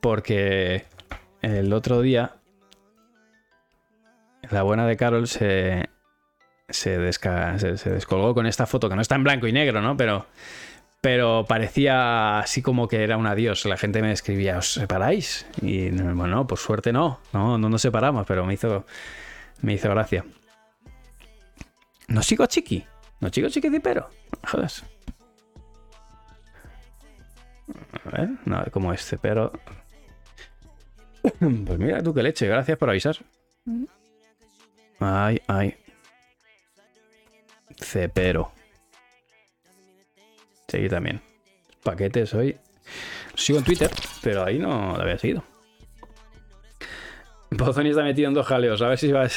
porque 0.00 0.84
el 1.42 1.72
otro 1.72 2.00
día 2.00 2.36
la 4.50 4.62
buena 4.62 4.86
de 4.86 4.96
Carol 4.96 5.26
se, 5.26 5.88
se, 6.68 6.98
descolgó 6.98 8.34
con 8.34 8.46
esta 8.46 8.66
foto, 8.66 8.88
que 8.88 8.96
no 8.96 9.02
está 9.02 9.14
en 9.14 9.24
blanco 9.24 9.46
y 9.46 9.52
negro, 9.52 9.80
¿no? 9.80 9.96
Pero, 9.96 10.26
pero 11.00 11.44
parecía 11.48 12.40
así 12.40 12.62
como 12.62 12.88
que 12.88 13.02
era 13.02 13.16
un 13.16 13.26
adiós. 13.26 13.64
La 13.66 13.76
gente 13.76 14.02
me 14.02 14.12
escribía, 14.12 14.58
¿os 14.58 14.72
separáis? 14.72 15.46
Y 15.62 15.90
bueno, 15.90 16.46
por 16.46 16.58
suerte 16.58 16.92
no, 16.92 17.20
no, 17.32 17.58
no 17.58 17.68
nos 17.68 17.82
separamos, 17.82 18.26
pero 18.26 18.44
me 18.44 18.54
hizo, 18.54 18.84
me 19.62 19.74
hizo 19.74 19.90
gracia. 19.90 20.24
No 22.08 22.22
sigo 22.22 22.46
chiqui, 22.46 22.84
no 23.20 23.30
sigo 23.30 23.48
chiqui 23.48 23.80
pero 23.80 24.08
joder. 24.46 24.70
A 28.04 28.10
ver, 28.10 28.30
no, 28.44 28.64
como 28.70 28.92
este, 28.92 29.18
pero. 29.18 29.52
Pues 31.40 31.78
mira 31.80 32.00
tú 32.04 32.14
qué 32.14 32.22
leche, 32.22 32.46
gracias 32.46 32.78
por 32.78 32.88
avisar. 32.88 33.16
Ay, 35.00 35.40
ay. 35.48 35.74
Cepero. 37.80 38.52
Seguí 40.68 40.88
también. 40.88 41.20
Paquetes 41.82 42.34
hoy. 42.34 42.56
Sigo 43.34 43.58
en 43.58 43.64
Twitter, 43.64 43.90
pero 44.22 44.44
ahí 44.44 44.58
no 44.58 44.96
lo 44.96 45.02
había 45.02 45.18
seguido. 45.18 45.44
Pozoni 47.56 47.90
está 47.90 48.02
metido 48.02 48.28
en 48.28 48.34
dos 48.34 48.46
jaleos. 48.46 48.82
A 48.82 48.88
ver 48.88 48.98
si 48.98 49.12
va 49.12 49.28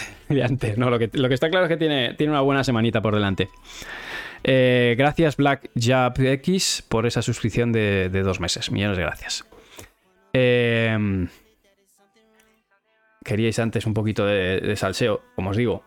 antes. 0.43 0.77
No, 0.77 0.89
lo 0.89 0.97
que, 0.97 1.09
lo 1.13 1.27
que 1.27 1.33
está 1.33 1.49
claro 1.49 1.65
es 1.65 1.69
que 1.69 1.77
tiene, 1.77 2.15
tiene 2.15 2.31
una 2.31 2.41
buena 2.41 2.63
semanita 2.63 3.01
por 3.01 3.13
delante. 3.13 3.49
Eh, 4.43 4.95
gracias, 4.97 5.37
Black 5.37 5.69
Jab 5.75 6.19
X, 6.19 6.83
por 6.87 7.05
esa 7.05 7.21
suscripción 7.21 7.71
de, 7.71 8.09
dos 8.09 8.39
meses. 8.39 8.71
Millones 8.71 8.97
de 8.97 9.03
gracias. 9.03 9.45
Em, 10.33 11.27
queríais 13.23 13.59
antes 13.59 13.85
un 13.85 13.93
poquito 13.93 14.25
de, 14.25 14.59
de 14.61 14.75
salseo. 14.75 15.21
Como 15.35 15.51
os 15.51 15.57
digo, 15.57 15.83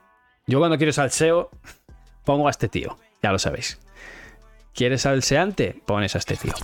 yo 0.47 0.59
cuando 0.59 0.77
quiero 0.77 0.93
salseo, 0.93 1.51
pongo 2.25 2.49
a 2.49 2.51
este 2.51 2.69
tío, 2.69 2.99
ya 3.23 3.33
lo 3.33 3.39
sabéis. 3.39 3.79
¿Quieres 4.75 5.07
al 5.07 5.23
seante? 5.23 5.81
Pones 5.85 6.15
a 6.15 6.19
este 6.19 6.37
tío, 6.37 6.55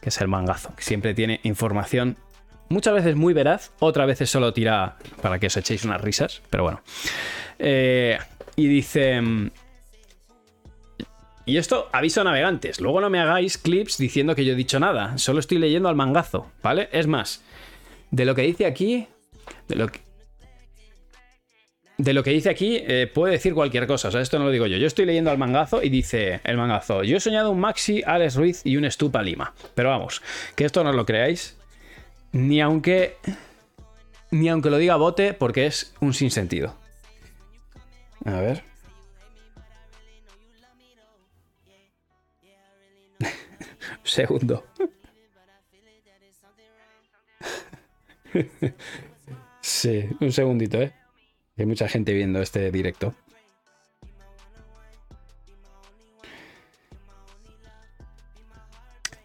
que 0.00 0.08
es 0.08 0.20
el 0.20 0.28
mangazo, 0.28 0.74
que 0.74 0.82
siempre 0.82 1.14
tiene 1.14 1.40
información 1.44 2.16
muchas 2.72 2.94
veces 2.94 3.14
muy 3.14 3.34
veraz, 3.34 3.70
otras 3.78 4.06
veces 4.06 4.30
solo 4.30 4.52
tira 4.52 4.96
para 5.20 5.38
que 5.38 5.46
os 5.46 5.56
echéis 5.56 5.84
unas 5.84 6.00
risas, 6.00 6.42
pero 6.50 6.64
bueno. 6.64 6.80
Eh, 7.58 8.18
y 8.56 8.66
dice... 8.66 9.20
Y 11.44 11.56
esto, 11.56 11.88
aviso 11.92 12.20
a 12.20 12.24
navegantes, 12.24 12.80
luego 12.80 13.00
no 13.00 13.10
me 13.10 13.18
hagáis 13.18 13.58
clips 13.58 13.98
diciendo 13.98 14.36
que 14.36 14.44
yo 14.44 14.52
he 14.52 14.56
dicho 14.56 14.78
nada, 14.78 15.18
solo 15.18 15.40
estoy 15.40 15.58
leyendo 15.58 15.88
al 15.88 15.96
mangazo, 15.96 16.52
¿vale? 16.62 16.88
Es 16.92 17.08
más, 17.08 17.42
de 18.12 18.24
lo 18.24 18.36
que 18.36 18.42
dice 18.42 18.64
aquí, 18.64 19.08
de 19.66 19.74
lo 19.74 19.88
que, 19.88 20.00
de 21.98 22.14
lo 22.14 22.22
que 22.22 22.30
dice 22.30 22.48
aquí 22.50 22.82
eh, 22.86 23.10
puede 23.12 23.34
decir 23.34 23.54
cualquier 23.54 23.86
cosa. 23.86 24.08
O 24.08 24.10
sea, 24.10 24.20
esto 24.20 24.38
no 24.38 24.46
lo 24.46 24.50
digo 24.50 24.66
yo. 24.66 24.76
Yo 24.76 24.86
estoy 24.86 25.04
leyendo 25.04 25.30
al 25.30 25.38
mangazo 25.38 25.82
y 25.82 25.88
dice 25.88 26.40
el 26.44 26.56
mangazo. 26.56 27.02
Yo 27.04 27.16
he 27.16 27.20
soñado 27.20 27.50
un 27.50 27.60
Maxi, 27.60 28.02
Alex 28.04 28.36
Ruiz 28.36 28.62
y 28.64 28.76
un 28.76 28.90
Stupa 28.90 29.22
Lima. 29.22 29.54
Pero 29.74 29.90
vamos, 29.90 30.22
que 30.56 30.64
esto 30.64 30.82
no 30.84 30.92
lo 30.92 31.06
creáis. 31.06 31.56
Ni 32.32 32.60
aunque. 32.60 33.16
Ni 34.30 34.48
aunque 34.48 34.70
lo 34.70 34.78
diga 34.78 34.96
bote, 34.96 35.34
porque 35.34 35.66
es 35.66 35.94
un 36.00 36.14
sinsentido. 36.14 36.74
A 38.24 38.40
ver. 38.40 38.62
Segundo. 44.02 44.64
sí, 49.60 50.08
un 50.20 50.32
segundito, 50.32 50.80
¿eh? 50.80 50.94
Hay 51.58 51.66
mucha 51.66 51.88
gente 51.88 52.12
viendo 52.12 52.40
este 52.40 52.70
directo. 52.70 53.14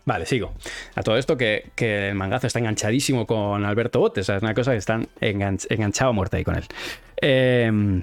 Vale, 0.06 0.26
sigo. 0.26 0.54
A 0.96 1.04
todo 1.04 1.18
esto 1.18 1.36
que, 1.36 1.70
el 1.78 2.16
mangazo 2.16 2.48
está 2.48 2.60
enganchadísimo 2.60 3.28
con 3.28 3.66
Alberto 3.66 4.00
Botes. 4.00 4.30
es 4.30 4.42
una 4.42 4.54
cosa 4.54 4.72
que 4.72 4.78
están 4.78 5.08
enganchado 5.20 6.12
a 6.12 6.14
muerte 6.14 6.38
ahí 6.38 6.44
con 6.46 6.56
él. 6.56 6.64
Eh, 7.22 8.02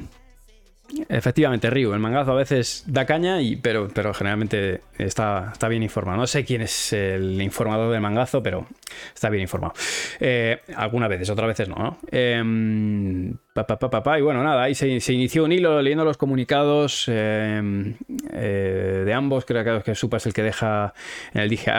Efectivamente, 1.08 1.70
Ryu, 1.70 1.92
el 1.92 1.98
mangazo 1.98 2.32
a 2.32 2.34
veces 2.34 2.84
da 2.86 3.06
caña, 3.06 3.40
y, 3.40 3.56
pero, 3.56 3.88
pero 3.92 4.12
generalmente 4.12 4.82
está, 4.98 5.50
está 5.52 5.68
bien 5.68 5.82
informado. 5.82 6.18
No 6.18 6.26
sé 6.26 6.44
quién 6.44 6.60
es 6.60 6.92
el 6.92 7.40
informador 7.40 7.90
del 7.90 8.00
mangazo, 8.00 8.42
pero 8.42 8.66
está 9.14 9.30
bien 9.30 9.42
informado. 9.42 9.72
Eh, 10.20 10.60
algunas 10.76 11.08
veces, 11.08 11.30
otras 11.30 11.48
veces 11.48 11.68
no. 11.68 11.76
¿no? 11.76 11.98
Em, 12.10 13.30
y 13.30 14.20
bueno, 14.22 14.42
nada, 14.42 14.64
ahí 14.64 14.74
se, 14.74 14.88
inició 14.88 15.44
un 15.44 15.52
hilo 15.52 15.80
leyendo 15.80 16.04
los 16.04 16.16
comunicados 16.16 17.06
em, 17.08 17.94
eh, 18.32 19.02
de 19.04 19.12
ambos. 19.12 19.44
Creo 19.44 19.82
que, 19.82 19.94
Supa 19.94 20.18
es 20.18 20.26
el 20.26 20.32
que 20.32 20.42
deja 20.42 20.92
el 21.32 21.48
dique, 21.48 21.70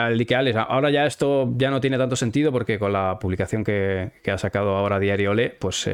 Ahora 0.56 0.90
ya 0.90 1.06
esto 1.06 1.52
ya 1.56 1.70
no 1.70 1.80
tiene 1.80 1.96
tanto 1.96 2.16
sentido 2.16 2.50
porque 2.50 2.78
con 2.78 2.92
la 2.92 3.18
publicación 3.20 3.62
que, 3.62 4.10
que 4.22 4.30
ha 4.30 4.38
sacado 4.38 4.76
ahora 4.76 4.98
Diario 4.98 5.30
Ole, 5.30 5.50
pues. 5.50 5.88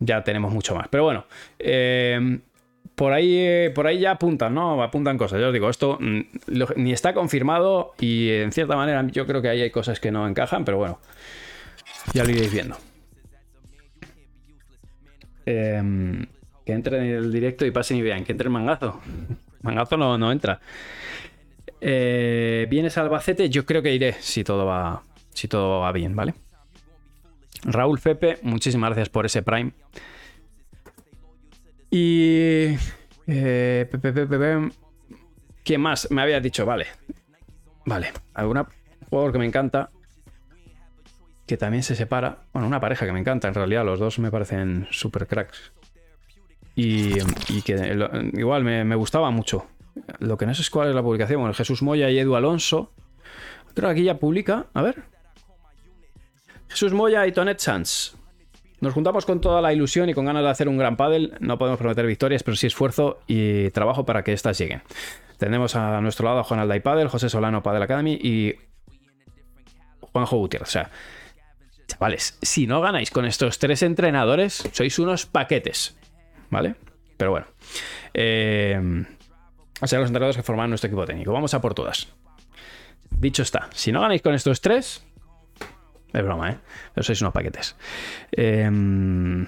Eh, 0.00 0.04
ya 0.04 0.24
tenemos 0.24 0.52
mucho 0.52 0.74
más. 0.74 0.88
Pero 0.88 1.04
bueno, 1.04 1.26
eh, 1.58 2.40
por 2.94 3.12
ahí, 3.12 3.70
por 3.74 3.86
ahí 3.86 4.00
ya 4.00 4.12
apuntan, 4.12 4.54
¿no? 4.54 4.82
Apuntan 4.82 5.16
cosas. 5.16 5.40
Yo 5.40 5.48
os 5.48 5.52
digo, 5.52 5.70
esto 5.70 5.98
mm, 6.00 6.20
ni 6.76 6.92
está 6.92 7.14
confirmado 7.14 7.94
y 8.00 8.30
en 8.30 8.52
cierta 8.52 8.76
manera 8.76 9.06
yo 9.08 9.26
creo 9.26 9.40
que 9.42 9.48
ahí 9.48 9.62
hay 9.62 9.70
cosas 9.70 10.00
que 10.00 10.10
no 10.10 10.26
encajan, 10.26 10.64
pero 10.64 10.78
bueno, 10.78 10.98
ya 12.12 12.24
lo 12.24 12.30
iréis 12.30 12.52
viendo. 12.52 12.76
Em, 15.46 16.26
que 16.64 16.72
entren 16.72 17.02
en 17.02 17.14
el 17.16 17.32
directo 17.32 17.64
y 17.64 17.70
pasen 17.70 17.96
y 17.96 18.02
vean, 18.02 18.24
que 18.24 18.32
entre 18.32 18.46
el 18.46 18.52
mangazo. 18.52 19.00
Mangazo 19.62 19.96
no, 19.96 20.16
no 20.16 20.32
entra. 20.32 20.60
Eh, 21.80 22.66
¿Vienes 22.70 22.98
a 22.98 23.02
Albacete? 23.02 23.48
Yo 23.50 23.64
creo 23.64 23.82
que 23.82 23.94
iré 23.94 24.14
si 24.20 24.44
todo 24.44 24.66
va, 24.66 25.02
si 25.34 25.48
todo 25.48 25.80
va 25.80 25.92
bien, 25.92 26.14
¿vale? 26.14 26.34
Raúl 27.64 27.98
Fepe, 27.98 28.38
muchísimas 28.42 28.88
gracias 28.90 29.08
por 29.08 29.26
ese 29.26 29.42
Prime. 29.42 29.72
Y. 31.90 32.76
Eh, 33.26 33.86
pe- 33.90 33.98
pe- 33.98 34.12
pe- 34.26 34.68
¿Quién 35.64 35.80
más? 35.80 36.10
Me 36.10 36.22
había 36.22 36.40
dicho, 36.40 36.64
vale. 36.64 36.86
Vale. 37.86 38.12
Alguna 38.34 38.66
jugador 39.08 39.32
que 39.32 39.38
me 39.38 39.46
encanta. 39.46 39.90
Que 41.46 41.56
también 41.56 41.82
se 41.82 41.94
separa. 41.94 42.38
Bueno, 42.52 42.66
una 42.68 42.80
pareja 42.80 43.06
que 43.06 43.12
me 43.12 43.20
encanta. 43.20 43.48
En 43.48 43.54
realidad, 43.54 43.84
los 43.84 43.98
dos 43.98 44.18
me 44.18 44.30
parecen 44.30 44.86
super 44.90 45.26
cracks. 45.26 45.72
Y, 46.76 47.18
y 47.48 47.62
que 47.62 47.74
igual 48.34 48.64
me, 48.64 48.84
me 48.84 48.94
gustaba 48.94 49.30
mucho. 49.30 49.66
Lo 50.20 50.38
que 50.38 50.46
no 50.46 50.54
sé 50.54 50.62
es 50.62 50.70
cuál 50.70 50.88
es 50.88 50.94
la 50.94 51.02
publicación. 51.02 51.40
Bueno, 51.40 51.54
Jesús 51.54 51.82
Moya 51.82 52.08
y 52.10 52.18
Edu 52.18 52.36
Alonso. 52.36 52.92
Creo 53.74 53.88
que 53.88 53.92
aquí 53.92 54.04
ya 54.04 54.18
publica. 54.18 54.66
A 54.72 54.82
ver. 54.82 55.02
Jesús 56.70 56.92
Moya 56.92 57.26
y 57.26 57.32
Tonet 57.32 57.58
Sanz. 57.58 58.14
Nos 58.80 58.94
juntamos 58.94 59.26
con 59.26 59.40
toda 59.40 59.60
la 59.60 59.72
ilusión 59.72 60.08
y 60.08 60.14
con 60.14 60.24
ganas 60.24 60.42
de 60.42 60.48
hacer 60.48 60.68
un 60.68 60.78
gran 60.78 60.96
pádel. 60.96 61.34
No 61.40 61.58
podemos 61.58 61.78
prometer 61.78 62.06
victorias, 62.06 62.42
pero 62.42 62.56
sí 62.56 62.66
esfuerzo 62.66 63.20
y 63.26 63.68
trabajo 63.70 64.06
para 64.06 64.24
que 64.24 64.32
éstas 64.32 64.56
lleguen. 64.58 64.82
Tenemos 65.36 65.76
a 65.76 66.00
nuestro 66.00 66.26
lado 66.26 66.38
a 66.38 66.44
Juan 66.44 66.60
Alday 66.60 66.80
Padel, 66.80 67.08
José 67.08 67.28
Solano 67.28 67.62
Padel 67.62 67.82
Academy 67.82 68.14
y 68.14 68.54
Juanjo 70.00 70.36
Gutiérrez. 70.38 70.68
O 70.68 70.72
sea, 70.72 70.90
chavales, 71.88 72.38
si 72.40 72.66
no 72.66 72.80
ganáis 72.80 73.10
con 73.10 73.26
estos 73.26 73.58
tres 73.58 73.82
entrenadores, 73.82 74.62
sois 74.72 74.98
unos 74.98 75.26
paquetes. 75.26 75.98
¿Vale? 76.50 76.76
Pero 77.16 77.32
bueno. 77.32 77.46
Eh, 78.14 79.04
o 79.80 79.82
los 79.82 79.92
entrenadores 79.92 80.36
que 80.36 80.42
forman 80.42 80.70
nuestro 80.70 80.88
equipo 80.88 81.04
técnico. 81.04 81.32
Vamos 81.32 81.52
a 81.52 81.60
por 81.60 81.74
todas. 81.74 82.08
Dicho 83.10 83.42
está, 83.42 83.68
si 83.74 83.92
no 83.92 84.00
ganáis 84.00 84.22
con 84.22 84.34
estos 84.34 84.60
tres, 84.60 85.04
es 86.12 86.22
broma, 86.22 86.50
¿eh? 86.50 86.56
Pero 86.94 87.04
sois 87.04 87.20
unos 87.20 87.32
paquetes. 87.32 87.76
Em, 88.32 89.46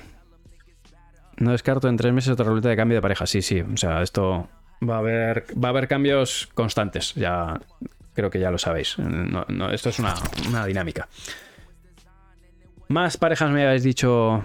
no 1.39 1.51
descarto 1.53 1.89
en 1.89 1.97
tres 1.97 2.13
meses 2.13 2.31
otra 2.33 2.45
ruleta 2.47 2.69
de 2.69 2.77
cambio 2.77 2.97
de 2.97 3.03
pareja. 3.03 3.27
Sí, 3.27 3.43
sí. 3.43 3.61
O 3.61 3.77
sea, 3.77 4.03
esto 4.03 4.49
va 4.89 4.97
a 4.97 4.99
haber, 4.99 5.45
va 5.63 5.69
a 5.69 5.71
haber 5.71 5.89
cambios 5.89 6.49
constantes. 6.55 7.15
Ya 7.15 7.61
creo 8.15 8.31
que 8.31 8.39
ya 8.39 8.51
lo 8.51 8.59
sabéis. 8.59 8.99
No- 8.99 9.47
no, 9.49 9.71
esto 9.71 9.89
es 9.89 9.99
una, 9.99 10.15
una 10.49 10.67
dinámica. 10.67 11.09
Más 12.89 13.17
parejas 13.17 13.51
me 13.51 13.67
habéis 13.67 13.83
dicho. 13.83 14.43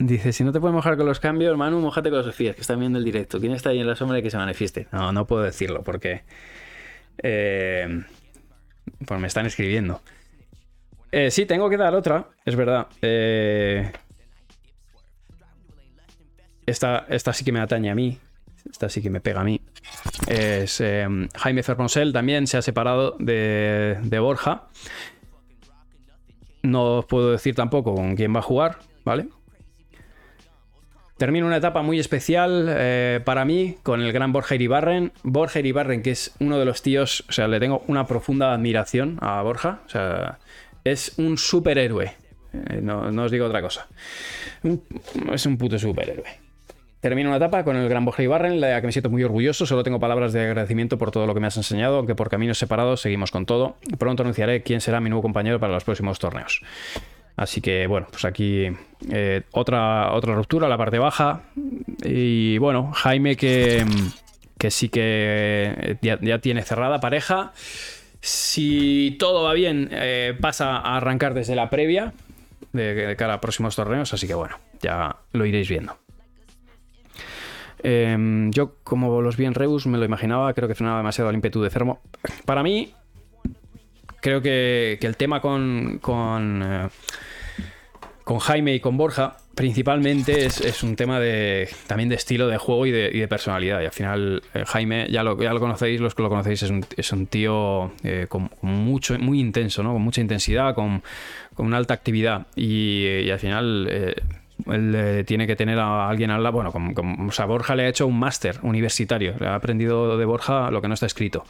Dice, 0.00 0.32
si 0.32 0.44
no 0.44 0.52
te 0.52 0.60
puedes 0.60 0.72
mojar 0.74 0.96
con 0.96 1.06
los 1.06 1.18
cambios, 1.18 1.56
Manu, 1.56 1.80
mojate 1.80 2.08
con 2.10 2.18
los 2.18 2.26
Sofías, 2.26 2.54
que 2.54 2.60
están 2.60 2.78
viendo 2.78 2.98
el 3.00 3.04
directo. 3.04 3.40
¿Quién 3.40 3.52
está 3.52 3.70
ahí 3.70 3.80
en 3.80 3.86
la 3.88 3.96
sombra 3.96 4.18
y 4.18 4.22
que 4.22 4.30
se 4.30 4.36
manifieste? 4.36 4.86
No, 4.92 5.10
no 5.12 5.26
puedo 5.26 5.42
decirlo 5.42 5.82
porque... 5.82 6.22
eh, 7.20 8.04
pues 9.06 9.20
me 9.20 9.26
están 9.26 9.46
escribiendo. 9.46 10.00
Eh, 11.10 11.30
sí, 11.30 11.46
tengo 11.46 11.70
que 11.70 11.76
dar 11.76 11.94
otra, 11.94 12.28
es 12.44 12.54
verdad. 12.54 12.86
Eh, 13.00 13.90
esta, 16.66 17.06
esta 17.08 17.32
sí 17.32 17.44
que 17.44 17.52
me 17.52 17.60
atañe 17.60 17.90
a 17.90 17.94
mí. 17.94 18.18
Esta 18.70 18.88
sí 18.88 19.00
que 19.00 19.08
me 19.08 19.20
pega 19.20 19.40
a 19.40 19.44
mí. 19.44 19.60
Es 20.26 20.80
eh, 20.80 21.06
Jaime 21.36 21.62
Fermosel 21.62 22.12
también 22.12 22.46
se 22.46 22.58
ha 22.58 22.62
separado 22.62 23.16
de, 23.18 23.98
de 24.02 24.18
Borja. 24.18 24.68
No 26.62 26.98
os 26.98 27.06
puedo 27.06 27.32
decir 27.32 27.54
tampoco 27.54 27.94
con 27.94 28.14
quién 28.14 28.34
va 28.34 28.40
a 28.40 28.42
jugar, 28.42 28.78
¿vale? 29.04 29.28
Termino 31.18 31.46
una 31.46 31.56
etapa 31.56 31.82
muy 31.82 31.98
especial 31.98 32.66
eh, 32.70 33.20
para 33.24 33.44
mí 33.44 33.76
con 33.82 34.00
el 34.00 34.12
gran 34.12 34.32
Borja 34.32 34.54
Iribarren. 34.54 35.12
Borja 35.24 35.58
Iribarren, 35.58 36.00
que 36.00 36.12
es 36.12 36.32
uno 36.38 36.60
de 36.60 36.64
los 36.64 36.80
tíos, 36.80 37.24
o 37.28 37.32
sea, 37.32 37.48
le 37.48 37.58
tengo 37.58 37.82
una 37.88 38.06
profunda 38.06 38.54
admiración 38.54 39.18
a 39.20 39.42
Borja. 39.42 39.80
O 39.86 39.88
sea, 39.88 40.38
es 40.84 41.18
un 41.18 41.36
superhéroe. 41.36 42.14
Eh, 42.52 42.80
no, 42.80 43.10
no 43.10 43.24
os 43.24 43.32
digo 43.32 43.46
otra 43.46 43.60
cosa. 43.60 43.88
Es 45.32 45.44
un 45.44 45.58
puto 45.58 45.76
superhéroe. 45.76 46.48
Termino 47.00 47.30
una 47.30 47.38
etapa 47.38 47.64
con 47.64 47.76
el 47.76 47.88
gran 47.88 48.04
Borja 48.04 48.22
Ibarren, 48.22 48.60
la 48.60 48.80
que 48.80 48.86
me 48.86 48.92
siento 48.92 49.10
muy 49.10 49.24
orgulloso. 49.24 49.66
Solo 49.66 49.82
tengo 49.82 49.98
palabras 49.98 50.32
de 50.32 50.42
agradecimiento 50.42 50.98
por 50.98 51.10
todo 51.10 51.26
lo 51.26 51.34
que 51.34 51.40
me 51.40 51.48
has 51.48 51.56
enseñado, 51.56 51.96
aunque 51.96 52.14
por 52.14 52.30
caminos 52.30 52.58
separados 52.58 53.00
seguimos 53.00 53.32
con 53.32 53.44
todo. 53.44 53.76
Pronto 53.98 54.22
anunciaré 54.22 54.62
quién 54.62 54.80
será 54.80 55.00
mi 55.00 55.08
nuevo 55.08 55.22
compañero 55.22 55.58
para 55.58 55.72
los 55.72 55.82
próximos 55.82 56.20
torneos. 56.20 56.62
Así 57.38 57.60
que 57.60 57.86
bueno, 57.86 58.08
pues 58.10 58.24
aquí 58.24 58.66
eh, 59.10 59.42
otra, 59.52 60.12
otra 60.12 60.34
ruptura, 60.34 60.68
la 60.68 60.76
parte 60.76 60.98
baja. 60.98 61.42
Y 62.02 62.58
bueno, 62.58 62.90
Jaime 62.92 63.36
que, 63.36 63.86
que 64.58 64.72
sí 64.72 64.88
que 64.88 65.72
eh, 66.02 66.18
ya, 66.20 66.38
tiene 66.40 66.62
cerrada 66.62 66.98
pareja. 66.98 67.52
Si 68.20 69.16
todo 69.20 69.44
va 69.44 69.52
bien, 69.52 69.88
eh, 69.92 70.36
pasa 70.40 70.78
a 70.78 70.96
arrancar 70.96 71.32
desde 71.32 71.54
la 71.54 71.70
previa 71.70 72.12
de, 72.72 73.14
cara 73.16 73.34
a 73.34 73.40
próximos 73.40 73.76
torneos. 73.76 74.12
Así 74.12 74.26
que 74.26 74.34
bueno, 74.34 74.58
ya 74.82 75.14
lo 75.30 75.46
iréis 75.46 75.68
viendo. 75.68 75.96
Em, 77.84 78.50
yo, 78.50 78.74
como 78.82 79.22
los 79.22 79.36
vi 79.36 79.44
en 79.44 79.54
Reus, 79.54 79.86
me 79.86 79.96
lo 79.96 80.04
imaginaba, 80.04 80.52
creo 80.54 80.66
que 80.66 80.74
frenaba 80.74 80.98
demasiado 80.98 81.30
el 81.30 81.36
ímpetu 81.36 81.62
de 81.62 81.70
Fermo. 81.70 82.00
Para 82.44 82.64
mí, 82.64 82.92
creo 84.20 84.42
que, 84.42 84.98
que 85.00 85.06
el 85.06 85.16
tema 85.16 85.40
con, 85.40 86.00
con, 86.02 86.90
con 88.28 88.40
Jaime 88.40 88.74
y 88.74 88.80
con 88.80 88.98
Borja, 88.98 89.38
principalmente 89.54 90.44
es, 90.44 90.60
es 90.60 90.82
un 90.82 90.96
tema 90.96 91.18
de 91.18 91.66
también 91.86 92.10
de 92.10 92.14
estilo 92.16 92.46
de 92.46 92.58
juego 92.58 92.84
y 92.84 92.90
de, 92.90 93.10
y 93.10 93.20
de 93.20 93.26
personalidad. 93.26 93.80
Y 93.80 93.86
al 93.86 93.90
final, 93.92 94.42
eh, 94.52 94.64
Jaime, 94.66 95.06
ya 95.10 95.22
lo, 95.22 95.40
ya 95.42 95.54
lo 95.54 95.60
conocéis, 95.60 95.98
los 95.98 96.14
que 96.14 96.22
lo 96.22 96.28
conocéis, 96.28 96.62
es 96.62 96.70
un, 96.70 96.84
es 96.94 97.10
un 97.10 97.26
tío 97.26 97.90
eh, 98.04 98.26
con, 98.28 98.50
mucho, 98.60 99.18
muy 99.18 99.40
intenso, 99.40 99.82
¿no? 99.82 99.94
con 99.94 100.02
mucha 100.02 100.20
intensidad, 100.20 100.74
con, 100.74 101.02
con 101.54 101.64
una 101.64 101.78
alta 101.78 101.94
actividad. 101.94 102.46
Y, 102.54 103.06
y 103.06 103.30
al 103.30 103.38
final. 103.38 103.88
eh, 103.90 104.14
él 104.66 104.92
eh, 104.94 105.24
tiene 105.24 105.46
que 105.46 105.54
tener 105.54 105.78
a 105.78 106.08
alguien 106.10 106.30
al 106.32 106.42
lado. 106.42 106.52
Bueno, 106.56 106.72
como, 106.72 106.92
como- 106.92 107.28
o 107.28 107.32
sea, 107.32 107.46
Borja 107.46 107.76
le 107.76 107.84
ha 107.84 107.88
hecho 107.88 108.06
un 108.08 108.18
máster 108.18 108.58
universitario. 108.62 109.36
Ha 109.40 109.54
aprendido 109.54 110.18
de 110.18 110.24
Borja 110.26 110.70
lo 110.72 110.82
que 110.82 110.88
no 110.88 110.94
está 110.94 111.06
escrito. 111.06 111.46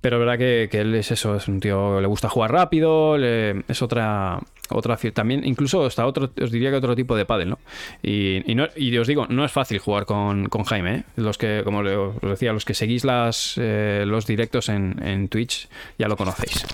Pero 0.00 0.16
es 0.16 0.20
verdad 0.20 0.38
que, 0.38 0.68
él 0.80 0.94
es 0.94 1.10
eso, 1.10 1.34
es 1.34 1.48
un 1.48 1.58
tío, 1.58 2.00
le 2.00 2.06
gusta 2.06 2.28
jugar 2.28 2.52
rápido, 2.52 3.16
es 3.16 3.82
otra, 3.82 4.38
otra 4.70 4.96
también, 5.12 5.44
incluso 5.44 5.84
hasta 5.84 6.06
otro, 6.06 6.30
os 6.40 6.52
diría 6.52 6.70
que 6.70 6.76
otro 6.76 6.94
tipo 6.94 7.16
de 7.16 7.24
pádel, 7.24 7.50
¿no? 7.50 7.58
Y, 8.00 8.48
y, 8.50 8.54
no- 8.54 8.68
y 8.76 8.96
os 8.96 9.08
digo, 9.08 9.26
no 9.28 9.44
es 9.44 9.50
fácil 9.50 9.78
jugar 9.80 10.06
con, 10.06 10.48
con 10.48 10.62
Jaime, 10.62 10.94
¿eh? 10.94 11.02
Los 11.16 11.36
que, 11.36 11.62
como 11.64 11.80
os 11.80 12.20
decía, 12.22 12.52
los 12.52 12.64
que 12.64 12.74
seguís 12.74 13.04
las, 13.04 13.54
eh, 13.58 14.04
los 14.06 14.24
directos 14.24 14.68
en, 14.68 15.04
en 15.04 15.28
Twitch 15.28 15.68
ya 15.98 16.06
lo 16.06 16.16
conocéis. 16.16 16.64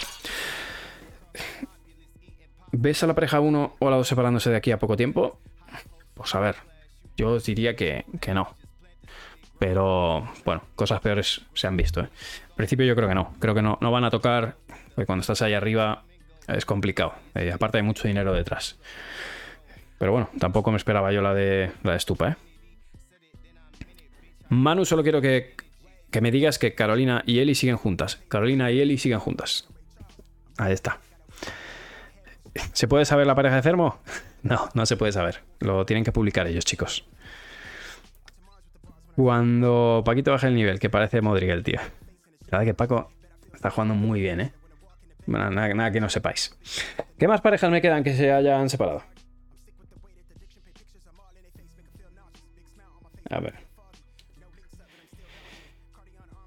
¿Ves 2.72 3.02
a 3.04 3.06
la 3.06 3.14
pareja 3.14 3.40
1 3.40 3.76
o 3.78 3.88
a 3.88 3.90
la 3.90 3.96
2 3.96 4.06
separándose 4.08 4.50
de 4.50 4.56
aquí 4.56 4.70
a 4.70 4.78
poco 4.78 4.96
tiempo? 4.96 5.38
Pues 6.14 6.34
a 6.34 6.40
ver, 6.40 6.56
yo 7.16 7.30
os 7.32 7.44
diría 7.44 7.76
que, 7.76 8.04
que 8.20 8.34
no. 8.34 8.54
Pero 9.58 10.28
bueno, 10.44 10.62
cosas 10.74 11.00
peores 11.00 11.42
se 11.54 11.66
han 11.66 11.76
visto. 11.76 12.00
¿eh? 12.00 12.08
En 12.50 12.56
principio 12.56 12.84
yo 12.86 12.96
creo 12.96 13.08
que 13.08 13.14
no. 13.14 13.34
Creo 13.38 13.54
que 13.54 13.62
no, 13.62 13.78
no 13.80 13.90
van 13.90 14.04
a 14.04 14.10
tocar. 14.10 14.56
Cuando 15.06 15.20
estás 15.20 15.42
ahí 15.42 15.54
arriba 15.54 16.04
es 16.48 16.64
complicado. 16.64 17.14
Eh, 17.34 17.52
aparte 17.52 17.78
hay 17.78 17.82
mucho 17.82 18.06
dinero 18.06 18.32
detrás. 18.32 18.78
Pero 19.98 20.12
bueno, 20.12 20.30
tampoco 20.38 20.70
me 20.70 20.76
esperaba 20.76 21.12
yo 21.12 21.22
la 21.22 21.34
de 21.34 21.70
la 21.82 21.92
de 21.92 22.00
Stupa, 22.00 22.30
¿eh? 22.30 22.36
Manu, 24.48 24.84
solo 24.84 25.02
quiero 25.02 25.20
que, 25.20 25.54
que 26.10 26.20
me 26.20 26.30
digas 26.30 26.58
que 26.58 26.74
Carolina 26.74 27.22
y 27.26 27.38
Eli 27.38 27.54
siguen 27.54 27.76
juntas. 27.76 28.20
Carolina 28.28 28.70
y 28.70 28.80
Eli 28.80 28.98
siguen 28.98 29.18
juntas. 29.18 29.68
Ahí 30.58 30.72
está. 30.72 31.00
¿Se 32.72 32.86
puede 32.86 33.04
saber 33.04 33.26
la 33.26 33.34
pareja 33.34 33.56
de 33.56 33.62
Fermo? 33.62 33.98
No, 34.44 34.68
no 34.74 34.84
se 34.84 34.98
puede 34.98 35.10
saber. 35.10 35.40
Lo 35.60 35.86
tienen 35.86 36.04
que 36.04 36.12
publicar 36.12 36.46
ellos, 36.46 36.66
chicos. 36.66 37.06
Cuando 39.16 40.02
Paquito 40.04 40.32
baje 40.32 40.48
el 40.48 40.54
nivel, 40.54 40.78
que 40.78 40.90
parece 40.90 41.20
Modric 41.20 41.50
el 41.50 41.62
tío. 41.62 41.80
La 42.50 42.58
verdad 42.58 42.64
que 42.64 42.74
Paco 42.74 43.12
está 43.54 43.70
jugando 43.70 43.94
muy 43.94 44.20
bien, 44.20 44.40
¿eh? 44.40 44.52
Bueno, 45.26 45.50
nada, 45.50 45.90
que 45.90 46.00
no 46.00 46.08
sepáis. 46.08 46.56
¿Qué 47.18 47.28
más 47.28 47.40
parejas 47.40 47.70
me 47.70 47.80
quedan 47.80 48.04
que 48.04 48.14
se 48.14 48.30
hayan 48.32 48.68
separado? 48.68 49.02
A 53.30 53.40
ver. 53.40 53.54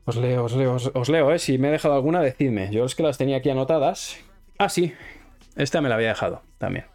Os 0.06 0.16
leo, 0.16 0.46
os 0.46 0.56
leo, 0.56 0.74
os, 0.76 0.92
os 0.94 1.10
leo, 1.10 1.34
¿eh? 1.34 1.40
Si 1.40 1.58
me 1.58 1.70
he 1.70 1.72
dejado 1.72 1.96
alguna, 1.96 2.22
decidme. 2.22 2.70
Yo 2.72 2.86
es 2.86 2.96
que 2.96 3.04
las 3.04 3.18
tenía 3.18 3.38
aquí 3.38 3.50
anotadas. 3.50 4.18
Ah, 4.58 4.70
sí. 4.70 4.94
Esta 5.56 5.82
me 5.82 5.90
la 5.90 5.96
había 5.96 6.10
dejado 6.10 6.44
también. 6.58 6.86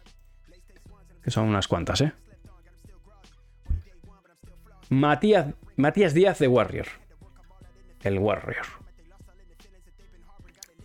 Que 1.23 1.31
son 1.31 1.47
unas 1.47 1.67
cuantas, 1.67 2.01
¿eh? 2.01 2.13
Matías, 4.93 5.53
Matías 5.75 6.13
Díaz 6.13 6.39
de 6.39 6.47
Warrior. 6.47 6.87
El 8.03 8.19
Warrior. 8.19 8.65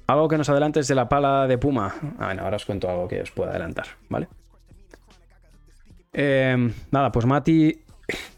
Algo 0.06 0.28
que 0.28 0.38
nos 0.38 0.48
adelantes 0.48 0.88
de 0.88 0.94
la 0.94 1.08
pala 1.08 1.46
de 1.46 1.58
Puma. 1.58 1.94
Ah, 2.18 2.34
ahora 2.40 2.56
os 2.56 2.64
cuento 2.64 2.88
algo 2.88 3.06
que 3.06 3.20
os 3.20 3.30
pueda 3.30 3.50
adelantar, 3.50 3.86
¿vale? 4.08 4.28
Eh, 6.12 6.72
nada, 6.90 7.12
pues 7.12 7.26
Mati. 7.26 7.84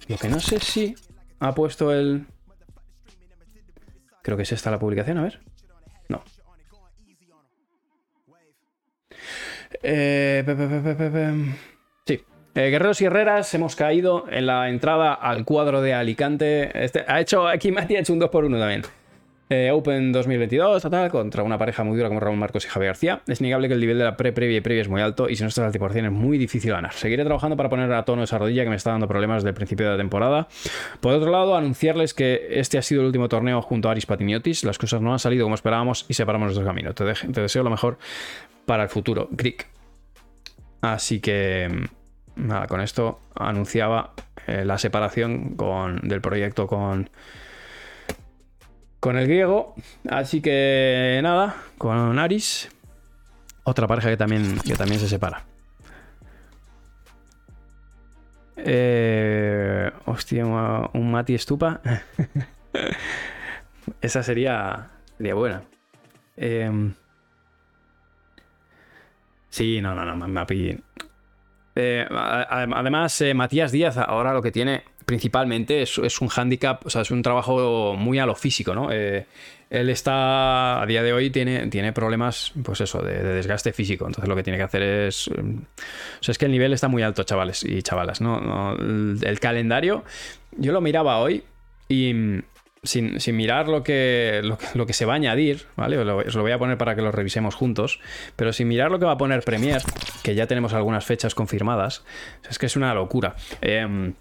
Lo 0.09 0.17
que 0.17 0.29
no 0.29 0.41
sé 0.41 0.59
si 0.59 0.95
ha 1.39 1.55
puesto 1.55 1.93
el. 1.93 2.27
Creo 4.23 4.37
que 4.37 4.43
es 4.43 4.53
esta 4.53 4.71
la 4.71 4.79
publicación, 4.79 5.19
a 5.19 5.23
ver. 5.23 5.41
No. 6.09 6.25
Eh. 9.83 10.45
Sí. 10.47 11.80
Eh, 12.55 12.71
Guerreros 12.71 13.01
y 13.01 13.05
Herreras, 13.05 13.55
hemos 13.55 13.77
caído 13.77 14.25
en 14.29 14.47
la 14.47 14.69
entrada 14.69 15.15
al 15.15 15.45
cuadro 15.45 15.83
de 15.83 15.95
Alicante. 15.95 16.85
Este, 16.85 17.05
ha 17.07 17.21
hecho, 17.21 17.47
aquí 17.47 17.71
Mati 17.71 17.97
ha 17.97 18.01
hecho 18.01 18.13
un 18.13 18.21
2x1 18.21 18.59
también. 18.59 18.83
Eh, 19.53 19.73
Open 19.73 20.13
2022, 20.13 20.81
total, 20.81 21.11
contra 21.11 21.43
una 21.43 21.59
pareja 21.59 21.83
muy 21.83 21.97
dura 21.97 22.09
como 22.09 22.21
Ramón 22.21 22.39
Marcos 22.39 22.65
y 22.65 22.69
Javier 22.69 22.91
García. 22.91 23.21
Es 23.27 23.41
innegable 23.41 23.67
que 23.67 23.75
el 23.75 23.81
nivel 23.81 23.99
de 23.99 24.05
la 24.05 24.17
pre-previa 24.17 24.59
y 24.59 24.61
previa 24.61 24.83
es 24.83 24.89
muy 24.89 25.01
alto 25.01 25.29
y 25.29 25.35
si 25.35 25.43
no 25.43 25.49
estás 25.49 25.65
al 25.65 25.73
100% 25.73 26.05
es 26.05 26.13
muy 26.13 26.39
difícil 26.39 26.71
ganar. 26.71 26.93
Seguiré 26.93 27.25
trabajando 27.25 27.57
para 27.57 27.69
poner 27.69 27.93
a 27.93 28.05
tono 28.05 28.23
esa 28.23 28.39
rodilla 28.39 28.63
que 28.63 28.71
me 28.71 28.77
está 28.77 28.93
dando 28.93 29.09
problemas 29.09 29.39
desde 29.39 29.49
el 29.49 29.55
principio 29.57 29.87
de 29.87 29.93
la 29.93 29.99
temporada. 29.99 30.47
Por 31.01 31.15
otro 31.15 31.33
lado, 31.33 31.57
anunciarles 31.57 32.15
que 32.15 32.47
este 32.51 32.79
ha 32.79 32.83
sido 32.83 33.01
el 33.01 33.09
último 33.09 33.29
torneo 33.29 33.61
junto 33.61 33.89
a 33.89 33.91
Aris 33.91 34.07
Patimiotis. 34.07 34.63
Las 34.63 34.79
cosas 34.79 35.01
no 35.01 35.13
han 35.13 35.19
salido 35.19 35.47
como 35.47 35.57
esperábamos 35.57 36.07
y 36.09 36.15
separamos 36.15 36.47
nuestro 36.47 36.65
camino. 36.65 36.95
Te, 36.95 37.05
deseo 37.43 37.65
lo 37.65 37.71
mejor 37.71 37.99
para 38.67 38.85
el 38.85 38.89
futuro. 38.89 39.27
Greek. 39.33 39.67
Así 40.81 41.19
que, 41.19 41.89
nada, 42.41 42.67
con 42.67 42.81
esto 42.81 43.21
anunciaba 43.35 44.13
eh, 44.47 44.65
la 44.65 44.79
separación 44.79 45.57
con, 45.57 46.01
del 46.09 46.21
proyecto 46.21 46.67
con, 46.67 47.11
con 48.99 49.17
el 49.17 49.27
griego. 49.27 49.75
Así 50.09 50.41
que, 50.41 51.21
nada, 51.23 51.57
con 51.79 52.19
Aris. 52.19 52.69
Otra 53.65 53.87
pareja 53.87 54.09
que 54.09 54.17
también, 54.17 54.59
que 54.61 54.75
también 54.75 55.01
se 55.01 55.09
separa. 55.09 55.45
Eh, 58.57 59.91
hostia, 60.07 60.45
un, 60.47 61.11
Mati 61.11 61.35
Estupa. 61.35 61.81
Esa 64.01 64.23
sería, 64.23 64.91
sería 65.19 65.35
buena. 65.35 65.63
Em, 66.37 66.95
Sí, 69.51 69.81
no, 69.81 69.95
no, 69.95 70.05
no, 70.05 70.29
Mapi. 70.29 70.79
Eh, 71.77 72.07
además, 72.11 73.21
eh, 73.21 73.33
Matías 73.35 73.73
Díaz 73.73 73.97
ahora 73.97 74.33
lo 74.33 74.43
que 74.43 74.51
tiene 74.51 74.83
principalmente 75.07 75.83
es, 75.83 75.99
es 75.99 76.21
un 76.21 76.29
hándicap, 76.29 76.87
o 76.87 76.91
sea, 76.91 77.03
es 77.03 77.11
un 77.11 77.23
trabajo 77.23 77.95
muy 77.97 78.19
a 78.19 78.27
lo 78.27 78.35
físico, 78.35 78.75
¿no? 78.75 78.93
Eh, 78.93 79.27
él 79.69 79.89
está, 79.89 80.83
a 80.83 80.87
día 80.87 81.03
de 81.03 81.13
hoy, 81.13 81.31
tiene, 81.31 81.67
tiene 81.69 81.93
problemas, 81.93 82.53
pues 82.63 82.81
eso, 82.81 83.03
de, 83.03 83.23
de 83.23 83.35
desgaste 83.35 83.73
físico. 83.73 84.07
Entonces 84.07 84.29
lo 84.29 84.35
que 84.37 84.43
tiene 84.43 84.57
que 84.57 84.65
hacer 84.65 84.83
es... 84.83 85.29
eh, 85.29 85.41
O 85.41 86.23
sea, 86.23 86.33
es 86.33 86.39
que 86.39 86.47
el 86.47 86.53
nivel 86.53 86.73
está 86.73 86.89
muy 86.89 87.03
alto, 87.03 87.23
chavales 87.23 87.65
y 87.65 87.83
chavalas, 87.83 88.21
¿no? 88.21 88.41
No, 88.41 88.73
el, 88.75 89.19
el 89.23 89.41
calendario, 89.41 90.05
yo 90.57 90.73
lo 90.73 90.81
miraba 90.81 91.19
hoy 91.19 91.45
y 91.89 92.13
mm, 92.13 92.43
sin, 92.83 93.21
sin 93.21 93.37
mirar 93.37 93.69
lo 93.69 93.83
que, 93.83 94.41
lo, 94.75 94.87
que- 94.87 94.93
se 94.93 95.05
va 95.05 95.13
a 95.15 95.17
añadir, 95.17 95.67
¿vale? 95.77 95.99
Os 95.99 96.35
lo, 96.35 96.43
voy 96.43 96.53
a 96.53 96.59
poner 96.59 96.79
para 96.79 96.95
que 96.95 97.03
lo 97.03 97.13
revisemos 97.13 97.55
juntos, 97.55 98.01
pero 98.37 98.53
sin 98.53 98.69
mirar 98.69 98.91
lo 98.91 98.99
que 98.99 99.05
va 99.05 99.13
a 99.13 99.19
poner 99.19 99.43
Premiere, 99.43 99.85
que 100.23 100.35
ya 100.35 100.47
tenemos 100.47 100.73
algunas 100.73 101.05
fechas 101.05 101.35
confirmadas, 101.35 102.05
es 102.49 102.59
que 102.59 102.67
es 102.67 102.77
una 102.77 102.95
locura. 102.95 103.37
Em, 103.61 104.15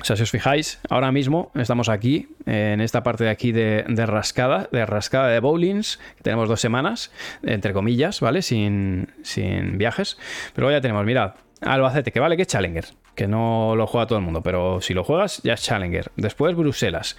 o 0.00 0.04
sea, 0.04 0.16
si 0.16 0.24
os 0.24 0.30
fijáis, 0.32 0.80
ahora 0.90 1.12
mismo 1.12 1.52
estamos 1.54 1.88
aquí, 1.88 2.28
en 2.46 2.80
esta 2.80 3.04
parte 3.04 3.24
de 3.24 3.30
aquí 3.30 3.52
de, 3.52 3.84
rascada, 4.06 4.68
de 4.72 4.84
rascada 4.86 5.28
de 5.28 5.38
bowlings, 5.38 6.00
tenemos 6.22 6.48
dos 6.48 6.60
semanas, 6.60 7.12
entre 7.44 7.72
comillas, 7.72 8.20
¿vale? 8.20 8.42
Sin, 8.42 9.08
sin 9.22 9.78
viajes. 9.78 10.18
Pero 10.54 10.68
ya 10.70 10.80
tenemos, 10.80 11.04
mirad, 11.04 11.34
Albacete, 11.60 12.10
que 12.10 12.18
vale 12.18 12.34
que 12.36 12.42
es 12.42 12.48
Challenger, 12.48 12.86
que 13.14 13.28
no 13.28 13.76
lo 13.76 13.86
juega 13.86 14.08
todo 14.08 14.18
el 14.18 14.24
mundo, 14.24 14.42
pero 14.42 14.80
si 14.80 14.94
lo 14.94 15.04
juegas, 15.04 15.40
ya 15.44 15.54
es 15.54 15.62
Challenger. 15.62 16.10
Después 16.16 16.56
Bruselas. 16.56 17.16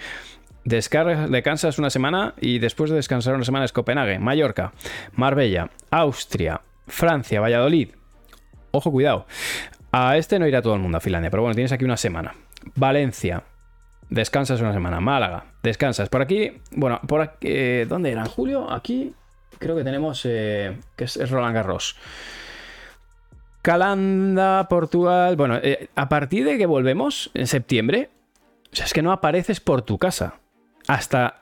Descargas, 0.65 1.29
descansas 1.29 1.77
una 1.77 1.91
semana 1.91 2.33
y 2.41 2.57
después 2.57 2.89
de 2.89 2.95
descansar 2.95 3.35
una 3.35 3.45
semana 3.45 3.65
es 3.65 3.71
Copenhague, 3.71 4.17
Mallorca, 4.17 4.73
Marbella, 5.13 5.69
Austria, 5.91 6.61
Francia, 6.87 7.39
Valladolid. 7.39 7.89
Ojo, 8.71 8.91
cuidado. 8.91 9.27
A 9.91 10.17
este 10.17 10.39
no 10.39 10.47
irá 10.47 10.63
todo 10.63 10.73
el 10.73 10.81
mundo 10.81 10.97
a 10.97 11.01
Finlandia, 11.01 11.29
pero 11.29 11.43
bueno, 11.43 11.53
tienes 11.53 11.71
aquí 11.71 11.85
una 11.85 11.97
semana. 11.97 12.33
Valencia, 12.75 13.43
descansas 14.09 14.59
una 14.59 14.73
semana. 14.73 14.99
Málaga, 14.99 15.45
descansas. 15.61 16.09
Por 16.09 16.23
aquí, 16.23 16.59
bueno, 16.71 16.99
por 17.07 17.21
aquí, 17.21 17.47
eh, 17.47 17.85
¿dónde 17.87 18.11
era? 18.11 18.21
¿En 18.21 18.27
julio? 18.27 18.71
Aquí 18.71 19.13
creo 19.59 19.75
que 19.75 19.83
tenemos, 19.83 20.25
eh, 20.25 20.79
que 20.95 21.03
es, 21.03 21.15
es 21.15 21.29
Roland 21.29 21.53
Garros. 21.53 21.95
Calanda, 23.61 24.67
Portugal. 24.67 25.35
Bueno, 25.35 25.59
eh, 25.61 25.89
a 25.95 26.09
partir 26.09 26.43
de 26.43 26.57
que 26.57 26.65
volvemos 26.65 27.29
en 27.35 27.45
septiembre, 27.45 28.09
o 28.73 28.75
sea, 28.75 28.85
es 28.85 28.93
que 28.93 29.03
no 29.03 29.11
apareces 29.11 29.59
por 29.59 29.83
tu 29.83 29.99
casa. 29.99 30.39
Hasta 30.87 31.41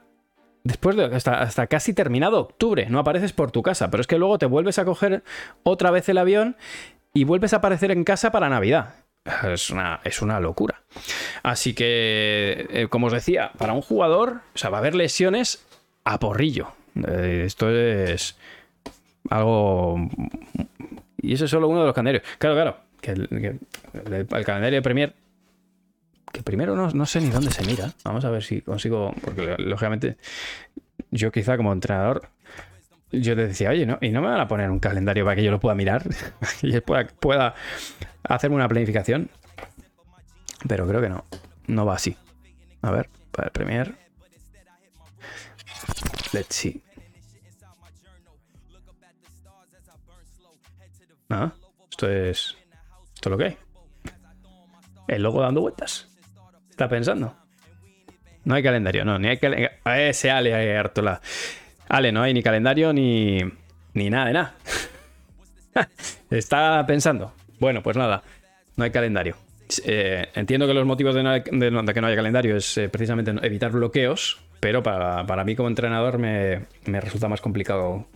después 0.64 0.96
de 0.96 1.06
hasta, 1.06 1.42
hasta 1.42 1.68
casi 1.68 1.94
terminado 1.94 2.40
octubre, 2.40 2.88
no 2.90 3.00
apareces 3.00 3.34
por 3.34 3.52
tu 3.52 3.62
casa. 3.62 3.90
Pero 3.92 4.02
es 4.02 4.08
que 4.08 4.18
luego 4.18 4.38
te 4.38 4.46
vuelves 4.46 4.80
a 4.80 4.86
coger 4.86 5.24
otra 5.64 5.92
vez 5.92 6.08
el 6.10 6.18
avión 6.18 6.56
y 7.14 7.26
vuelves 7.26 7.54
a 7.54 7.58
aparecer 7.58 7.92
en 7.92 8.04
casa 8.04 8.32
para 8.32 8.50
Navidad. 8.50 8.96
Es 9.44 9.70
una, 9.70 10.02
es 10.04 10.22
una 10.22 10.40
locura. 10.40 10.82
Así 11.44 11.74
que, 11.74 12.68
eh, 12.70 12.88
como 12.90 13.08
os 13.08 13.14
decía, 13.14 13.52
para 13.58 13.74
un 13.74 13.82
jugador, 13.82 14.42
o 14.54 14.58
sea, 14.58 14.70
va 14.70 14.78
a 14.78 14.80
haber 14.80 14.96
lesiones 14.96 15.66
a 16.04 16.20
porrillo. 16.20 16.74
Eh, 17.08 17.44
esto 17.46 17.70
es 17.70 18.38
algo. 19.30 20.10
Y 21.22 21.34
eso 21.34 21.46
es 21.46 21.52
solo 21.52 21.70
uno 21.70 21.82
de 21.82 21.86
los 21.86 21.96
calendarios. 21.96 22.24
Claro, 22.38 22.56
claro. 22.56 22.78
Que 23.00 23.12
el, 23.12 23.60
el 24.30 24.46
calendario 24.46 24.78
de 24.78 24.82
Premier. 24.82 25.14
Primero 26.44 26.76
no, 26.76 26.90
no 26.92 27.06
sé 27.06 27.22
ni 27.22 27.30
dónde 27.30 27.52
se 27.52 27.66
mira. 27.66 27.94
Vamos 28.04 28.26
a 28.26 28.30
ver 28.30 28.44
si 28.44 28.62
consigo. 28.62 29.14
Porque 29.22 29.56
lógicamente, 29.58 30.18
yo 31.12 31.32
quizá 31.32 31.58
como 31.58 31.72
entrenador. 31.72 32.30
Yo 33.12 33.36
te 33.36 33.48
decía, 33.48 33.70
oye, 33.70 33.86
¿no? 33.86 34.00
¿y 34.02 34.10
no 34.10 34.22
me 34.22 34.28
van 34.28 34.40
a 34.40 34.48
poner 34.48 34.72
un 34.72 34.80
calendario 34.80 35.24
para 35.24 35.36
que 35.36 35.44
yo 35.44 35.52
lo 35.52 35.60
pueda 35.60 35.76
mirar? 35.76 36.04
y 36.64 36.80
pueda, 36.82 37.08
pueda 37.08 37.54
hacerme 38.24 38.56
una 38.56 38.68
planificación. 38.68 39.30
Pero 40.68 40.88
creo 40.88 41.02
que 41.02 41.10
no. 41.10 41.26
No 41.68 41.86
va 41.86 41.96
así. 41.96 42.16
A 42.82 42.92
ver, 42.92 43.10
para 43.32 43.48
el 43.48 43.52
Premier. 43.52 43.96
Let's 46.34 46.56
see. 46.56 46.82
Ah, 51.30 51.52
esto 51.90 52.10
es. 52.10 52.58
Esto 53.16 53.30
es 53.30 53.32
lo 53.32 53.38
que 53.38 53.44
hay. 53.46 53.58
El 55.08 55.24
logo 55.24 55.42
dando 55.42 55.62
vueltas. 55.62 56.10
Está 56.74 56.90
pensando. 56.90 57.36
No 58.46 58.56
hay 58.56 58.64
calendario, 58.64 59.06
no, 59.06 59.20
ni 59.20 59.28
hay 59.28 59.38
calendario. 59.38 59.78
Ese 59.86 60.32
Ale 60.32 60.76
Artola. 60.76 61.22
Ale, 61.88 62.12
no 62.12 62.24
hay 62.24 62.34
ni 62.34 62.42
calendario 62.42 62.92
ni. 62.94 63.38
ni 63.94 64.10
nada 64.10 64.26
de 64.26 64.34
nada. 64.34 64.56
Está 66.32 66.84
pensando. 66.88 67.32
Bueno, 67.60 67.84
pues 67.84 67.96
nada, 67.96 68.24
no 68.76 68.84
hay 68.84 68.90
calendario. 68.90 69.36
Eh, 69.86 70.28
entiendo 70.34 70.66
que 70.66 70.74
los 70.74 70.86
motivos 70.86 71.14
de, 71.14 71.22
no- 71.24 71.44
que 71.44 72.02
no 72.02 72.08
haya 72.08 72.16
calendario 72.16 72.58
es 72.58 72.76
eh, 72.80 72.90
precisamente 72.90 73.32
evitar 73.44 73.72
bloqueos, 73.72 74.42
pero 74.60 74.82
para, 74.82 75.26
para 75.28 75.44
mí 75.44 75.56
como 75.56 75.70
entrenador 75.70 76.18
me, 76.18 76.66
me 76.86 77.00
resulta 77.00 77.28
más 77.30 77.40
complicado 77.40 78.08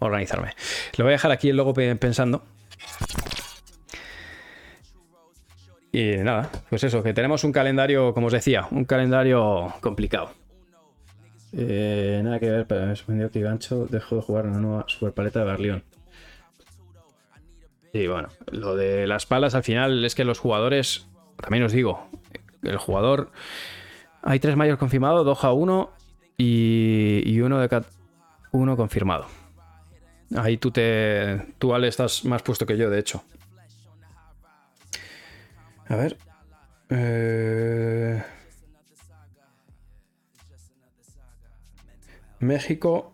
organizarme. 0.00 0.54
Lo 0.96 1.04
voy 1.04 1.12
a 1.12 1.14
dejar 1.14 1.30
aquí 1.30 1.48
el 1.48 1.56
logo 1.56 1.74
pe- 1.74 1.94
pensando. 1.94 2.44
Y 5.92 6.16
nada, 6.18 6.50
pues 6.68 6.84
eso, 6.84 7.02
que 7.02 7.12
tenemos 7.12 7.42
un 7.42 7.52
calendario, 7.52 8.14
como 8.14 8.28
os 8.28 8.32
decía, 8.32 8.66
un 8.70 8.84
calendario 8.84 9.74
complicado. 9.80 10.30
Eh, 11.52 12.20
nada 12.22 12.38
que 12.38 12.48
ver, 12.48 12.66
pero 12.66 12.86
me 12.86 12.94
sorprendió 12.94 13.30
que 13.30 13.40
Gancho 13.40 13.86
dejó 13.86 14.16
de 14.16 14.22
jugar 14.22 14.46
una 14.46 14.58
nueva 14.60 14.84
superpaleta 14.86 15.40
de 15.40 15.44
Berlión. 15.46 15.84
Sí, 17.92 18.06
bueno, 18.06 18.28
lo 18.52 18.76
de 18.76 19.08
las 19.08 19.26
palas 19.26 19.56
al 19.56 19.64
final 19.64 20.04
es 20.04 20.14
que 20.14 20.22
los 20.24 20.38
jugadores, 20.38 21.08
también 21.40 21.64
os 21.64 21.72
digo, 21.72 22.08
el 22.62 22.76
jugador, 22.76 23.32
hay 24.22 24.38
tres 24.38 24.54
mayores 24.54 24.78
confirmados, 24.78 25.26
Doha 25.26 25.52
uno 25.52 25.90
y, 26.38 27.20
y 27.24 27.40
uno 27.40 27.58
de 27.58 27.68
cat- 27.68 27.90
uno 28.52 28.76
confirmado. 28.76 29.26
Ahí 30.36 30.56
tú 30.56 30.70
te, 30.70 31.48
tú 31.58 31.74
Ale 31.74 31.88
estás 31.88 32.24
más 32.24 32.42
puesto 32.42 32.64
que 32.64 32.76
yo, 32.76 32.90
de 32.90 33.00
hecho. 33.00 33.24
A 35.90 35.96
ver. 35.96 36.16
Eh, 36.88 38.22
México. 42.38 43.12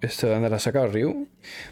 ¿Esto 0.00 0.28
de 0.28 0.34
dónde 0.34 0.54
ha 0.54 0.58
sacado 0.58 0.86
Ryu? 0.88 1.28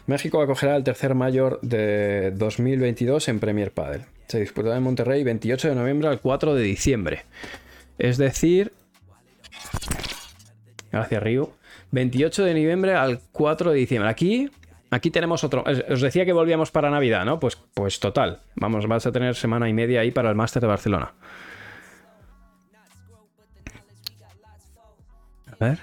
México 0.07 0.41
acogerá 0.41 0.75
el 0.75 0.83
tercer 0.83 1.15
mayor 1.15 1.59
de 1.61 2.31
2022 2.31 3.27
en 3.29 3.39
Premier 3.39 3.73
Padel. 3.73 4.03
Se 4.27 4.39
disputará 4.39 4.77
en 4.77 4.83
Monterrey 4.83 5.23
28 5.23 5.69
de 5.69 5.75
noviembre 5.75 6.07
al 6.09 6.21
4 6.21 6.53
de 6.55 6.63
diciembre. 6.63 7.23
Es 7.97 8.17
decir, 8.17 8.73
gracias 10.91 11.23
Ryu, 11.23 11.53
28 11.91 12.43
de 12.43 12.53
noviembre 12.53 12.93
al 12.95 13.19
4 13.31 13.71
de 13.71 13.77
diciembre. 13.77 14.09
Aquí, 14.09 14.49
aquí 14.91 15.09
tenemos 15.09 15.43
otro. 15.43 15.63
Os 15.89 16.01
decía 16.01 16.25
que 16.25 16.33
volvíamos 16.33 16.71
para 16.71 16.91
Navidad, 16.91 17.25
¿no? 17.25 17.39
Pues, 17.39 17.55
pues 17.73 17.99
total. 17.99 18.41
Vamos, 18.55 18.87
vas 18.87 19.05
a 19.07 19.11
tener 19.11 19.35
semana 19.35 19.67
y 19.67 19.73
media 19.73 20.01
ahí 20.01 20.11
para 20.11 20.29
el 20.29 20.35
Máster 20.35 20.61
de 20.61 20.67
Barcelona. 20.67 21.13
A 25.47 25.65
ver. 25.65 25.79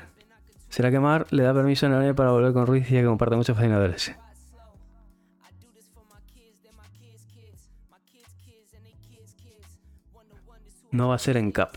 ¿Será 0.68 0.90
que 0.90 1.00
Mar 1.00 1.26
le 1.30 1.42
da 1.42 1.54
permiso 1.54 1.86
en 1.86 1.92
área 1.92 2.14
para 2.14 2.30
volver 2.30 2.52
con 2.52 2.66
Ruiz 2.66 2.86
y 2.90 2.94
que 2.94 3.04
comparte 3.04 3.36
muchos 3.36 3.56
fascinadores? 3.56 4.14
No 10.90 11.08
va 11.08 11.14
a 11.16 11.18
ser 11.18 11.36
en 11.36 11.52
Cap. 11.52 11.76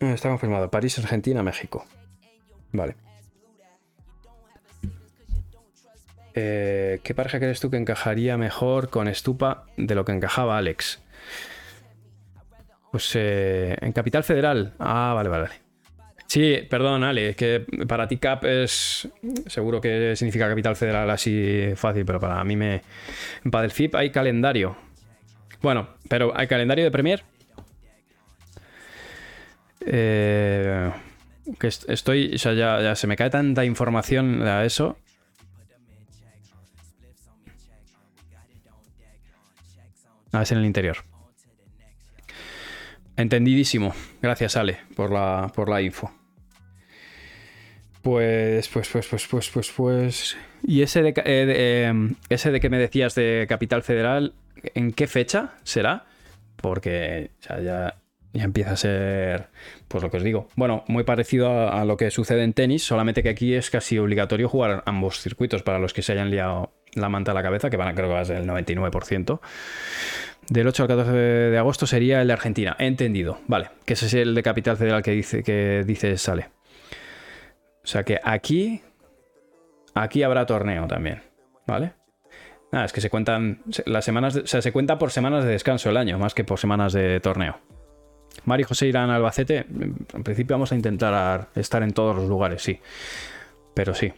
Está 0.00 0.28
confirmado. 0.28 0.70
París, 0.70 0.98
Argentina, 0.98 1.42
México. 1.42 1.84
Vale. 2.72 2.94
Eh, 6.34 7.00
¿Qué 7.02 7.14
pareja 7.14 7.38
crees 7.38 7.58
tú 7.58 7.70
que 7.70 7.76
encajaría 7.76 8.36
mejor 8.36 8.90
con 8.90 9.12
Stupa 9.12 9.66
de 9.76 9.94
lo 9.94 10.04
que 10.04 10.12
encajaba 10.12 10.56
Alex? 10.56 11.02
Pues 12.92 13.10
eh, 13.16 13.76
en 13.80 13.92
Capital 13.92 14.22
Federal. 14.22 14.74
Ah, 14.78 15.12
vale, 15.14 15.28
vale. 15.28 15.48
Sí, 16.26 16.58
perdón, 16.68 17.04
Ale, 17.04 17.34
que 17.34 17.64
para 17.88 18.06
ti 18.06 18.18
Cap 18.18 18.44
es. 18.44 19.08
Seguro 19.46 19.80
que 19.80 20.14
significa 20.14 20.48
Capital 20.48 20.76
Federal 20.76 21.10
así 21.10 21.70
fácil, 21.74 22.04
pero 22.04 22.20
para 22.20 22.44
mí 22.44 22.54
me. 22.54 22.82
En 23.44 23.50
Padelfip 23.50 23.94
hay 23.94 24.10
calendario. 24.10 24.76
Bueno, 25.62 25.88
pero 26.08 26.32
¿hay 26.36 26.46
calendario 26.46 26.84
de 26.84 26.90
Premier? 26.90 27.24
Eh, 29.80 30.90
que 31.58 31.66
estoy. 31.66 32.34
O 32.34 32.38
sea, 32.38 32.54
ya, 32.54 32.94
se 32.94 33.06
me 33.06 33.16
cae 33.16 33.30
tanta 33.30 33.64
información 33.64 34.42
a 34.42 34.64
eso. 34.64 34.98
A 40.32 40.38
ver, 40.38 40.42
es 40.42 40.52
en 40.52 40.58
el 40.58 40.66
interior. 40.66 40.98
Entendidísimo. 43.16 43.94
Gracias, 44.22 44.56
Ale, 44.56 44.78
por 44.94 45.10
la, 45.10 45.50
por 45.54 45.68
la 45.68 45.82
info. 45.82 46.12
Pues, 48.02 48.68
pues, 48.68 48.88
pues, 48.88 49.06
pues, 49.08 49.26
pues, 49.26 49.50
pues, 49.50 49.72
pues. 49.72 50.36
¿Y 50.62 50.82
ese 50.82 51.02
de, 51.02 51.14
eh, 51.24 51.86
em, 51.88 52.14
ese 52.28 52.50
de 52.52 52.60
que 52.60 52.70
me 52.70 52.78
decías 52.78 53.14
de 53.14 53.46
Capital 53.48 53.82
Federal, 53.82 54.34
en 54.74 54.92
qué 54.92 55.06
fecha 55.06 55.54
será? 55.64 56.06
Porque 56.56 57.30
ya, 57.40 57.96
ya, 58.32 58.44
empieza 58.44 58.72
a 58.72 58.76
ser, 58.76 59.48
pues 59.88 60.02
lo 60.02 60.10
que 60.10 60.18
os 60.18 60.22
digo. 60.22 60.48
Bueno, 60.56 60.84
muy 60.86 61.04
parecido 61.04 61.70
a, 61.70 61.84
lo 61.84 61.96
que 61.96 62.10
sucede 62.10 62.44
en 62.44 62.52
tenis, 62.52 62.84
solamente 62.84 63.22
que 63.22 63.30
aquí 63.30 63.54
es 63.54 63.70
casi 63.70 63.98
obligatorio 63.98 64.48
jugar 64.48 64.82
ambos 64.86 65.20
circuitos 65.20 65.62
para 65.62 65.78
los 65.78 65.92
que 65.94 66.02
se 66.02 66.12
hayan 66.12 66.30
liado 66.30 66.72
la 66.94 67.08
manta 67.08 67.32
a 67.32 67.34
la 67.34 67.42
cabeza, 67.42 67.70
que 67.70 67.76
van 67.76 67.88
a 67.88 67.94
creo 67.94 68.08
que 68.08 68.14
va 68.14 68.20
a 68.20 68.24
ser 68.24 68.38
el 68.38 68.46
99%. 68.46 69.40
Del 70.48 70.66
8 70.66 70.82
al 70.82 70.88
14 70.88 71.12
de 71.12 71.58
agosto 71.58 71.86
sería 71.86 72.22
el 72.22 72.28
de 72.28 72.32
Argentina. 72.32 72.76
Entendido. 72.78 73.38
Vale. 73.46 73.70
Que 73.84 73.92
ese 73.94 74.06
es 74.06 74.14
el 74.14 74.34
de 74.34 74.42
Capital 74.42 74.76
Federal 74.76 75.02
que 75.02 75.10
dice, 75.10 75.42
que 75.42 75.84
dice 75.86 76.16
sale. 76.16 76.48
O 77.84 77.86
sea 77.86 78.02
que 78.02 78.18
aquí. 78.22 78.82
Aquí 79.94 80.22
habrá 80.22 80.46
torneo 80.46 80.86
también. 80.86 81.22
¿Vale? 81.66 81.92
Nada, 82.72 82.86
es 82.86 82.92
que 82.92 83.02
se 83.02 83.10
cuentan. 83.10 83.62
Las 83.84 84.04
semanas. 84.06 84.36
o 84.36 84.46
sea, 84.46 84.62
se 84.62 84.72
cuenta 84.72 84.98
por 84.98 85.10
semanas 85.10 85.44
de 85.44 85.50
descanso 85.50 85.90
el 85.90 85.98
año, 85.98 86.18
más 86.18 86.34
que 86.34 86.44
por 86.44 86.58
semanas 86.58 86.94
de 86.94 87.20
torneo. 87.20 87.60
Mari 88.44 88.62
y 88.62 88.64
José 88.64 88.86
irán 88.86 89.10
a 89.10 89.16
Albacete. 89.16 89.66
En 89.68 90.22
principio 90.24 90.54
vamos 90.54 90.72
a 90.72 90.74
intentar 90.74 91.48
estar 91.54 91.82
en 91.82 91.92
todos 91.92 92.16
los 92.16 92.28
lugares, 92.28 92.62
sí. 92.62 92.80
Pero 93.74 93.94
sí. 93.94 94.12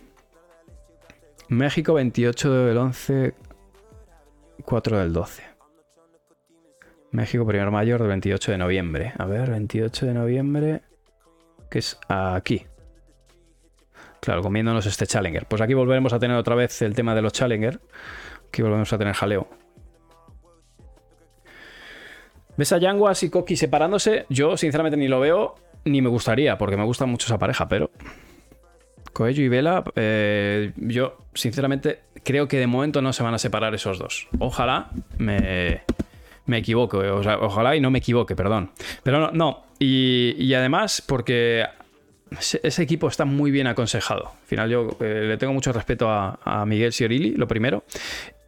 México 1.48 1.94
28 1.94 2.52
del 2.52 2.76
11. 2.76 3.34
4 4.64 4.98
del 4.98 5.12
12. 5.12 5.42
México, 7.12 7.44
primer 7.46 7.70
mayor 7.70 8.00
del 8.00 8.08
28 8.08 8.52
de 8.52 8.58
noviembre. 8.58 9.12
A 9.18 9.26
ver, 9.26 9.50
28 9.50 10.06
de 10.06 10.14
noviembre. 10.14 10.82
Que 11.68 11.80
es 11.80 11.98
aquí. 12.08 12.66
Claro, 14.20 14.42
comiéndonos 14.42 14.86
este 14.86 15.06
Challenger. 15.06 15.46
Pues 15.46 15.62
aquí 15.62 15.74
volveremos 15.74 16.12
a 16.12 16.18
tener 16.18 16.36
otra 16.36 16.54
vez 16.54 16.82
el 16.82 16.94
tema 16.94 17.14
de 17.14 17.22
los 17.22 17.32
Challenger. 17.32 17.80
Aquí 18.48 18.62
volvemos 18.62 18.92
a 18.92 18.98
tener 18.98 19.14
jaleo. 19.14 19.48
¿Ves 22.61 22.74
a 22.74 22.78
Yanguas 22.78 23.22
y 23.22 23.30
Koki 23.30 23.56
separándose? 23.56 24.26
Yo, 24.28 24.54
sinceramente, 24.58 24.98
ni 24.98 25.08
lo 25.08 25.18
veo 25.18 25.54
ni 25.86 26.02
me 26.02 26.11
gustaría, 26.11 26.58
porque 26.58 26.76
me 26.76 26.84
gusta 26.84 27.06
mucho 27.06 27.24
esa 27.24 27.38
pareja, 27.38 27.66
pero. 27.66 27.90
Coello 29.14 29.42
y 29.42 29.48
Vela, 29.48 29.82
eh, 29.96 30.74
yo, 30.76 31.16
sinceramente, 31.32 32.00
creo 32.22 32.48
que 32.48 32.58
de 32.58 32.66
momento 32.66 33.00
no 33.00 33.14
se 33.14 33.22
van 33.22 33.32
a 33.32 33.38
separar 33.38 33.74
esos 33.74 33.98
dos. 33.98 34.28
Ojalá 34.38 34.90
me 35.16 35.84
me 36.44 36.58
equivoco, 36.58 36.98
ojalá 36.98 37.76
y 37.76 37.80
no 37.80 37.90
me 37.90 38.00
equivoque, 38.00 38.36
perdón. 38.36 38.72
Pero 39.04 39.20
no, 39.20 39.30
no. 39.30 39.62
Y, 39.78 40.52
además 40.52 41.02
porque 41.06 41.64
ese, 42.38 42.82
equipo 42.82 43.08
está 43.08 43.24
muy 43.24 43.50
bien 43.50 43.68
aconsejado. 43.68 44.32
Al 44.38 44.46
final 44.46 44.68
yo 44.68 44.98
eh, 45.00 45.24
le 45.28 45.38
tengo 45.38 45.54
mucho 45.54 45.72
respeto 45.72 46.11
a, 46.11 46.66
Miguel 46.66 46.92
Siorilli, 46.92 47.36
lo 47.36 47.48
primero, 47.48 47.84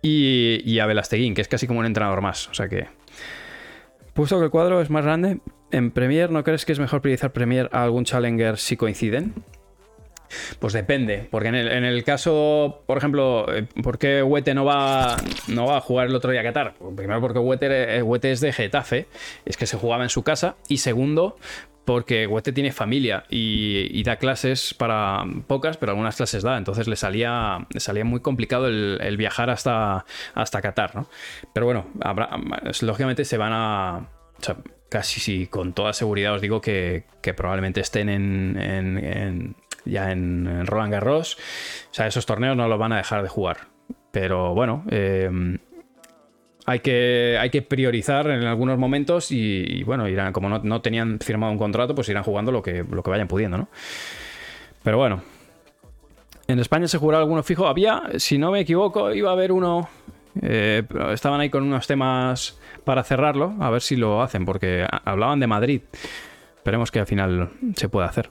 y, 0.03 0.79
a 0.81 0.85
Velasteguín, 0.85 1.33
que 1.33 1.41
es 1.41 1.49
casi 1.49 1.67
como 1.67 1.81
un 1.81 1.87
entrenador 1.87 2.21
más. 2.21 2.49
O 2.49 2.55
sea 2.55 2.69
que, 2.69 2.89
puesto 4.15 4.39
que 4.39 4.45
el 4.45 4.51
cuadro 4.51 4.81
es 4.81 4.91
más 4.91 5.05
grande, 5.05 5.41
en 5.71 5.91
Premier, 5.91 6.31
¿no 6.31 6.45
crees 6.45 6.65
que 6.65 6.73
es 6.73 6.79
mejor 6.79 7.01
priorizar 7.01 7.33
Premier 7.33 7.69
a 7.73 7.83
algún 7.83 8.05
Challenger 8.05 8.59
si 8.59 8.77
coinciden? 8.77 9.35
Pues 10.59 10.73
depende, 10.73 11.29
porque 11.31 11.49
en 11.49 11.55
el, 11.57 12.05
caso, 12.05 12.83
por 12.87 12.99
ejemplo, 12.99 13.53
eh, 13.55 13.67
¿por 13.83 13.99
qué 13.99 14.23
Huete 14.23 14.55
no 14.55 14.65
va, 14.65 15.17
no 15.49 15.67
va 15.67 15.79
a 15.79 15.81
jugar 15.81 16.07
el 16.07 16.15
otro 16.15 16.31
día 16.31 16.41
a 16.41 16.45
Qatar? 16.45 16.75
Pues 16.79 16.95
primero 16.97 17.21
porque 17.21 17.39
Huete, 17.39 17.99
eh, 17.99 18.05
es 18.23 18.41
de 18.41 18.53
Getafe, 18.53 19.07
es 19.45 19.57
que 19.57 19.67
se 19.67 19.77
jugaba 19.77 20.03
en 20.05 20.09
su 20.09 20.23
casa, 20.23 20.57
y 20.69 20.79
segundo, 20.79 21.37
porque 21.85 22.27
Huete 22.27 22.53
tiene 22.53 22.73
familia 22.73 23.25
y, 23.29 24.03
da 24.03 24.17
clases 24.17 24.75
para 24.75 25.25
pocas, 25.47 25.77
pero 25.77 25.93
algunas 25.93 26.17
clases 26.17 26.43
da, 26.43 26.57
entonces 26.57 26.89
le 26.89 26.97
salía, 26.97 27.67
salía 27.77 28.05
muy 28.05 28.21
complicado 28.21 28.69
el, 28.69 29.17
viajar 29.17 29.51
hasta, 29.51 30.05
hasta 30.35 30.61
Qatar, 30.61 30.95
¿no? 30.95 31.07
Pero 31.53 31.67
bueno, 31.67 31.87
lógicamente 32.83 33.25
se 33.25 33.37
van 33.37 33.53
a... 33.53 34.09
casi 34.89 35.21
sí, 35.21 35.47
con 35.47 35.73
toda 35.73 35.93
seguridad 35.93 36.35
os 36.35 36.41
digo 36.41 36.61
que, 36.61 37.05
probablemente 37.37 37.81
estén 37.81 38.09
en, 38.09 39.57
ya 39.85 40.13
en, 40.13 40.67
Roland 40.67 40.93
Garros. 40.93 41.37
O 41.91 41.95
sea, 41.95 42.07
esos 42.07 42.27
torneos 42.27 42.57
no 42.57 42.69
los 42.69 42.79
van 42.79 42.93
a 42.93 42.97
dejar 42.97 43.23
de 43.23 43.29
jugar. 43.29 43.69
Pero 44.11 44.55
bueno, 44.55 44.85
em, 44.91 45.59
hay, 46.67 46.81
que, 46.81 47.67
priorizar 47.69 48.29
en 48.29 48.45
algunos 48.45 48.79
momentos 48.79 49.31
y, 49.31 49.83
bueno, 49.85 50.09
irán, 50.09 50.33
como 50.33 50.49
no, 50.49 50.81
tenían 50.81 51.19
firmado 51.21 51.53
un 51.53 51.59
contrato, 51.59 51.95
pues 51.95 52.09
irán 52.09 52.23
jugando 52.23 52.53
lo 52.53 52.63
que, 52.63 52.83
vayan 52.83 53.29
pudiendo, 53.29 53.59
¿no? 53.59 53.69
Pero 54.83 54.99
bueno. 54.99 55.23
En 56.49 56.59
España 56.59 56.89
se 56.89 56.99
jugó 56.99 57.17
alguno 57.17 57.43
fijo. 57.43 57.67
Había, 57.67 58.03
si 58.17 58.37
no 58.37 58.51
me 58.51 58.61
equivoco, 58.61 59.13
iba 59.13 59.31
a 59.31 59.33
haber 59.33 59.53
uno. 59.53 59.89
Eh, 60.43 60.83
estaban 61.13 61.41
ahí 61.41 61.51
con 61.51 61.63
unos 61.63 61.87
temas 61.87 62.59
para 62.85 63.05
cerrarlo, 63.05 63.55
a 63.61 63.71
ver 63.71 63.81
si 63.81 63.97
lo 63.97 64.23
hacen, 64.23 64.45
porque 64.45 64.87
hablaban 65.05 65.41
de 65.41 65.47
Madrid. 65.47 65.83
Esperemos 66.57 66.91
que 66.91 67.01
al 67.01 67.07
final 67.07 67.51
se 67.77 67.89
pueda 67.89 68.07
hacer. 68.07 68.31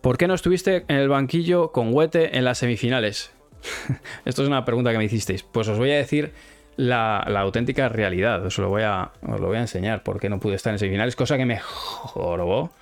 ¿Por 0.00 0.18
qué 0.18 0.26
no 0.26 0.34
estuviste 0.34 0.84
en 0.88 0.96
el 0.96 1.08
banquillo 1.08 1.72
con 1.72 1.94
Huete 1.94 2.36
en 2.36 2.44
las 2.44 2.58
semifinales? 2.58 3.32
Esto 4.24 4.42
es 4.42 4.48
una 4.48 4.64
pregunta 4.64 4.92
que 4.92 4.98
me 4.98 5.04
hicisteis. 5.04 5.42
Pues 5.42 5.68
os 5.68 5.78
voy 5.78 5.90
a 5.90 5.96
decir 5.96 6.32
la, 6.76 7.18
auténtica 7.18 7.88
realidad. 7.88 8.44
Os 8.44 8.58
lo, 8.58 8.68
voy 8.68 8.82
a, 8.82 9.10
lo 9.22 9.46
voy 9.46 9.56
a 9.56 9.60
enseñar 9.60 10.02
por 10.02 10.20
qué 10.20 10.28
no 10.28 10.40
pude 10.40 10.54
estar 10.54 10.72
en 10.72 10.78
semifinales, 10.78 11.16
cosa 11.16 11.36
que 11.36 11.46
me 11.46 11.58
jorobó. 11.58 12.72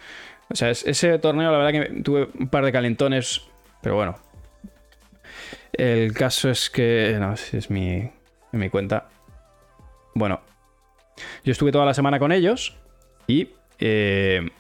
O 0.49 0.57
sea, 0.57 0.71
ese 0.71 1.19
torneo, 1.19 1.53
la 1.53 1.59
verdad 1.59 1.73
que 1.73 2.03
tuve 2.03 2.29
un 2.39 2.49
par 2.49 2.65
de 2.65 2.73
calentones, 2.73 3.43
pero 3.83 3.97
bueno. 3.97 4.19
El 5.73 6.13
caso 6.13 6.51
es 6.51 6.69
que. 6.71 7.17
No, 7.19 7.35
es 7.35 7.71
mi, 7.71 8.11
mi 8.53 8.69
cuenta. 8.69 9.09
Bueno, 10.15 10.41
yo 11.45 11.53
estuve 11.53 11.71
toda 11.71 11.87
la 11.87 11.95
semana 11.95 12.19
con 12.19 12.33
ellos 12.33 12.77
y 13.29 13.51
eh, 13.79 14.51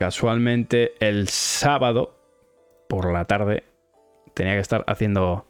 Casualmente 0.00 0.94
el 0.98 1.28
sábado 1.28 2.16
por 2.88 3.12
la 3.12 3.26
tarde 3.26 3.64
tenía 4.32 4.54
que 4.54 4.60
estar 4.60 4.82
haciendo 4.86 5.46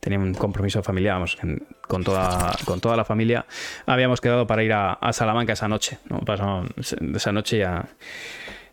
tenía 0.00 0.18
un 0.18 0.34
compromiso 0.34 0.82
familiar, 0.82 1.14
vamos, 1.14 1.36
con 1.86 2.04
toda, 2.04 2.54
con 2.64 2.80
toda 2.80 2.96
la 2.96 3.04
familia. 3.04 3.46
Habíamos 3.86 4.20
quedado 4.20 4.46
para 4.46 4.62
ir 4.62 4.72
a, 4.72 4.98
Salamanca 5.12 5.52
esa 5.52 5.68
noche, 5.68 5.98
¿no? 6.08 6.20
Pasamos 6.20 6.68
esa 7.14 7.32
noche 7.32 7.58
ya. 7.58 7.88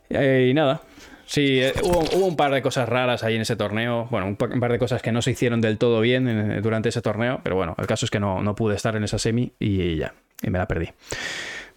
Y, 0.09 0.53
nada, 0.53 0.81
Sí, 1.25 1.59
eh, 1.59 1.73
hubo, 1.83 2.01
un 2.25 2.35
par 2.35 2.51
de 2.53 2.61
cosas 2.61 2.87
raras 2.87 3.23
ahí 3.23 3.35
en 3.35 3.41
ese 3.41 3.55
torneo. 3.55 4.07
Bueno, 4.11 4.27
un, 4.27 4.35
pa- 4.35 4.45
un 4.45 4.59
par 4.59 4.71
de 4.71 4.77
cosas 4.77 5.01
que 5.01 5.11
no 5.11 5.21
se 5.23 5.31
hicieron 5.31 5.59
del 5.59 5.77
todo 5.79 5.99
bien 5.99 6.27
en- 6.27 6.61
durante 6.61 6.89
ese 6.89 7.01
torneo. 7.01 7.39
Pero 7.43 7.55
bueno, 7.55 7.75
el 7.79 7.87
caso 7.87 8.05
es 8.05 8.11
que 8.11 8.19
no, 8.19 8.41
no 8.43 8.55
pude 8.55 8.75
estar 8.75 8.95
en 8.95 9.03
esa 9.03 9.17
semi 9.17 9.51
y 9.59 9.95
ya. 9.97 10.13
Y 10.43 10.49
me 10.51 10.59
la 10.59 10.67
perdí. 10.67 10.89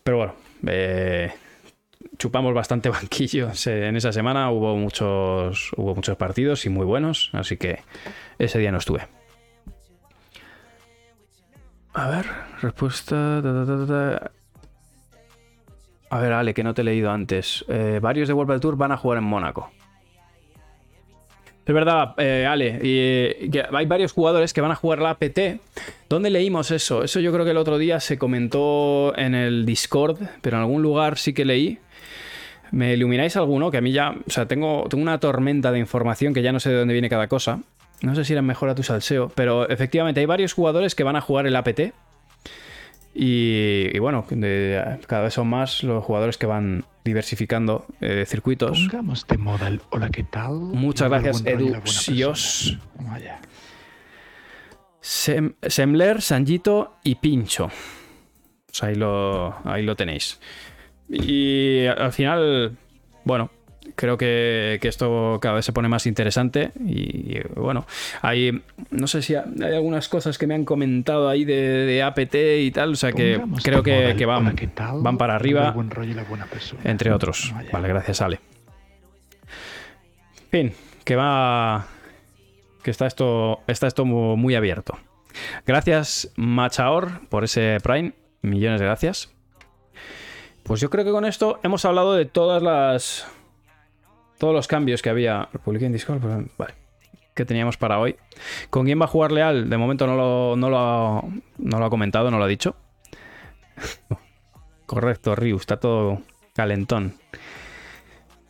Pero 0.04 0.18
bueno, 0.18 0.34
eh, 0.66 1.32
chupamos 2.18 2.52
bastante 2.52 2.88
banquillo 2.90 3.48
en 3.64 3.96
esa 3.96 4.12
semana. 4.12 4.50
Hubo 4.50 4.76
muchos, 4.76 5.72
hubo 5.76 5.94
muchos 5.94 6.16
partidos 6.18 6.66
y 6.66 6.68
muy 6.68 6.84
buenos. 6.84 7.30
Así 7.32 7.56
que 7.56 7.80
ese 8.38 8.58
día 8.58 8.70
no 8.70 8.78
estuve. 8.78 9.06
A 11.94 12.08
ver, 12.08 12.26
respuesta. 12.60 13.40
ta, 13.42 13.52
ta, 13.52 13.66
ta, 13.66 13.86
ta, 13.86 13.86
ta. 13.86 14.30
A 16.10 16.20
ver, 16.20 16.32
Ale, 16.32 16.54
que 16.54 16.64
no 16.64 16.74
te 16.74 16.82
he 16.82 16.84
leído 16.84 17.10
antes. 17.10 17.64
Eh, 17.68 17.98
varios 18.00 18.28
de 18.28 18.34
World 18.34 18.60
Tour 18.60 18.76
van 18.76 18.92
a 18.92 18.96
jugar 18.96 19.18
en 19.18 19.24
Mónaco. 19.24 19.70
Es 21.66 21.74
verdad, 21.74 22.14
eh, 22.16 22.46
Ale, 22.46 22.78
eh, 22.82 23.50
hay 23.70 23.84
varios 23.84 24.12
jugadores 24.12 24.54
que 24.54 24.62
van 24.62 24.70
a 24.70 24.74
jugar 24.74 25.00
la 25.00 25.10
APT. 25.10 25.60
¿Dónde 26.08 26.30
leímos 26.30 26.70
eso? 26.70 27.04
Eso 27.04 27.20
yo 27.20 27.30
creo 27.30 27.44
que 27.44 27.50
el 27.50 27.58
otro 27.58 27.76
día 27.76 28.00
se 28.00 28.16
comentó 28.16 29.12
en 29.18 29.34
el 29.34 29.66
Discord, 29.66 30.18
pero 30.40 30.56
en 30.56 30.62
algún 30.62 30.80
lugar 30.80 31.18
sí 31.18 31.34
que 31.34 31.44
leí. 31.44 31.78
¿Me 32.70 32.94
ilumináis 32.94 33.36
alguno? 33.36 33.70
Que 33.70 33.78
a 33.78 33.80
mí 33.82 33.92
ya, 33.92 34.14
o 34.26 34.30
sea, 34.30 34.46
tengo, 34.46 34.86
tengo 34.88 35.02
una 35.02 35.20
tormenta 35.20 35.70
de 35.70 35.78
información 35.78 36.32
que 36.32 36.40
ya 36.40 36.52
no 36.52 36.60
sé 36.60 36.70
de 36.70 36.76
dónde 36.76 36.94
viene 36.94 37.10
cada 37.10 37.28
cosa. 37.28 37.60
No 38.02 38.14
sé 38.14 38.24
si 38.24 38.32
era 38.32 38.42
mejor 38.42 38.68
a 38.68 38.74
tu 38.74 38.82
salseo, 38.82 39.30
pero 39.34 39.68
efectivamente 39.68 40.20
hay 40.20 40.26
varios 40.26 40.52
jugadores 40.52 40.94
que 40.94 41.02
van 41.04 41.16
a 41.16 41.20
jugar 41.20 41.46
el 41.46 41.56
APT. 41.56 41.92
Y, 43.14 43.88
y 43.92 43.98
bueno, 43.98 44.24
de- 44.30 44.98
cada 45.08 45.22
vez 45.24 45.34
son 45.34 45.48
más 45.48 45.82
los 45.82 46.04
jugadores 46.04 46.38
que 46.38 46.46
van 46.46 46.84
diversificando 47.04 47.86
eh, 48.00 48.24
circuitos. 48.26 48.78
Pongamos 48.78 49.26
de 49.26 49.38
moda 49.38 49.66
el 49.68 49.80
hola, 49.90 50.08
¿qué 50.10 50.22
tal? 50.22 50.52
Muchas 50.52 51.08
gracias, 51.10 51.42
buen 51.42 51.54
rollo 51.54 51.64
y 51.64 51.68
Edu 51.68 51.72
la 51.72 51.78
buena 51.80 51.92
Sios. 52.00 52.78
persona. 52.94 53.10
Vaya. 53.12 53.40
Sem- 55.02 55.54
Semler, 55.62 56.20
Sanjito 56.22 56.94
y 57.02 57.16
Pincho. 57.16 57.70
Pues 58.66 58.82
ahí 58.82 58.94
lo, 58.94 59.56
ahí 59.64 59.82
lo 59.82 59.96
tenéis. 59.96 60.38
Y 61.08 61.86
al 61.86 62.12
final, 62.12 62.76
bueno, 63.24 63.50
creo 64.00 64.16
que, 64.16 64.78
que 64.80 64.86
esto 64.86 65.38
cada 65.42 65.56
vez 65.56 65.64
se 65.64 65.72
pone 65.72 65.88
más 65.88 66.06
interesante. 66.06 66.70
Y, 66.86 67.36
y, 67.36 67.42
bueno, 67.56 67.84
hay, 68.22 68.62
no 68.90 69.08
sé 69.08 69.22
si 69.22 69.34
hay 69.34 69.74
algunas 69.74 70.08
cosas 70.08 70.38
que 70.38 70.46
me 70.46 70.54
han 70.54 70.64
comentado 70.64 71.28
ahí 71.28 71.44
de, 71.44 71.54
de 71.56 72.02
APT 72.04 72.34
y 72.60 72.70
tal. 72.70 72.92
O 72.92 72.96
sea 72.96 73.10
que 73.10 73.32
Pongamos 73.32 73.64
creo 73.64 73.82
que, 73.82 74.14
que 74.16 74.24
van, 74.24 74.54
van 75.02 75.18
para 75.18 75.34
arriba. 75.34 75.72
buen 75.72 75.90
rollo 75.90 76.12
y 76.12 76.14
la 76.14 76.22
buena 76.22 76.46
persona. 76.46 76.80
entre 76.84 77.12
otros. 77.12 77.52
Vale, 77.72 77.88
gracias, 77.88 78.22
Ale. 78.22 78.38
Fin, 80.50 80.72
que 81.04 81.16
va. 81.16 81.88
Que 82.82 82.92
está 82.92 83.06
esto, 83.06 83.60
está 83.66 83.88
esto 83.88 84.04
mu- 84.04 84.36
muy 84.36 84.54
abierto. 84.54 84.96
Gracias, 85.66 86.32
Machaor, 86.36 87.28
por 87.28 87.42
ese 87.44 87.78
Prime. 87.82 88.12
Millones 88.42 88.78
de 88.78 88.86
gracias. 88.86 89.30
Pues 90.62 90.80
yo 90.80 90.88
creo 90.90 91.04
que 91.04 91.10
con 91.10 91.24
esto 91.24 91.58
hemos 91.64 91.84
hablado 91.84 92.14
de 92.14 92.24
todas 92.24 92.62
las. 92.62 93.26
Todos 94.38 94.54
los 94.54 94.66
cambios 94.68 95.02
que 95.02 95.10
había. 95.10 95.48
Publiqué 95.64 95.86
en 95.86 95.92
Discord, 95.92 96.20
pero- 96.20 96.44
vale. 96.56 96.74
Que 97.34 97.44
teníamos 97.44 97.76
para 97.76 97.98
hoy. 98.00 98.16
¿Con 98.70 98.84
quién 98.86 99.00
va 99.00 99.04
a 99.04 99.08
jugar 99.08 99.30
Leal? 99.30 99.68
De 99.70 99.76
momento 99.76 100.06
no 100.06 100.16
lo, 100.16 100.56
no 100.56 100.70
lo, 100.70 100.78
ha, 100.78 101.22
no 101.58 101.78
lo 101.78 101.84
ha 101.84 101.90
comentado, 101.90 102.30
no 102.30 102.38
lo 102.38 102.44
ha 102.44 102.48
dicho. 102.48 102.74
Correcto, 104.86 105.34
Ryu, 105.36 105.56
está 105.56 105.78
todo 105.78 106.22
calentón. 106.54 107.14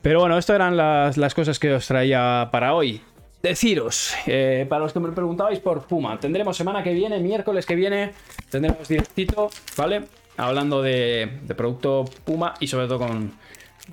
Pero 0.03 0.21
bueno, 0.21 0.39
esto 0.39 0.55
eran 0.55 0.77
las, 0.77 1.17
las 1.17 1.35
cosas 1.35 1.59
que 1.59 1.73
os 1.75 1.87
traía 1.87 2.49
para 2.53 2.75
hoy. 2.75 3.01
Deciros, 3.43 4.15
eh, 4.27 4.67
para 4.69 4.81
los 4.83 4.93
que 4.93 5.01
me 5.01 5.13
preguntabais 5.13 5.61
por 5.61 5.87
Puma, 5.87 6.19
tendremos 6.19 6.57
semana 6.57 6.83
que 6.83 6.93
viene, 6.93 7.21
miércoles 7.21 7.67
que 7.67 7.77
viene, 7.77 8.13
tendremos 8.51 8.89
directito, 8.89 9.49
¿vale? 9.77 10.05
Hablando 10.37 10.83
de, 10.83 11.39
de 11.43 11.55
producto 11.55 12.05
Puma 12.25 12.55
y 12.59 12.67
sobre 12.67 12.87
todo 12.89 12.99
con, 12.99 13.33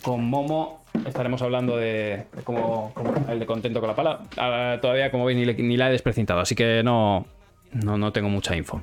con 0.02 0.24
Momo 0.28 0.85
estaremos 1.06 1.42
hablando 1.42 1.78
de, 1.78 2.26
de 2.36 2.44
cómo, 2.44 2.94
el 3.30 3.40
de 3.40 3.46
contento 3.46 3.80
con 3.80 3.90
la 3.90 3.96
pala. 3.96 4.20
Ah, 4.38 4.78
todavía, 4.82 5.12
como 5.12 5.26
veis, 5.26 5.58
ni, 5.58 5.78
la 5.78 5.90
he 5.90 5.92
desprecintado, 5.92 6.40
así 6.40 6.56
que 6.56 6.82
no, 6.84 7.26
no, 7.72 7.98
no 7.98 8.12
tengo 8.12 8.30
mucha 8.30 8.56
info. 8.56 8.82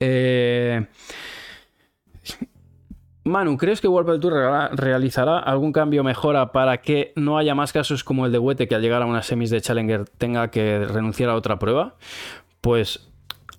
Eh, 0.00 0.86
Manu, 3.28 3.56
¿crees 3.56 3.80
que 3.80 3.88
Padel 3.88 4.20
Tour 4.20 4.32
realizará 4.72 5.38
algún 5.38 5.72
cambio 5.72 6.02
mejora 6.02 6.50
para 6.52 6.80
que 6.80 7.12
no 7.14 7.38
haya 7.38 7.54
más 7.54 7.72
casos 7.72 8.02
como 8.02 8.26
el 8.26 8.32
de 8.32 8.38
Wete 8.38 8.66
que 8.66 8.74
al 8.74 8.82
llegar 8.82 9.02
a 9.02 9.06
unas 9.06 9.26
semis 9.26 9.50
de 9.50 9.60
Challenger 9.60 10.08
tenga 10.08 10.50
que 10.50 10.86
renunciar 10.86 11.30
a 11.30 11.34
otra 11.34 11.58
prueba? 11.58 11.96
Pues 12.60 13.08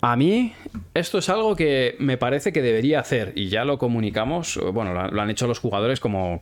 a 0.02 0.16
mí 0.16 0.54
esto 0.94 1.18
es 1.18 1.30
algo 1.30 1.56
que 1.56 1.96
me 2.00 2.18
parece 2.18 2.54
que 2.54 2.62
debería 2.62 3.00
hacer 3.00 3.34
y 3.36 3.50
ya 3.50 3.66
lo 3.66 3.78
comunicamos, 3.78 4.60
bueno, 4.74 4.94
lo, 4.94 5.22
han 5.22 5.30
hecho 5.30 5.48
los 5.48 5.60
jugadores 5.60 6.00
como, 6.00 6.40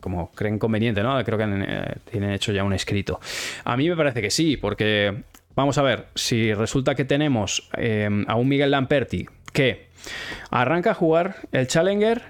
como 0.00 0.32
creen 0.32 0.58
conveniente, 0.58 1.02
¿no? 1.02 1.22
Creo 1.24 1.38
que 1.38 1.44
eh, 1.46 1.94
tienen 2.10 2.30
hecho 2.30 2.52
ya 2.52 2.64
un 2.64 2.72
escrito. 2.72 3.20
A 3.64 3.76
mí 3.76 3.88
me 3.88 3.96
parece 3.96 4.20
que 4.20 4.30
sí, 4.30 4.56
porque 4.56 5.22
vamos 5.54 5.78
a 5.78 5.82
ver, 5.82 6.06
si 6.14 6.52
resulta 6.52 6.94
que 6.94 7.04
tenemos 7.04 7.68
eh, 7.76 8.08
a 8.26 8.34
un 8.34 8.48
Miguel 8.48 8.72
Lamperti 8.72 9.26
que 9.52 9.86
arranca 10.50 10.90
a 10.90 10.94
jugar 10.94 11.36
el 11.52 11.66
Challenger 11.68 12.22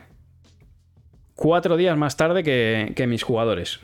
cuatro 1.34 1.76
días 1.76 1.96
más 1.96 2.16
tarde 2.16 2.42
que, 2.42 3.06
mis 3.06 3.22
jugadores. 3.22 3.80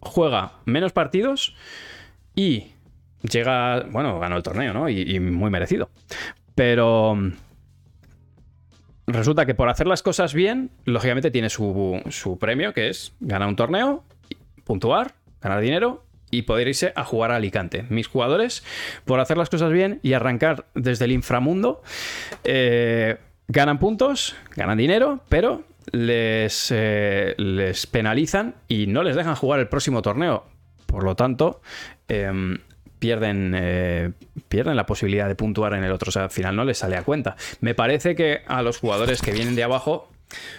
Juega 0.00 0.52
menos 0.64 0.92
partidos 0.92 1.54
y 2.34 2.71
llega, 3.22 3.84
bueno, 3.90 4.18
ganó 4.18 4.36
el 4.36 4.42
torneo, 4.42 4.72
¿no? 4.72 4.88
Y, 4.88 5.18
muy 5.20 5.50
merecido. 5.50 5.90
Pero 6.54 7.14
mm, 7.14 7.32
resulta 9.06 9.46
que 9.46 9.54
por 9.54 9.68
hacer 9.68 9.86
las 9.86 10.02
cosas 10.02 10.34
bien, 10.34 10.70
lógicamente 10.84 11.30
tiene 11.30 11.50
su, 11.50 12.00
su 12.10 12.38
premio, 12.38 12.72
que 12.72 12.88
es 12.88 13.14
ganar 13.20 13.48
un 13.48 13.56
torneo, 13.56 14.04
puntuar, 14.64 15.14
ganar 15.40 15.60
dinero 15.60 16.04
y 16.30 16.42
poder 16.42 16.68
irse 16.68 16.92
a 16.96 17.04
jugar 17.04 17.30
a 17.30 17.36
Alicante. 17.36 17.84
Mis 17.90 18.08
jugadores, 18.08 18.64
por 19.04 19.20
hacer 19.20 19.36
las 19.36 19.50
cosas 19.50 19.70
bien 19.70 20.00
y 20.02 20.14
arrancar 20.14 20.66
desde 20.74 21.04
el 21.04 21.12
inframundo, 21.12 21.82
eh, 22.44 23.18
ganan 23.48 23.78
puntos, 23.78 24.34
ganan 24.56 24.78
dinero, 24.78 25.20
pero 25.28 25.64
les, 25.90 26.72
eh, 26.74 27.34
les 27.36 27.86
penalizan 27.86 28.54
y 28.66 28.86
no 28.86 29.02
les 29.02 29.14
dejan 29.14 29.34
jugar 29.34 29.60
el 29.60 29.68
próximo 29.68 30.00
torneo. 30.00 30.44
Por 30.86 31.04
lo 31.04 31.16
tanto, 31.16 31.60
em, 32.08 32.58
pierden, 33.02 33.52
eh, 33.56 34.12
pierden 34.48 34.76
la 34.76 34.86
posibilidad 34.86 35.26
de 35.26 35.34
puntuar 35.34 35.74
en 35.74 35.82
el 35.82 35.90
otro. 35.90 36.10
O 36.10 36.12
sea, 36.12 36.22
al 36.22 36.30
final 36.30 36.54
no 36.54 36.64
les 36.64 36.78
sale 36.78 36.96
a 36.96 37.02
cuenta. 37.02 37.34
Me 37.60 37.74
parece 37.74 38.14
que 38.14 38.42
a 38.46 38.62
los 38.62 38.78
jugadores 38.78 39.20
que 39.20 39.32
vienen 39.32 39.56
de 39.56 39.64
abajo. 39.64 40.08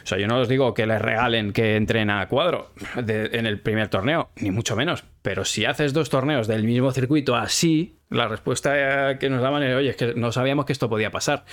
O 0.04 0.06
sea, 0.06 0.18
yo 0.18 0.28
no 0.28 0.42
os 0.42 0.50
digo 0.50 0.74
que 0.74 0.86
les 0.86 1.02
regalen 1.02 1.54
que 1.54 1.78
entren 1.78 2.10
a 2.10 2.28
cuadro 2.28 2.74
en 2.98 3.46
el 3.46 3.62
primer 3.62 3.88
torneo, 3.88 4.30
ni 4.36 4.52
mucho 4.52 4.76
menos. 4.76 5.06
Pero 5.22 5.46
si 5.46 5.64
haces 5.64 5.94
dos 5.94 6.10
torneos 6.10 6.48
del 6.48 6.66
mismo 6.66 6.92
circuito 6.92 7.36
así, 7.38 7.96
la 8.10 8.28
respuesta 8.28 9.18
que 9.20 9.30
nos 9.30 9.42
daban 9.42 9.64
era, 9.64 9.78
oye, 9.78 9.92
es 9.92 9.96
que 9.96 10.14
no 10.16 10.34
sabíamos 10.34 10.66
que 10.66 10.74
esto 10.74 10.90
podía 10.90 11.12
pasar. 11.12 11.46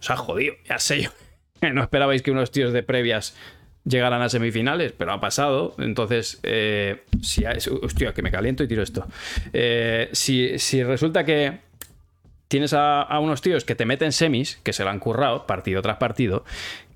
O 0.00 0.02
sea, 0.02 0.16
jodido, 0.16 0.56
ya 0.68 0.80
sé 0.80 1.02
yo. 1.02 1.10
No 1.72 1.80
esperabais 1.80 2.20
que 2.20 2.30
unos 2.30 2.50
tíos 2.50 2.74
de 2.74 2.82
previas 2.82 3.34
llegaran 3.84 4.22
a 4.22 4.28
semifinales, 4.28 4.92
pero 4.92 5.12
ha 5.12 5.20
pasado. 5.20 5.74
Entonces, 5.78 6.40
eh, 6.42 7.02
si 7.22 7.44
hay- 7.44 7.58
hostia, 7.82 8.12
que 8.14 8.22
me 8.22 8.30
caliento 8.30 8.62
y 8.64 8.68
tiro 8.68 8.82
esto. 8.82 9.06
Eh, 9.52 10.08
si, 10.12 10.58
si 10.58 10.82
resulta 10.82 11.24
que 11.24 11.58
tienes 12.48 12.72
a, 12.72 13.02
a 13.02 13.18
unos 13.20 13.42
tíos 13.42 13.64
que 13.64 13.74
te 13.74 13.84
meten 13.86 14.12
semis, 14.12 14.58
que 14.62 14.72
se 14.72 14.84
lo 14.84 14.90
han 14.90 14.98
currado 15.00 15.46
partido 15.46 15.82
tras 15.82 15.96
partido, 15.98 16.44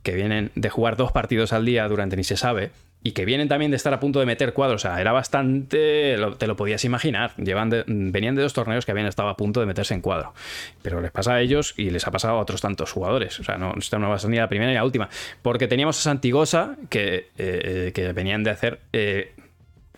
que 0.03 0.15
vienen 0.15 0.51
de 0.55 0.71
jugar 0.71 0.97
dos 0.97 1.13
partidos 1.13 1.53
al 1.53 1.65
día 1.65 1.87
durante 1.89 2.17
ni 2.17 2.25
se 2.25 2.37
sabe, 2.37 2.71
y 3.03 3.13
que 3.13 3.25
vienen 3.25 3.49
también 3.49 3.71
de 3.71 3.77
estar 3.77 3.95
a 3.95 4.01
punto 4.01 4.19
de 4.21 4.27
meter 4.27 4.53
cuadros, 4.53 4.85
o 4.85 4.89
sea, 4.89 5.01
era 5.01 5.13
bastante, 5.13 6.17
te 6.39 6.47
lo 6.47 6.57
podías 6.57 6.85
imaginar, 6.85 7.33
Llevan 7.37 7.71
de- 7.71 7.85
venían 7.87 8.35
de 8.35 8.43
dos 8.43 8.53
torneos 8.53 8.85
que 8.85 8.91
habían 8.93 9.07
estado 9.07 9.29
a 9.29 9.37
punto 9.37 9.61
de 9.61 9.67
meterse 9.67 9.95
en 9.95 10.01
cuadro, 10.01 10.35
pero 10.83 11.01
les 11.01 11.11
pasa 11.13 11.35
a 11.35 11.41
ellos 11.41 11.75
y 11.77 11.91
les 11.91 12.07
ha 12.07 12.11
pasado 12.11 12.35
a 12.37 12.41
otros 12.41 12.61
tantos 12.61 12.91
jugadores, 12.93 13.39
o 13.41 13.45
sea, 13.45 13.57
no, 13.57 13.73
esto 13.79 13.99
no 13.99 14.13
a 14.13 14.19
ni 14.29 14.37
la 14.37 14.49
primera 14.49 14.71
ni 14.71 14.75
la 14.75 14.85
última, 14.85 15.09
porque 15.43 15.69
teníamos 15.69 15.99
a 15.99 16.03
Santigosa 16.03 16.77
que, 16.91 17.29
eh, 17.39 17.93
que 17.95 18.13
venían 18.13 18.43
de 18.45 18.51
hacer 18.51 18.81
eh, 18.93 19.33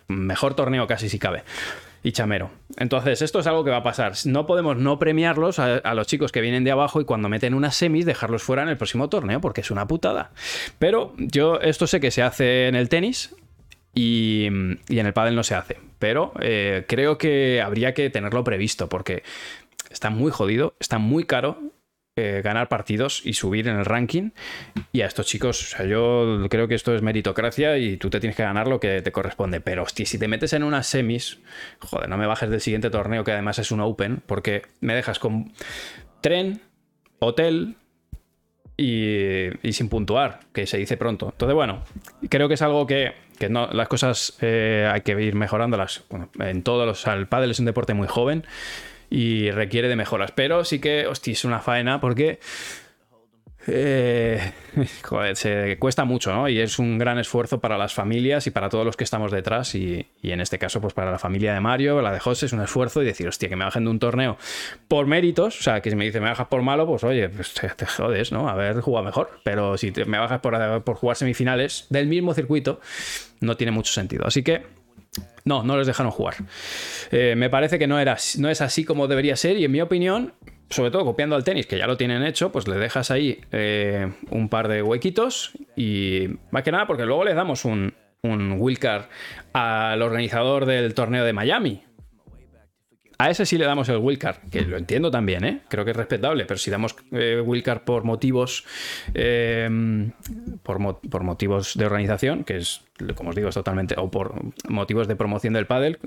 mejor 0.07 0.53
torneo 0.53 0.85
casi 0.87 1.09
si 1.09 1.17
cabe. 1.19 1.43
Y 2.03 2.13
chamero. 2.13 2.49
Entonces, 2.77 3.21
esto 3.21 3.39
es 3.39 3.47
algo 3.47 3.63
que 3.63 3.69
va 3.69 3.77
a 3.77 3.83
pasar. 3.83 4.13
No 4.25 4.47
podemos 4.47 4.77
no 4.77 4.97
premiarlos 4.97 5.59
a, 5.59 5.93
los 5.93 6.07
chicos 6.07 6.31
que 6.31 6.41
vienen 6.41 6.63
de 6.63 6.71
abajo 6.71 6.99
y 6.99 7.05
cuando 7.05 7.29
meten 7.29 7.53
unas 7.53 7.75
semis 7.75 8.05
dejarlos 8.05 8.41
fuera 8.41 8.63
en 8.63 8.69
el 8.69 8.77
próximo 8.77 9.07
torneo 9.07 9.39
porque 9.39 9.61
es 9.61 9.69
una 9.69 9.87
putada. 9.87 10.31
Pero 10.79 11.13
yo 11.17 11.59
esto 11.59 11.85
sé 11.85 11.99
que 11.99 12.09
se 12.09 12.23
hace 12.23 12.67
en 12.67 12.75
el 12.75 12.89
tenis 12.89 13.35
y, 13.93 14.47
y 14.89 14.99
en 14.99 15.05
el 15.05 15.13
pádel 15.13 15.35
no 15.35 15.43
se 15.43 15.53
hace. 15.53 15.77
Pero 15.99 16.33
eh, 16.41 16.85
creo 16.87 17.19
que 17.19 17.61
habría 17.61 17.93
que 17.93 18.09
tenerlo 18.09 18.43
previsto 18.43 18.89
porque 18.89 19.21
está 19.91 20.09
muy 20.09 20.31
jodido, 20.31 20.73
está 20.79 20.97
muy 20.97 21.25
caro 21.25 21.59
eh, 22.17 22.41
ganar 22.43 22.67
partidos 22.67 23.21
y 23.25 23.33
subir 23.33 23.69
en 23.69 23.77
el 23.77 23.85
ranking. 23.85 24.31
Y 24.91 25.01
a 25.01 25.05
estos 25.05 25.25
chicos, 25.27 25.61
o 25.61 25.77
sea, 25.77 25.85
yo 25.85 26.45
creo 26.49 26.67
que 26.67 26.75
esto 26.75 26.93
es 26.93 27.01
meritocracia 27.01 27.77
y 27.77 27.95
tú 27.95 28.09
te 28.09 28.19
tienes 28.19 28.35
que 28.35 28.43
ganar 28.43 28.67
lo 28.67 28.79
que 28.79 29.01
te 29.01 29.11
corresponde. 29.11 29.61
Pero, 29.61 29.83
hostia, 29.83 30.05
si 30.05 30.19
te 30.19 30.27
metes 30.27 30.51
en 30.53 30.63
unas 30.63 30.87
semis, 30.87 31.39
joder, 31.79 32.09
no 32.09 32.17
me 32.17 32.27
bajes 32.27 32.49
del 32.49 32.59
siguiente 32.59 32.89
torneo 32.89 33.23
que 33.23 33.31
además 33.31 33.59
es 33.59 33.71
un 33.71 33.79
Open, 33.79 34.21
porque 34.25 34.63
me 34.81 34.93
dejas 34.93 35.19
con 35.19 35.53
tren, 36.19 36.61
hotel, 37.19 37.77
y, 38.75 39.67
y, 39.67 39.73
sin 39.73 39.89
puntuar, 39.89 40.39
que 40.53 40.65
se 40.65 40.77
dice 40.77 40.97
pronto. 40.97 41.29
Entonces, 41.31 41.53
bueno, 41.53 41.83
creo 42.29 42.47
que 42.47 42.55
es 42.55 42.61
algo 42.61 42.87
que, 42.87 43.13
que 43.37 43.47
no, 43.47 43.67
las 43.67 43.87
cosas 43.87 44.37
eh, 44.41 44.89
hay 44.91 45.01
que 45.01 45.21
ir 45.21 45.35
mejorándolas. 45.35 46.03
Bueno, 46.09 46.29
en 46.39 46.63
todos 46.63 46.85
los. 46.85 47.07
el 47.07 47.27
pádel 47.27 47.51
es 47.51 47.59
un 47.59 47.65
deporte 47.65 47.93
muy 47.93 48.07
joven 48.07 48.45
y 49.11 49.51
requiere 49.51 49.89
de 49.89 49.95
mejoras. 49.95 50.31
Pero 50.31 50.63
sí 50.63 50.79
que, 50.79 51.05
hostia, 51.05 51.33
es 51.33 51.45
una 51.45 51.59
faena 51.59 51.99
porque 52.01 52.39
eh, 53.67 54.53
se 55.33 55.77
cuesta 55.77 56.05
mucho, 56.05 56.33
¿no? 56.33 56.47
Y 56.47 56.59
es 56.59 56.79
un 56.79 56.97
gran 56.97 57.19
esfuerzo 57.19 57.59
para 57.59 57.77
las 57.77 57.93
familias 57.93 58.47
y 58.47 58.51
para 58.51 58.69
todos 58.69 58.85
los 58.85 58.95
que 58.95 59.03
estamos 59.03 59.31
detrás. 59.31 59.75
Y, 59.75 60.07
y, 60.21 60.31
en 60.31 60.39
este 60.39 60.57
caso, 60.57 60.81
pues 60.81 60.93
para 60.93 61.11
la 61.11 61.19
familia 61.19 61.53
de 61.53 61.59
Mario, 61.59 62.01
la 62.01 62.13
de 62.13 62.19
José, 62.19 62.45
es 62.45 62.53
un 62.53 62.61
esfuerzo 62.61 63.01
y 63.01 63.05
decir, 63.05 63.27
hostia, 63.27 63.49
que 63.49 63.57
me 63.57 63.65
bajen 63.65 63.83
de 63.83 63.91
un 63.91 63.99
torneo 63.99 64.37
por 64.87 65.05
méritos. 65.05 65.59
O 65.59 65.63
sea, 65.63 65.81
que 65.81 65.89
si 65.89 65.95
me 65.97 66.05
dice 66.05 66.21
me 66.21 66.29
bajas 66.29 66.47
por 66.47 66.61
malo, 66.61 66.87
pues 66.87 67.03
oye, 67.03 67.29
pues 67.29 67.53
te, 67.53 67.85
jodes, 67.85 68.31
¿no? 68.31 68.47
A 68.47 68.55
ver, 68.55 68.79
juega 68.79 69.03
mejor. 69.03 69.41
Pero 69.43 69.77
si 69.77 69.91
te, 69.91 70.05
me 70.05 70.17
bajas 70.17 70.39
por 70.39 70.95
jugar 70.95 71.17
semifinales 71.17 71.85
del 71.89 72.07
mismo 72.07 72.33
circuito, 72.33 72.79
no 73.41 73.57
tiene 73.57 73.71
mucho 73.71 73.91
sentido. 73.91 74.25
Así 74.25 74.41
que 74.41 74.80
no, 75.43 75.63
no 75.63 75.77
les 75.77 75.87
dejaron 75.87 76.11
jugar. 76.11 76.35
Eh, 77.11 77.35
me 77.35 77.49
parece 77.49 77.79
que 77.79 77.87
no, 77.87 77.99
era, 77.99 78.17
no 78.37 78.49
es 78.49 78.61
así 78.61 78.85
como 78.85 79.07
debería 79.07 79.35
ser 79.35 79.57
y 79.57 79.65
en 79.65 79.71
mi 79.71 79.81
opinión, 79.81 80.33
sobre 80.69 80.91
todo 80.91 81.05
copiando 81.05 81.35
al 81.35 81.43
tenis, 81.43 81.67
que 81.67 81.77
ya 81.77 81.87
lo 81.87 81.97
tienen 81.97 82.23
hecho, 82.23 82.51
pues 82.51 82.67
le 82.67 82.77
dejas 82.77 83.11
ahí 83.11 83.41
eh, 83.51 84.11
un 84.29 84.49
par 84.49 84.67
de 84.67 84.81
huequitos 84.81 85.51
y 85.75 86.27
más 86.51 86.63
que 86.63 86.71
nada 86.71 86.87
porque 86.87 87.05
luego 87.05 87.25
le 87.25 87.33
damos 87.33 87.65
un, 87.65 87.93
un 88.23 88.55
wildcard 88.57 89.05
al 89.53 90.01
organizador 90.01 90.65
del 90.65 90.93
torneo 90.93 91.25
de 91.25 91.33
Miami. 91.33 91.83
A 93.21 93.29
ese 93.29 93.45
sí 93.45 93.55
le 93.59 93.65
damos 93.65 93.87
el 93.87 93.97
wildcard, 93.97 94.49
que 94.49 94.61
lo 94.61 94.77
entiendo 94.77 95.11
también, 95.11 95.45
¿eh? 95.45 95.61
creo 95.69 95.85
que 95.85 95.91
es 95.91 95.97
respetable, 95.97 96.45
pero 96.45 96.57
si 96.57 96.71
damos 96.71 96.95
eh, 97.11 97.43
por 97.85 98.03
motivos 98.03 98.65
por, 100.63 100.79
mo 100.79 100.99
por, 100.99 101.23
motivos 101.23 101.77
de 101.77 101.85
organización, 101.85 102.43
que 102.43 102.57
es, 102.57 102.81
como 103.13 103.29
os 103.29 103.35
digo, 103.35 103.49
es 103.49 103.53
totalmente, 103.53 103.93
o 103.99 104.09
por 104.09 104.33
motivos 104.67 105.07
de 105.07 105.15
promoción 105.15 105.53
del 105.53 105.67
pádel, 105.67 105.99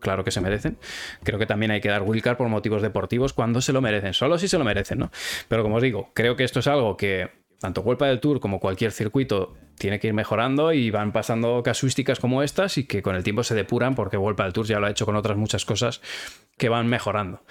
claro 0.00 0.24
que 0.24 0.30
se 0.30 0.40
merecen. 0.40 0.78
Creo 1.22 1.38
que 1.38 1.44
también 1.44 1.72
hay 1.72 1.82
que 1.82 1.90
dar 1.90 2.04
wildcard 2.04 2.38
por 2.38 2.48
motivos 2.48 2.80
deportivos 2.80 3.34
cuando 3.34 3.60
se 3.60 3.74
lo 3.74 3.82
merecen, 3.82 4.14
solo 4.14 4.38
si 4.38 4.48
se 4.48 4.56
lo 4.56 4.64
merecen, 4.64 4.98
¿no? 4.98 5.10
Pero 5.48 5.62
como 5.62 5.76
os 5.76 5.82
digo, 5.82 6.10
creo 6.14 6.36
que 6.36 6.44
esto 6.44 6.60
es 6.60 6.68
algo 6.68 6.96
que 6.96 7.41
tanto 7.62 7.80
World 7.80 8.02
del 8.02 8.20
Tour 8.20 8.40
como 8.40 8.58
cualquier 8.58 8.90
circuito 8.90 9.54
tiene 9.78 10.00
que 10.00 10.08
ir 10.08 10.14
mejorando 10.14 10.72
y 10.72 10.90
van 10.90 11.12
pasando 11.12 11.62
casuísticas 11.62 12.18
como 12.18 12.42
estas 12.42 12.76
y 12.76 12.84
que 12.84 13.02
con 13.02 13.14
el 13.14 13.22
tiempo 13.22 13.44
se 13.44 13.54
depuran 13.54 13.94
porque 13.94 14.16
World 14.16 14.40
del 14.42 14.52
Tour 14.52 14.66
ya 14.66 14.80
lo 14.80 14.86
ha 14.86 14.90
hecho 14.90 15.06
con 15.06 15.14
otras 15.14 15.36
muchas 15.36 15.64
cosas 15.64 16.00
que 16.58 16.68
van 16.68 16.88
mejorando. 16.88 17.42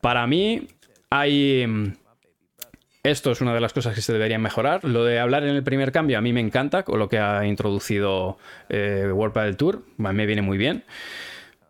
Para 0.00 0.26
mí 0.26 0.66
hay... 1.10 1.94
Esto 3.04 3.32
es 3.32 3.40
una 3.40 3.52
de 3.54 3.60
las 3.60 3.72
cosas 3.72 3.94
que 3.96 4.00
se 4.00 4.12
deberían 4.12 4.42
mejorar. 4.42 4.84
Lo 4.84 5.04
de 5.04 5.18
hablar 5.18 5.42
en 5.42 5.56
el 5.56 5.64
primer 5.64 5.90
cambio 5.90 6.18
a 6.18 6.20
mí 6.20 6.32
me 6.32 6.40
encanta, 6.40 6.84
con 6.84 7.00
lo 7.00 7.08
que 7.08 7.18
ha 7.18 7.44
introducido 7.46 8.38
eh, 8.68 9.12
del 9.34 9.56
Tour, 9.56 9.84
me 9.96 10.26
viene 10.26 10.42
muy 10.42 10.58
bien. 10.58 10.84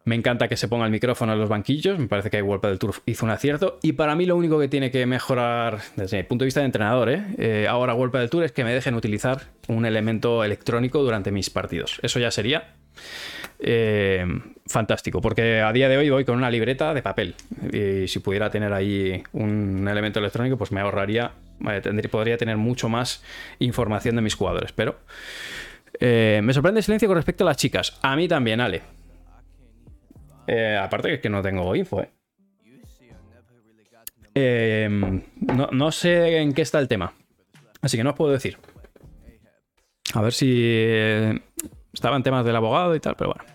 Me 0.05 0.17
encanta 0.17 0.49
que 0.49 0.57
se 0.57 0.67
ponga 0.67 0.85
el 0.85 0.91
micrófono 0.91 1.33
en 1.33 1.39
los 1.39 1.49
banquillos. 1.49 1.99
Me 1.99 2.09
parece 2.09 2.29
que 2.29 2.43
World 2.43 2.65
del 2.65 2.79
Tour 2.79 2.95
hizo 3.07 3.25
un 3.25 3.31
acierto. 3.31 3.79
Y 3.83 3.93
para 3.93 4.17
mí 4.17 4.27
lo 4.27 4.35
único 4.35 4.59
que 4.59 4.67
tiene 4.67 4.91
que 4.91 5.07
mejorar 5.07 5.79
desde 5.95 6.17
mi 6.17 6.23
punto 6.25 6.43
de 6.43 6.47
vista 6.47 6.61
de 6.61 6.67
entrenador, 6.67 7.09
¿eh? 7.09 7.25
Eh, 7.39 7.67
ahora 7.69 7.95
World 7.95 8.17
del 8.17 8.29
Tour, 8.29 8.43
es 8.43 8.51
que 8.51 8.65
me 8.65 8.75
dejen 8.75 8.95
utilizar 8.95 9.43
un 9.69 9.87
elemento 9.87 10.43
electrónico 10.43 11.03
durante 11.03 11.31
mis 11.31 11.51
partidos. 11.51 12.01
Eso 12.03 12.19
ya 12.19 12.33
sería 12.33 12.75
eh, 13.61 14.27
fantástico, 14.67 15.21
porque 15.21 15.61
a 15.61 15.73
día 15.73 15.89
de 15.89 15.97
hoy 15.97 16.11
voy 16.11 16.25
con 16.25 16.37
una 16.37 16.51
libreta 16.51 16.95
de 16.95 17.03
papel. 17.03 17.37
Y 17.73 18.09
si 18.09 18.19
pudiera 18.19 18.51
tener 18.51 18.73
ahí 18.73 19.23
un 19.33 19.87
elemento 19.89 20.19
electrónico, 20.19 20.57
pues 20.57 20.73
me 20.73 20.81
ahorraría, 20.81 21.31
tendría, 21.81 22.11
podría 22.11 22.37
tener 22.37 22.57
mucho 22.57 22.89
más 22.89 23.23
información 23.61 24.17
de 24.17 24.23
mis 24.23 24.35
jugadores. 24.35 24.73
Pero 24.73 24.97
me 26.01 26.53
sorprende 26.53 26.81
el 26.81 26.85
silencio 26.85 27.07
con 27.07 27.17
respecto 27.17 27.45
a 27.45 27.47
las 27.47 27.57
chicas. 27.57 28.01
A 28.03 28.17
mí 28.17 28.27
también, 28.27 28.61
Ale. 28.61 28.83
Eh, 30.47 30.79
aparte 30.81 31.09
que 31.09 31.15
es 31.15 31.21
que 31.21 31.31
no 31.31 31.43
tengo 31.43 31.75
info, 31.77 32.03
¿eh? 32.03 32.11
Eh, 34.35 34.89
no, 35.41 35.69
no, 35.73 35.93
sé 35.93 36.39
en 36.39 36.53
qué 36.53 36.63
está 36.63 36.79
el 36.79 36.89
tema. 36.89 37.15
Así 37.81 37.97
que 37.97 38.05
no 38.05 38.11
os 38.11 38.17
puedo 38.17 38.33
decir. 38.33 38.57
A 40.15 40.23
ver 40.23 40.33
si 40.33 40.51
eh, 40.59 41.41
estaba 41.93 42.17
en 42.17 42.23
temas 42.23 42.45
del 42.45 42.57
abogado 42.57 42.95
y 42.95 43.01
tal, 43.01 43.17
pero 43.17 43.35
bueno. 43.35 43.53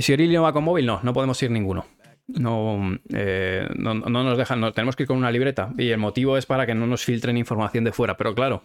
Si 0.00 0.12
Orili 0.12 0.34
no 0.34 0.42
va 0.42 0.52
con 0.52 0.64
móvil, 0.64 0.86
no, 0.86 1.00
no 1.02 1.12
podemos 1.12 1.42
ir 1.42 1.50
ninguno. 1.50 1.86
No, 2.28 2.98
eh, 3.12 3.68
no, 3.76 3.94
no, 3.94 4.22
nos 4.22 4.38
dejan, 4.38 4.72
tenemos 4.72 4.96
que 4.96 5.02
ir 5.02 5.06
con 5.06 5.18
una 5.18 5.30
libreta. 5.30 5.72
Y 5.76 5.90
el 5.90 5.98
motivo 5.98 6.38
es 6.38 6.46
para 6.46 6.66
que 6.66 6.74
no 6.74 6.86
nos 6.86 7.04
filtren 7.04 7.36
información 7.36 7.84
de 7.84 7.92
fuera. 7.92 8.16
Pero 8.16 8.34
claro, 8.34 8.62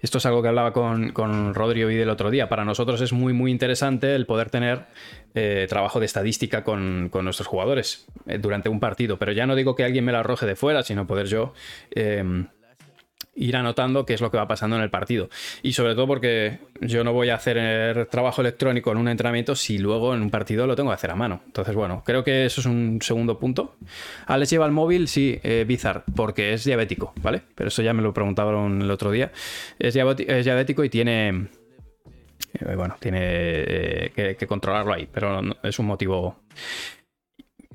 esto 0.00 0.18
es 0.18 0.26
algo 0.26 0.42
que 0.42 0.48
hablaba 0.48 0.72
con, 0.72 1.12
con 1.12 1.54
Rodrigo 1.54 1.90
y 1.90 1.96
del 1.96 2.10
otro 2.10 2.30
día. 2.30 2.48
Para 2.48 2.64
nosotros 2.64 3.00
es 3.00 3.12
muy, 3.12 3.32
muy 3.32 3.50
interesante 3.50 4.14
el 4.14 4.26
poder 4.26 4.50
tener 4.50 4.86
eh, 5.34 5.66
trabajo 5.68 6.00
de 6.00 6.06
estadística 6.06 6.62
con, 6.62 7.08
con 7.10 7.24
nuestros 7.24 7.46
jugadores 7.46 8.06
eh, 8.26 8.38
durante 8.38 8.68
un 8.68 8.80
partido. 8.80 9.18
Pero 9.18 9.32
ya 9.32 9.46
no 9.46 9.54
digo 9.54 9.74
que 9.74 9.84
alguien 9.84 10.04
me 10.04 10.12
la 10.12 10.20
arroje 10.20 10.46
de 10.46 10.56
fuera, 10.56 10.82
sino 10.82 11.06
poder 11.06 11.26
yo 11.26 11.54
eh, 11.94 12.22
ir 13.36 13.56
anotando 13.56 14.06
qué 14.06 14.14
es 14.14 14.20
lo 14.20 14.30
que 14.30 14.36
va 14.36 14.46
pasando 14.46 14.76
en 14.76 14.82
el 14.82 14.90
partido. 14.90 15.28
Y 15.62 15.72
sobre 15.72 15.94
todo 15.94 16.06
porque 16.06 16.58
yo 16.80 17.04
no 17.04 17.12
voy 17.12 17.30
a 17.30 17.36
hacer 17.36 18.06
trabajo 18.06 18.40
electrónico 18.40 18.92
en 18.92 18.98
un 18.98 19.08
entrenamiento 19.08 19.54
si 19.54 19.78
luego 19.78 20.14
en 20.14 20.22
un 20.22 20.30
partido 20.30 20.66
lo 20.66 20.76
tengo 20.76 20.90
que 20.90 20.94
hacer 20.94 21.10
a 21.10 21.16
mano. 21.16 21.42
Entonces, 21.46 21.74
bueno, 21.74 22.02
creo 22.04 22.24
que 22.24 22.46
eso 22.46 22.60
es 22.60 22.66
un 22.66 22.98
segundo 23.02 23.38
punto. 23.38 23.76
Alex 24.26 24.50
lleva 24.50 24.66
el 24.66 24.72
móvil, 24.72 25.08
sí, 25.08 25.38
eh, 25.42 25.64
Bizarre, 25.66 26.02
porque 26.14 26.54
es 26.54 26.64
diabético, 26.64 27.12
¿vale? 27.22 27.42
Pero 27.54 27.68
eso 27.68 27.82
ya 27.82 27.92
me 27.92 28.02
lo 28.02 28.12
preguntaban 28.12 28.82
el 28.82 28.90
otro 28.90 29.10
día. 29.10 29.32
Es, 29.78 29.94
diabético 29.94 30.84
y 30.84 30.88
tiene... 30.88 31.48
Eh, 32.54 32.74
bueno, 32.76 32.96
tiene 33.00 33.18
eh, 33.20 34.36
que, 34.38 34.46
controlarlo 34.46 34.92
ahí, 34.92 35.08
pero 35.12 35.40
es 35.62 35.78
un 35.78 35.86
motivo 35.86 36.36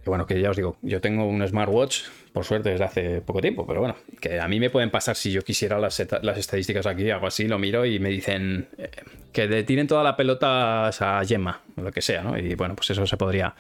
bueno, 0.05 0.26
que 0.26 0.39
ya 0.41 0.49
os 0.49 0.57
digo, 0.57 0.78
yo 0.82 1.01
tengo 1.01 1.26
un 1.26 1.45
smartwatch, 1.47 2.03
por 2.34 2.46
suerte 2.46 2.70
desde 2.70 2.84
hace 2.84 3.22
poco 3.22 3.42
tiempo, 3.42 3.66
pero 3.66 3.80
bueno, 3.80 3.96
que 4.20 4.40
a 4.40 4.48
mí 4.48 4.60
me 4.60 4.70
pueden 4.70 4.92
pasar 4.92 5.16
si 5.16 5.32
yo 5.32 5.42
quisiera 5.42 5.80
las, 5.80 6.00
estadísticas 6.00 6.86
aquí, 6.86 7.10
hago 7.10 7.28
así, 7.28 7.48
lo 7.48 7.58
miro 7.58 7.86
y 7.86 8.00
me 8.00 8.10
dicen 8.10 8.68
eh, 8.78 8.90
que 9.32 9.64
tiren 9.64 9.88
toda 9.88 10.04
la 10.04 10.16
pelota 10.16 10.88
a 10.88 11.26
Gemma, 11.26 11.62
o 11.76 11.82
lo 11.82 11.92
que 11.92 12.02
sea, 12.02 12.22
¿no? 12.22 12.38
Y 12.38 12.56
bueno, 12.56 12.76
pues 12.76 12.90
eso 12.92 13.06
se 13.06 13.18
podría... 13.18 13.56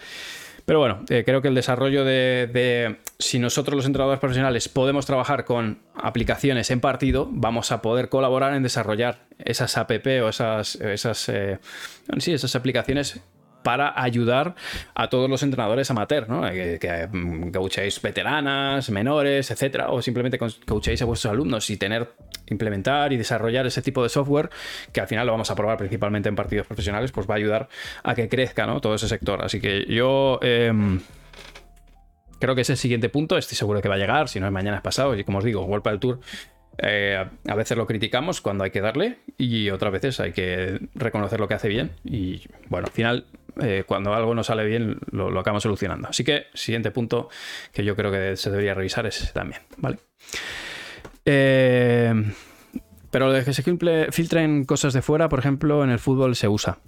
Pero 0.65 0.77
bueno, 0.77 1.03
eh, 1.09 1.23
creo 1.25 1.41
que 1.41 1.47
el 1.47 1.55
desarrollo 1.55 2.05
de, 2.05 2.47
de, 2.53 2.97
si 3.17 3.39
nosotros 3.39 3.75
los 3.75 3.87
entrenadores 3.87 4.19
profesionales 4.19 4.69
podemos 4.69 5.07
trabajar 5.07 5.43
con 5.43 5.79
aplicaciones 5.95 6.69
en 6.69 6.79
partido, 6.79 7.27
vamos 7.31 7.71
a 7.71 7.81
poder 7.81 8.09
colaborar 8.09 8.53
en 8.53 8.61
desarrollar 8.61 9.17
esas 9.43 9.77
app 9.77 9.89
o 9.91 10.29
esas, 10.29 10.75
esas, 10.75 11.27
eh, 11.29 11.57
sí, 12.19 12.33
esas 12.33 12.55
aplicaciones 12.55 13.19
para 13.63 14.01
ayudar 14.01 14.55
a 14.95 15.09
todos 15.09 15.29
los 15.29 15.43
entrenadores 15.43 15.89
amateur, 15.91 16.29
¿no? 16.29 16.41
Que, 16.49 16.79
que 16.79 17.51
coachéis 17.51 18.01
veteranas, 18.01 18.89
menores, 18.89 19.51
etcétera, 19.51 19.89
o 19.89 20.01
simplemente 20.01 20.37
coachéis 20.37 21.01
a 21.01 21.05
vuestros 21.05 21.31
alumnos 21.31 21.69
y 21.69 21.77
tener, 21.77 22.09
implementar 22.47 23.13
y 23.13 23.17
desarrollar 23.17 23.65
ese 23.65 23.81
tipo 23.81 24.03
de 24.03 24.09
software 24.09 24.49
que 24.91 25.01
al 25.01 25.07
final 25.07 25.25
lo 25.25 25.33
vamos 25.33 25.51
a 25.51 25.55
probar 25.55 25.77
principalmente 25.77 26.29
en 26.29 26.35
partidos 26.35 26.67
profesionales, 26.67 27.11
pues 27.11 27.29
va 27.29 27.35
a 27.35 27.37
ayudar 27.37 27.69
a 28.03 28.15
que 28.15 28.29
crezca, 28.29 28.65
¿no? 28.65 28.81
Todo 28.81 28.95
ese 28.95 29.07
sector. 29.07 29.43
Así 29.43 29.59
que 29.59 29.85
yo 29.85 30.39
eh, 30.41 30.71
creo 32.39 32.55
que 32.55 32.61
ese 32.61 32.75
siguiente 32.75 33.09
punto, 33.09 33.37
estoy 33.37 33.57
seguro 33.57 33.81
que 33.81 33.89
va 33.89 33.95
a 33.95 33.99
llegar, 33.99 34.29
si 34.29 34.39
no 34.39 34.45
es 34.45 34.51
mañana 34.51 34.77
es 34.77 34.83
pasado, 34.83 35.15
y 35.15 35.23
como 35.23 35.39
os 35.39 35.43
digo, 35.43 35.63
World 35.65 35.83
del 35.83 35.99
Tour 35.99 36.19
eh, 36.81 37.25
a 37.45 37.55
veces 37.55 37.77
lo 37.77 37.85
criticamos 37.85 38.39
cuando 38.39 38.63
hay 38.63 38.71
que 38.71 38.79
darle 38.79 39.17
y 39.37 39.69
otras 39.69 39.91
veces 39.91 40.19
hay 40.21 40.31
que 40.31 40.79
reconocer 40.95 41.39
lo 41.39 41.47
que 41.47 41.53
hace 41.55 41.67
bien 41.67 41.91
y 42.05 42.41
bueno, 42.69 42.87
al 42.87 42.93
final 42.93 43.25
eh, 43.61 43.83
cuando 43.85 44.13
algo 44.13 44.33
no 44.33 44.43
sale 44.43 44.65
bien 44.65 44.99
lo, 45.11 45.27
acabamos 45.39 45.63
solucionando. 45.63 46.07
Así 46.07 46.23
que 46.23 46.47
siguiente 46.53 46.91
punto 46.91 47.29
que 47.73 47.83
yo 47.83 47.95
creo 47.95 48.11
que 48.11 48.35
se 48.35 48.49
debería 48.49 48.73
revisar 48.73 49.05
es 49.05 49.31
también, 49.33 49.61
¿vale? 49.77 49.97
Eh, 51.25 52.13
pero 53.11 53.27
lo 53.27 53.33
de 53.33 53.43
que 53.43 53.53
se 53.53 53.63
filtren 54.11 54.65
cosas 54.65 54.93
de 54.93 55.01
fuera, 55.01 55.29
por 55.29 55.39
ejemplo, 55.39 55.83
en 55.83 55.89
el 55.89 55.99
fútbol 55.99 56.35
se 56.35 56.47
usa. 56.47 56.79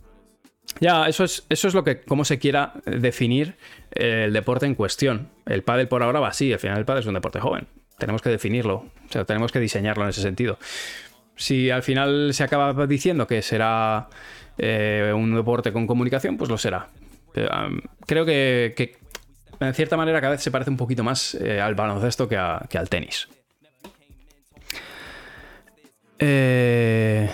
Ya, 0.80 1.08
eso 1.08 1.24
es, 1.24 1.46
eso 1.50 1.68
es 1.68 1.74
lo 1.74 1.84
que, 1.84 2.02
cómo 2.02 2.24
se 2.24 2.40
quiera 2.40 2.74
definir 2.86 3.56
el 3.92 4.32
deporte 4.32 4.66
en 4.66 4.76
cuestión. 4.76 5.30
El 5.46 5.64
pádel 5.64 5.88
por 5.88 6.04
ahora 6.04 6.20
va 6.20 6.30
así, 6.30 6.54
al 6.54 6.60
final 6.60 6.78
el 6.78 6.86
pádel 6.86 7.02
es 7.02 7.08
un 7.08 7.16
deporte 7.16 7.40
joven 7.40 7.68
tenemos 8.02 8.24
que 8.24 8.30
definirlo, 8.30 8.78
o 8.78 9.12
sea, 9.12 9.26
tenemos 9.26 9.52
que 9.52 9.60
diseñarlo 9.60 10.04
en 10.04 10.10
ese 10.10 10.22
sentido. 10.22 10.58
Si 11.42 11.72
al 11.72 11.82
final 11.82 12.36
se 12.36 12.44
acaba 12.44 12.86
diciendo 12.86 13.26
que 13.26 13.42
será 13.42 14.10
eh, 14.60 15.12
un 15.16 15.34
deporte 15.34 15.74
con 15.74 15.88
comunicación, 15.88 16.38
pues 16.38 16.52
lo 16.52 16.58
será. 16.60 16.90
Um, 17.36 17.82
creo 18.06 18.26
que, 18.26 19.00
en 19.60 19.74
cierta 19.74 19.98
manera 19.98 20.22
cada 20.22 20.34
vez 20.34 20.44
se 20.44 20.52
parece 20.52 20.70
un 20.70 20.78
poquito 20.78 21.04
más 21.04 21.34
eh, 21.34 21.60
al 21.60 21.74
baloncesto 21.74 22.30
que, 22.30 22.40
que 22.70 22.78
al 22.78 22.90
tenis. 22.90 23.28
Eh, 26.20 27.28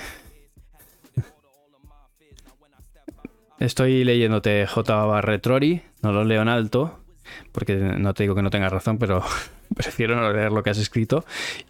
Estoy 3.59 4.05
leyéndote 4.05 4.67
J. 4.67 5.05
Barretrori, 5.05 5.81
no 6.01 6.13
lo 6.13 6.23
leo 6.23 6.43
en 6.43 6.47
alto, 6.47 7.03
porque 7.51 7.75
no 7.75 8.13
te 8.13 8.23
digo 8.23 8.35
que 8.35 8.41
no 8.41 8.49
tengas 8.49 8.71
razón, 8.71 8.97
pero 8.97 9.23
prefiero 9.75 10.15
no 10.15 10.31
leer 10.31 10.51
lo 10.51 10.63
que 10.63 10.69
has 10.69 10.77
escrito. 10.77 11.25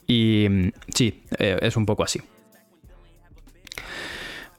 Y 0.05 0.47
mm, 0.49 0.69
sí, 0.93 1.23
eh, 1.37 1.57
es 1.61 1.77
un 1.77 1.85
poco 1.85 2.03
así. 2.03 2.21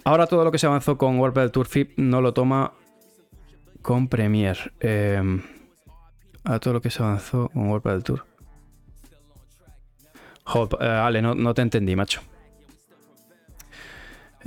Ahora 0.05 0.27
todo 0.27 0.45
lo 0.45 0.51
que 0.51 0.59
se 0.59 0.67
avanzó 0.67 0.97
con 0.97 1.19
World 1.19 1.37
del 1.37 1.51
Tour 1.51 1.67
FIP 1.67 1.99
no 1.99 2.21
lo 2.21 2.33
toma 2.33 2.73
con 3.83 4.09
Premier. 4.09 4.73
Eh, 4.81 5.23
ahora 6.45 6.61
todo 6.61 6.75
lo 6.75 6.81
que 6.81 6.91
se 6.91 7.03
avanzó 7.03 7.51
con 7.51 7.81
del 7.83 8.03
Tour. 8.03 8.25
Jo, 10.45 10.69
eh, 10.81 10.87
Ale, 10.87 11.21
no 11.21 11.53
te 11.53 11.61
entendí, 11.61 11.95
macho. 11.95 12.23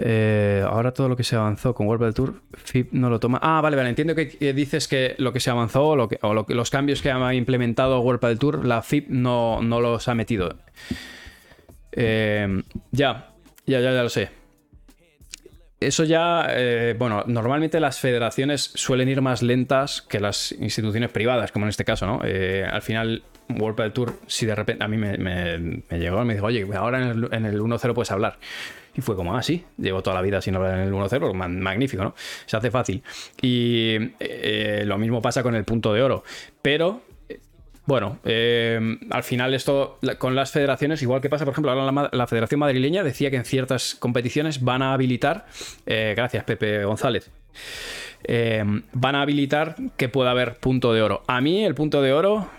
Eh, 0.03 0.65
ahora 0.67 0.93
todo 0.93 1.07
lo 1.09 1.15
que 1.15 1.23
se 1.23 1.35
avanzó 1.35 1.75
con 1.75 1.87
World 1.87 2.15
Tour, 2.15 2.41
FIP 2.53 2.91
no 2.93 3.09
lo 3.09 3.19
toma. 3.19 3.39
Ah, 3.41 3.61
vale, 3.61 3.77
vale. 3.77 3.89
Entiendo 3.89 4.15
que, 4.15 4.29
que 4.29 4.51
dices 4.53 4.87
que 4.87 5.13
lo 5.19 5.31
que 5.31 5.39
se 5.39 5.51
avanzó 5.51 5.89
o, 5.89 5.95
los 5.95 6.69
cambios 6.71 7.01
que 7.03 7.11
ha 7.11 7.33
implementado 7.35 7.99
World 8.01 8.39
Tour, 8.39 8.65
la 8.65 8.81
FIP 8.81 9.09
no, 9.09 9.61
los 9.61 10.07
ha 10.07 10.15
metido. 10.15 10.57
Eh, 11.91 12.63
ya, 12.91 13.31
ya, 13.67 13.79
ya, 13.79 13.93
ya 13.93 14.03
lo 14.03 14.09
sé. 14.09 14.41
Eso 15.79 16.03
ya, 16.03 16.45
eh, 16.49 16.95
bueno, 16.97 17.23
normalmente 17.25 17.79
las 17.79 17.99
federaciones 17.99 18.71
suelen 18.75 19.09
ir 19.09 19.21
más 19.21 19.41
lentas 19.41 20.03
que 20.03 20.19
las 20.19 20.51
instituciones 20.51 21.09
privadas, 21.09 21.51
como 21.51 21.65
en 21.65 21.69
este 21.69 21.85
caso, 21.85 22.05
¿no? 22.05 22.21
Eh, 22.23 22.63
al 22.63 22.83
final, 22.83 23.23
World 23.49 23.91
Tour, 23.91 24.19
si 24.27 24.45
de 24.45 24.53
repente 24.53 24.83
a 24.83 24.87
mí 24.87 24.97
me, 24.97 25.17
llegó 25.97 26.23
me 26.23 26.35
dijo, 26.35 26.45
oye, 26.45 26.67
ahora 26.75 27.01
en 27.01 27.07
el, 27.07 27.33
en 27.33 27.45
el 27.45 27.59
1-0 27.59 27.93
puedes 27.93 28.11
hablar. 28.11 28.37
Y 28.95 29.01
fue 29.01 29.15
como, 29.15 29.35
ah, 29.35 29.41
sí, 29.41 29.63
llevo 29.77 30.03
toda 30.03 30.15
la 30.15 30.21
vida 30.21 30.41
sin 30.41 30.55
hablar 30.55 30.79
en 30.79 30.87
el 30.87 30.93
1-0, 30.93 31.19
pues, 31.19 31.33
ma- 31.33 31.47
magnífico, 31.47 32.03
¿no? 32.03 32.13
Se 32.45 32.57
hace 32.57 32.71
fácil. 32.71 33.01
Y 33.41 33.95
eh, 34.19 34.83
lo 34.85 34.97
mismo 34.97 35.21
pasa 35.21 35.43
con 35.43 35.55
el 35.55 35.63
punto 35.63 35.93
de 35.93 36.01
oro. 36.01 36.23
Pero 36.61 37.01
eh, 37.29 37.39
bueno, 37.85 38.19
eh, 38.25 38.97
al 39.09 39.23
final 39.23 39.53
esto 39.53 39.97
con 40.17 40.35
las 40.35 40.51
federaciones, 40.51 41.01
igual 41.01 41.21
que 41.21 41.29
pasa, 41.29 41.45
por 41.45 41.53
ejemplo, 41.53 41.71
ahora 41.71 42.09
la, 42.11 42.27
Federación 42.27 42.59
Madrileña 42.59 43.03
decía 43.03 43.31
que 43.31 43.37
en 43.37 43.45
ciertas 43.45 43.95
competiciones 43.95 44.61
van 44.61 44.81
a 44.81 44.93
habilitar, 44.93 45.45
gracias 45.85 46.43
Pepe 46.43 46.83
González, 46.83 47.31
van 48.27 49.15
a 49.15 49.21
habilitar 49.21 49.75
que 49.97 50.09
pueda 50.09 50.31
haber 50.31 50.55
punto 50.57 50.93
de 50.93 51.01
oro. 51.01 51.23
A 51.27 51.39
mí 51.39 51.63
el 51.63 51.75
punto 51.75 52.01
de 52.01 52.13
oro 52.13 52.49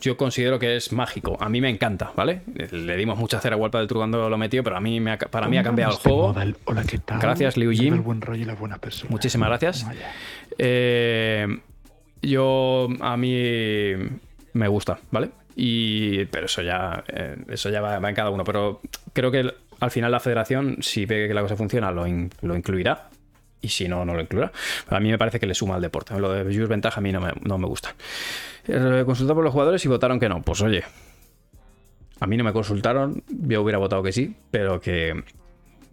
yo 0.00 0.16
considero 0.16 0.58
que 0.58 0.76
es 0.76 0.92
mágico, 0.92 1.36
a 1.40 1.48
mí 1.48 1.60
me 1.60 1.68
encanta, 1.70 2.12
¿vale? 2.16 2.42
Le 2.70 2.96
dimos 2.96 3.18
mucha 3.18 3.40
cera 3.40 3.56
a 3.56 3.58
World 3.58 3.76
del 3.76 3.88
cuando 3.88 4.28
lo 4.30 4.38
metió, 4.38 4.62
pero 4.64 4.76
a 4.76 4.80
mí 4.80 5.00
me 5.00 5.12
ha, 5.12 5.18
para 5.18 5.48
mí 5.48 5.58
ha 5.58 5.62
cambiado 5.62 5.92
el 5.92 5.98
juego. 5.98 6.34
Hola, 6.64 6.84
¿qué 6.84 6.98
tal? 6.98 7.18
Gracias, 7.20 7.56
Liu. 7.56 7.70
El 7.70 8.00
buen 8.00 8.20
rollo 8.20 8.42
y 8.42 8.44
la 8.44 8.54
buena 8.54 8.78
persona. 8.78 9.10
Muchísimas 9.10 9.48
gracias. 9.48 9.86
Eh, 10.58 11.46
yo 12.22 12.88
a 13.00 13.16
mí 13.16 13.92
me 14.52 14.68
gusta, 14.68 14.98
¿vale? 15.10 15.30
Y 15.56 16.24
pero 16.26 16.46
eso 16.46 16.62
ya 16.62 17.02
eh, 17.08 17.36
eso 17.48 17.68
ya 17.70 17.80
va, 17.80 17.98
va 17.98 18.08
en 18.08 18.14
cada 18.14 18.30
uno. 18.30 18.44
Pero 18.44 18.80
creo 19.12 19.30
que 19.30 19.52
al 19.80 19.90
final 19.90 20.10
la 20.12 20.20
federación, 20.20 20.78
si 20.80 21.06
ve 21.06 21.28
que 21.28 21.34
la 21.34 21.42
cosa 21.42 21.56
funciona, 21.56 21.90
lo, 21.90 22.06
in- 22.06 22.30
lo 22.42 22.56
incluirá. 22.56 23.08
Y 23.60 23.68
si 23.70 23.88
no, 23.88 24.04
no 24.04 24.14
lo 24.14 24.20
incluirá. 24.20 24.52
Pero 24.84 24.96
a 24.96 25.00
mí 25.00 25.10
me 25.10 25.18
parece 25.18 25.40
que 25.40 25.46
le 25.46 25.54
suma 25.54 25.74
al 25.74 25.82
deporte. 25.82 26.16
Lo 26.18 26.30
de 26.32 26.44
Jules 26.44 26.68
Ventaja 26.68 26.98
a 26.98 27.02
mí 27.02 27.10
no 27.10 27.20
me, 27.20 27.32
no 27.42 27.58
me 27.58 27.66
gusta. 27.66 27.92
Eh, 28.68 29.02
Consultado 29.06 29.34
por 29.36 29.44
los 29.44 29.52
jugadores 29.52 29.84
y 29.84 29.88
votaron 29.88 30.20
que 30.20 30.28
no. 30.28 30.42
Pues 30.42 30.60
oye, 30.62 30.84
a 32.20 32.26
mí 32.26 32.36
no 32.36 32.44
me 32.44 32.52
consultaron. 32.52 33.22
Yo 33.28 33.62
hubiera 33.62 33.78
votado 33.78 34.02
que 34.02 34.12
sí. 34.12 34.34
Pero 34.50 34.80
que 34.80 35.22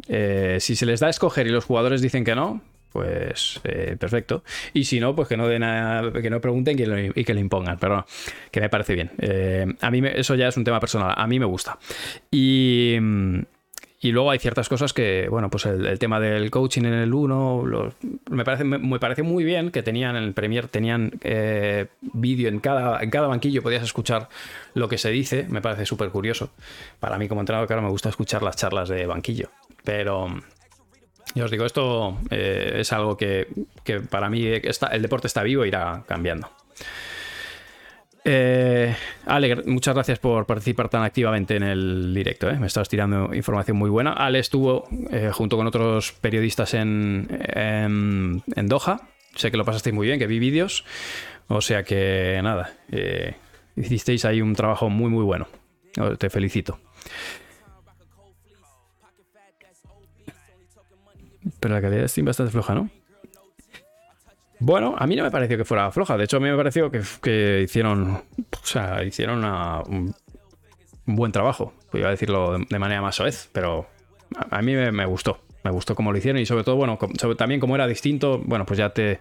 eh, 0.08 0.58
si 0.60 0.76
se 0.76 0.86
les 0.86 1.00
da 1.00 1.08
a 1.08 1.10
escoger 1.12 1.48
y 1.48 1.52
los 1.52 1.66
jugadores 1.66 2.02
dicen 2.02 2.24
que 2.24 2.36
no, 2.36 2.62
pues 2.92 3.60
eh, 3.64 3.96
perfecto. 4.00 4.44
Y 4.74 4.86
si 4.86 5.00
no, 5.00 5.16
pues 5.16 5.28
que 5.28 5.38
no 5.38 5.48
den 5.48 5.64
a- 5.64 6.12
que 6.22 6.30
no 6.30 6.42
pregunten 6.42 6.78
y 7.16 7.24
que 7.24 7.34
lo 7.34 7.40
impongan. 7.40 7.78
Pero 7.80 8.06
que 8.52 8.60
me 8.62 8.70
parece 8.70 8.94
bien. 8.96 9.78
A 9.82 9.90
mí 9.92 10.02
me- 10.02 10.20
eso 10.20 10.36
ya 10.36 10.48
es 10.50 10.58
un 10.58 10.64
tema 10.64 10.80
personal. 10.80 11.14
A 11.16 11.28
mí 11.28 11.40
me 11.40 11.46
gusta. 11.46 11.78
Y, 12.32 12.98
mm, 13.00 13.40
y 14.06 14.12
luego 14.12 14.30
hay 14.30 14.38
ciertas 14.38 14.70
cosas 14.70 14.94
que, 14.94 15.28
bueno, 15.32 15.50
pues 15.50 15.66
el, 15.66 15.98
tema 15.98 16.20
del 16.20 16.52
coaching 16.52 16.84
en 16.84 16.94
el 16.94 17.12
1, 17.12 17.92
me 18.30 18.46
parece, 18.46 18.64
me 18.64 19.00
parece 19.00 19.24
muy 19.24 19.44
bien 19.44 19.72
que 19.72 19.82
tenían 19.82 20.16
en 20.16 20.22
el 20.22 20.34
Premier, 20.34 20.68
tenían 20.68 21.14
eh, 21.24 21.88
vídeo 22.02 22.50
en 22.50 22.60
cada, 22.60 23.02
en 23.02 23.10
cada 23.10 23.26
banquillo, 23.26 23.64
podías 23.64 23.82
escuchar 23.82 24.30
lo 24.76 24.88
que 24.88 25.00
se 25.00 25.10
dice, 25.10 25.48
me 25.50 25.60
parece 25.60 25.88
súper 25.88 26.10
curioso. 26.10 26.52
Para 27.00 27.18
mí 27.18 27.28
como 27.28 27.42
entrenador, 27.42 27.66
claro, 27.66 27.82
me 27.82 27.90
gusta 27.90 28.10
escuchar 28.10 28.44
las 28.44 28.56
charlas 28.58 28.90
de 28.90 29.08
banquillo, 29.08 29.50
pero... 29.84 30.28
Ya 31.34 31.44
os 31.44 31.52
digo, 31.52 31.66
esto 31.66 32.20
eh, 32.30 32.78
es 32.78 32.94
algo 32.94 33.18
que, 33.18 33.48
que 33.84 34.02
para 34.02 34.30
mí 34.30 34.46
está, 34.46 34.88
el 34.88 35.02
deporte 35.02 35.26
está 35.26 35.42
vivo 35.42 35.64
e 35.64 35.68
irá 35.68 36.04
cambiando. 36.08 36.48
Eh, 38.28 38.96
Ale, 39.28 39.56
muchas 39.68 39.94
gracias 39.94 40.18
por 40.18 40.48
participar 40.48 40.90
tan 40.90 41.04
activamente 41.04 41.56
en 41.56 41.64
el 41.64 42.12
directo. 42.14 42.50
¿eh? 42.50 42.58
Me 42.58 42.66
estabas 42.66 42.90
tirando 42.90 43.34
información 43.36 43.78
muy 43.78 43.90
buena. 43.90 44.14
Ale 44.14 44.40
estuvo 44.40 44.88
eh, 45.12 45.30
junto 45.32 45.58
con 45.58 45.68
otros 45.68 46.12
periodistas 46.14 46.74
en, 46.74 47.28
en, 47.30 48.42
en 48.56 48.68
Doha. 48.68 49.02
Sé 49.36 49.52
que 49.52 49.58
lo 49.58 49.66
pasasteis 49.66 49.94
muy 49.94 50.08
bien, 50.08 50.18
que 50.18 50.26
vi 50.26 50.40
vídeos. 50.40 50.86
O 51.48 51.62
sea 51.62 51.84
que 51.84 52.40
nada, 52.42 52.74
eh, 52.92 53.36
hicisteis 53.76 54.26
ahí 54.26 54.42
un 54.42 54.56
trabajo 54.56 54.90
muy, 54.90 55.12
muy 55.12 55.24
bueno. 55.24 55.48
Oh, 56.00 56.16
Te 56.16 56.32
felicito. 56.32 56.80
Pero 61.60 61.76
la 61.76 61.82
calidad 61.82 62.08
Steam 62.08 62.26
bastante 62.26 62.52
floja, 62.52 62.74
¿no? 62.74 62.90
Bueno, 64.66 64.96
a 64.98 65.06
mí 65.06 65.16
no 65.16 65.22
me 65.22 65.30
pareció 65.30 65.60
que 65.60 65.64
fuera 65.64 65.92
floja. 65.92 66.18
De 66.18 66.24
hecho, 66.24 66.38
a 66.38 66.40
mí 66.40 66.50
me 66.50 66.58
pareció 66.58 66.90
que, 66.90 67.04
que 67.22 67.62
hicieron. 67.66 68.16
O 68.16 68.66
sea, 68.66 69.04
hicieron 69.04 69.46
un, 69.46 70.16
buen 71.06 71.32
trabajo. 71.32 71.72
Podría 71.92 72.10
decirlo 72.10 72.58
de, 72.58 72.80
manera 72.80 73.00
más 73.00 73.16
soez, 73.16 73.48
pero 73.54 73.86
a, 74.50 74.64
mí 74.64 74.74
me, 74.74 75.06
gustó. 75.06 75.38
Me 75.64 75.70
gustó 75.70 75.94
cómo 75.94 76.12
lo 76.12 76.18
hicieron 76.18 76.42
y 76.42 76.48
sobre 76.48 76.64
todo, 76.64 76.78
bueno, 76.78 76.98
también 77.38 77.60
como 77.60 77.76
era 77.76 77.86
distinto, 77.86 78.42
bueno, 78.44 78.66
pues 78.66 78.80
ya 78.80 78.90
te. 78.90 79.20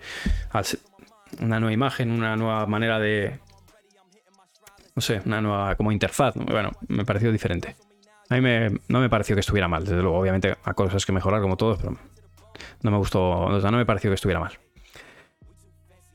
Una 1.42 1.60
nueva 1.60 1.74
imagen, 1.74 2.10
una 2.10 2.36
nueva 2.36 2.64
manera 2.64 2.98
de. 2.98 3.38
No 4.96 5.02
sé, 5.02 5.20
una 5.26 5.42
nueva 5.42 5.74
como 5.74 5.92
interfaz. 5.92 6.36
¿no? 6.36 6.46
Bueno, 6.46 6.70
me 6.88 7.04
pareció 7.04 7.30
diferente. 7.30 7.76
A 8.30 8.36
mí 8.36 8.40
me- 8.40 8.70
no 8.88 8.98
me 8.98 9.10
pareció 9.10 9.36
que 9.36 9.40
estuviera 9.40 9.68
mal, 9.68 9.84
desde 9.84 10.00
luego. 10.00 10.18
Obviamente, 10.18 10.56
a 10.64 10.72
cosas 10.72 11.04
que 11.04 11.12
mejorar 11.12 11.42
como 11.42 11.58
todos, 11.58 11.76
pero 11.76 11.98
no 12.80 12.90
me 12.90 12.96
gustó, 12.96 13.28
o 13.28 13.60
sea, 13.60 13.70
no 13.70 13.76
me 13.76 13.84
pareció 13.84 14.10
que 14.10 14.14
estuviera 14.14 14.40
mal. 14.40 14.58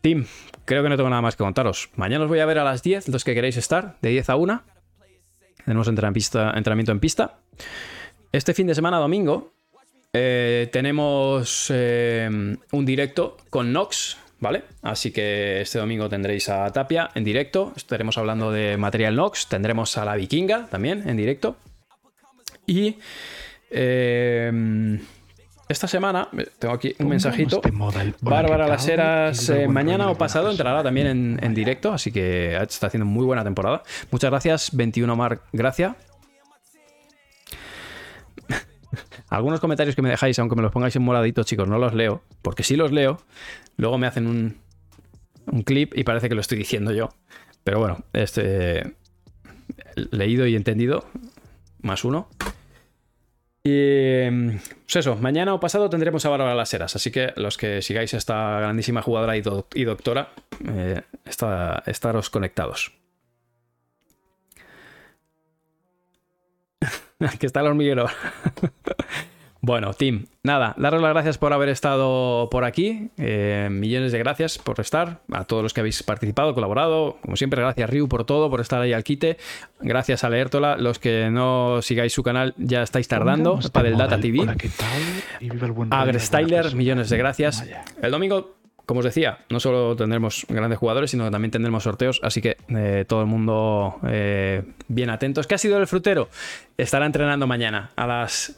Team, 0.02 0.26
creo 0.66 0.84
que 0.84 0.90
no 0.90 0.98
tengo 0.98 1.10
nada 1.10 1.22
más 1.22 1.36
que 1.36 1.44
contaros. 1.44 1.90
Mañana 1.96 2.24
os 2.24 2.30
voy 2.30 2.40
a 2.40 2.46
ver 2.46 2.60
a 2.60 2.64
las 2.64 2.84
10, 2.84 3.10
los 3.10 3.24
que 3.24 3.34
queréis 3.34 3.58
estar, 3.58 3.98
de 4.02 4.10
10 4.10 4.30
a 4.30 4.36
1. 4.36 4.64
Tenemos 5.66 5.88
entrenamiento 5.88 6.08
en 6.08 6.14
pista. 6.14 6.54
entrenamiento 6.56 6.92
en 6.92 7.00
pista. 7.00 7.40
Este 8.32 8.54
fin 8.54 8.68
de 8.68 8.76
semana, 8.76 8.98
domingo, 8.98 9.54
eh, 10.14 10.70
tenemos 10.72 11.68
eh, 11.74 12.30
un 12.72 12.86
directo 12.86 13.38
con 13.50 13.72
Nox, 13.74 14.18
¿vale? 14.40 14.64
Así 14.82 15.12
que 15.12 15.62
este 15.62 15.80
domingo 15.80 16.10
tendréis 16.10 16.50
a 16.50 16.72
Tapia 16.72 17.10
en 17.14 17.24
directo. 17.24 17.74
Estaremos 17.76 18.18
hablando 18.18 18.52
de 18.52 18.78
material 18.78 19.16
Nox. 19.16 19.48
Tendremos 19.48 19.98
a 19.98 20.06
la 20.06 20.16
Vikinga 20.16 20.68
también 20.68 21.08
en 21.08 21.18
directo. 21.18 21.58
Y 22.66 22.98
eh, 23.70 25.00
esta 25.70 25.88
semana, 25.88 26.28
tengo 26.58 26.74
aquí 26.74 26.96
un 26.98 27.10
mensajito. 27.10 27.62
Bárbara 28.22 28.66
¿qué 28.66 28.72
Las? 28.72 28.88
Heras 28.88 29.50
eh, 29.50 29.68
mañana 29.68 30.10
o 30.10 30.18
pasado 30.18 30.50
entrará 30.50 30.82
también 30.82 31.06
en, 31.06 31.40
en 31.44 31.54
directo, 31.54 31.94
así 31.94 32.12
que 32.12 32.58
está 32.58 32.88
haciendo 32.88 33.06
muy 33.06 33.24
buena 33.24 33.44
temporada. 33.44 33.84
Muchas 34.10 34.32
gracias, 34.32 34.76
21 34.76 35.16
Mar, 35.16 35.42
gracias. 35.54 35.96
Algunos 39.30 39.60
comentarios 39.60 39.96
que 39.96 40.02
me 40.02 40.10
dejáis, 40.10 40.40
aunque 40.40 40.56
me 40.56 40.64
los 40.64 40.72
pongáis 40.72 40.96
en 40.96 41.04
moradito, 41.04 41.44
chicos, 41.44 41.68
no 41.68 41.78
los 41.78 41.94
leo, 41.94 42.24
porque 42.42 42.64
si 42.64 42.76
los 42.76 42.92
leo, 42.92 43.22
luego 43.78 44.00
me 44.00 44.08
hacen 44.08 44.26
un, 44.26 44.58
un 45.46 45.62
clip 45.62 45.96
y 45.96 46.04
parece 46.04 46.30
que 46.30 46.36
lo 46.36 46.42
estoy 46.42 46.58
diciendo 46.58 46.92
yo. 46.94 47.10
Pero 47.64 47.78
bueno, 47.78 48.00
este 48.14 48.96
leído 49.96 50.48
y 50.48 50.56
entendido, 50.56 51.06
más 51.84 52.04
uno. 52.04 52.28
Y 53.64 54.30
pues 54.30 54.96
eso, 54.96 55.16
mañana 55.18 55.54
o 55.54 55.60
pasado 55.60 55.90
tendremos 55.90 56.26
a 56.26 56.30
Bárbara 56.30 56.56
Las 56.56 56.74
Heras, 56.74 56.96
así 56.96 57.12
que 57.12 57.34
los 57.36 57.58
que 57.58 57.82
sigáis 57.82 58.14
a 58.14 58.18
esta 58.18 58.60
grandísima 58.60 59.02
jugadora 59.02 59.36
y, 59.38 59.44
y 59.76 59.84
doctora, 59.84 60.30
eh, 60.66 61.02
está- 61.26 61.84
estaros 61.86 62.30
conectados. 62.30 62.94
que 67.40 67.46
está 67.46 67.60
el 67.62 67.68
hormiguero. 67.68 68.08
Bueno, 69.62 69.94
Tim, 69.94 70.26
nada, 70.42 70.74
daros 70.78 71.02
las 71.02 71.12
gracias 71.12 71.38
por 71.38 71.52
haber 71.52 71.68
estado 71.68 72.48
por 72.50 72.64
aquí. 72.64 73.10
Eh, 73.18 73.68
millones 73.70 74.14
de 74.14 74.20
gracias 74.20 74.58
por 74.58 74.80
estar. 74.80 75.20
A 75.34 75.44
todos 75.44 75.64
los 75.64 75.74
que 75.74 75.82
habéis 75.82 76.02
participado, 76.02 76.54
colaborado. 76.54 77.18
Como 77.22 77.36
siempre, 77.36 77.62
gracias 77.62 77.90
Ryu 77.90 78.08
por 78.08 78.24
todo, 78.24 78.50
por 78.50 78.62
estar 78.62 78.82
ahí 78.82 78.94
al 78.94 79.04
quite. 79.04 79.38
Gracias 79.82 80.24
a 80.24 80.30
Leértola. 80.30 80.78
Los 80.78 80.98
que 80.98 81.30
no 81.30 81.82
sigáis 81.82 82.14
su 82.14 82.24
canal 82.24 82.54
ya 82.58 82.84
estáis 82.84 83.10
tardando. 83.10 83.60
Para 83.74 83.90
el 83.90 83.98
Data 83.98 84.18
TV. 84.18 84.40
Hola, 84.40 84.56
¿qué 84.56 84.70
tal? 84.70 84.88
Y 85.42 85.50
viva 85.50 85.68
el 85.68 85.74
buen 85.74 85.92
rollo, 85.92 86.02
Agre 86.02 86.14
buena 86.14 86.26
Styler, 86.26 86.62
persona. 86.62 86.78
millones 86.78 87.10
de 87.10 87.18
gracias. 87.18 87.60
Vaya. 87.60 87.84
El 88.02 88.12
domingo, 88.12 88.56
como 88.86 89.00
os 89.00 89.06
decía, 89.06 89.40
no 89.50 89.60
solo 89.60 89.94
tendremos 89.98 90.46
grandes 90.48 90.80
jugadores, 90.80 91.12
sino 91.12 91.26
que 91.26 91.32
también 91.32 91.52
tendremos 91.52 91.84
sorteos. 91.84 92.22
Así 92.24 92.42
que 92.42 92.56
eh, 92.70 93.04
todo 93.06 93.20
el 93.20 93.28
mundo 93.28 94.00
eh, 94.08 94.64
bien 94.88 95.10
atentos. 95.10 95.48
¿Qué 95.48 95.56
ha 95.56 95.60
sido 95.60 95.78
el 95.80 95.86
frutero? 95.88 96.30
Estará 96.78 97.06
entrenando 97.06 97.46
mañana 97.46 97.92
a 97.98 98.08
las 98.08 98.56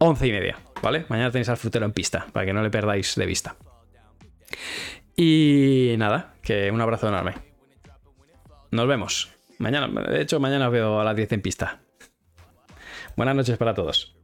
once 0.00 0.26
y 0.26 0.32
media, 0.32 0.58
¿vale? 0.82 1.04
Mañana 1.08 1.30
tenéis 1.30 1.48
al 1.50 1.58
frutero 1.58 1.84
en 1.84 1.92
pista, 1.92 2.26
para 2.32 2.46
que 2.46 2.52
no 2.52 2.62
le 2.62 2.70
perdáis 2.70 3.14
de 3.14 3.26
vista. 3.26 3.56
Y 5.14 5.94
nada, 5.98 6.34
que 6.42 6.70
un 6.70 6.80
abrazo 6.80 7.08
enorme. 7.08 7.34
Nos 8.70 8.88
vemos. 8.88 9.30
Mañana, 9.58 9.88
de 9.88 10.22
hecho, 10.22 10.40
mañana 10.40 10.68
os 10.68 10.72
veo 10.72 11.00
a 11.00 11.04
las 11.04 11.14
10 11.14 11.32
en 11.32 11.42
pista. 11.42 11.82
Buenas 13.14 13.36
noches 13.36 13.58
para 13.58 13.74
todos. 13.74 14.16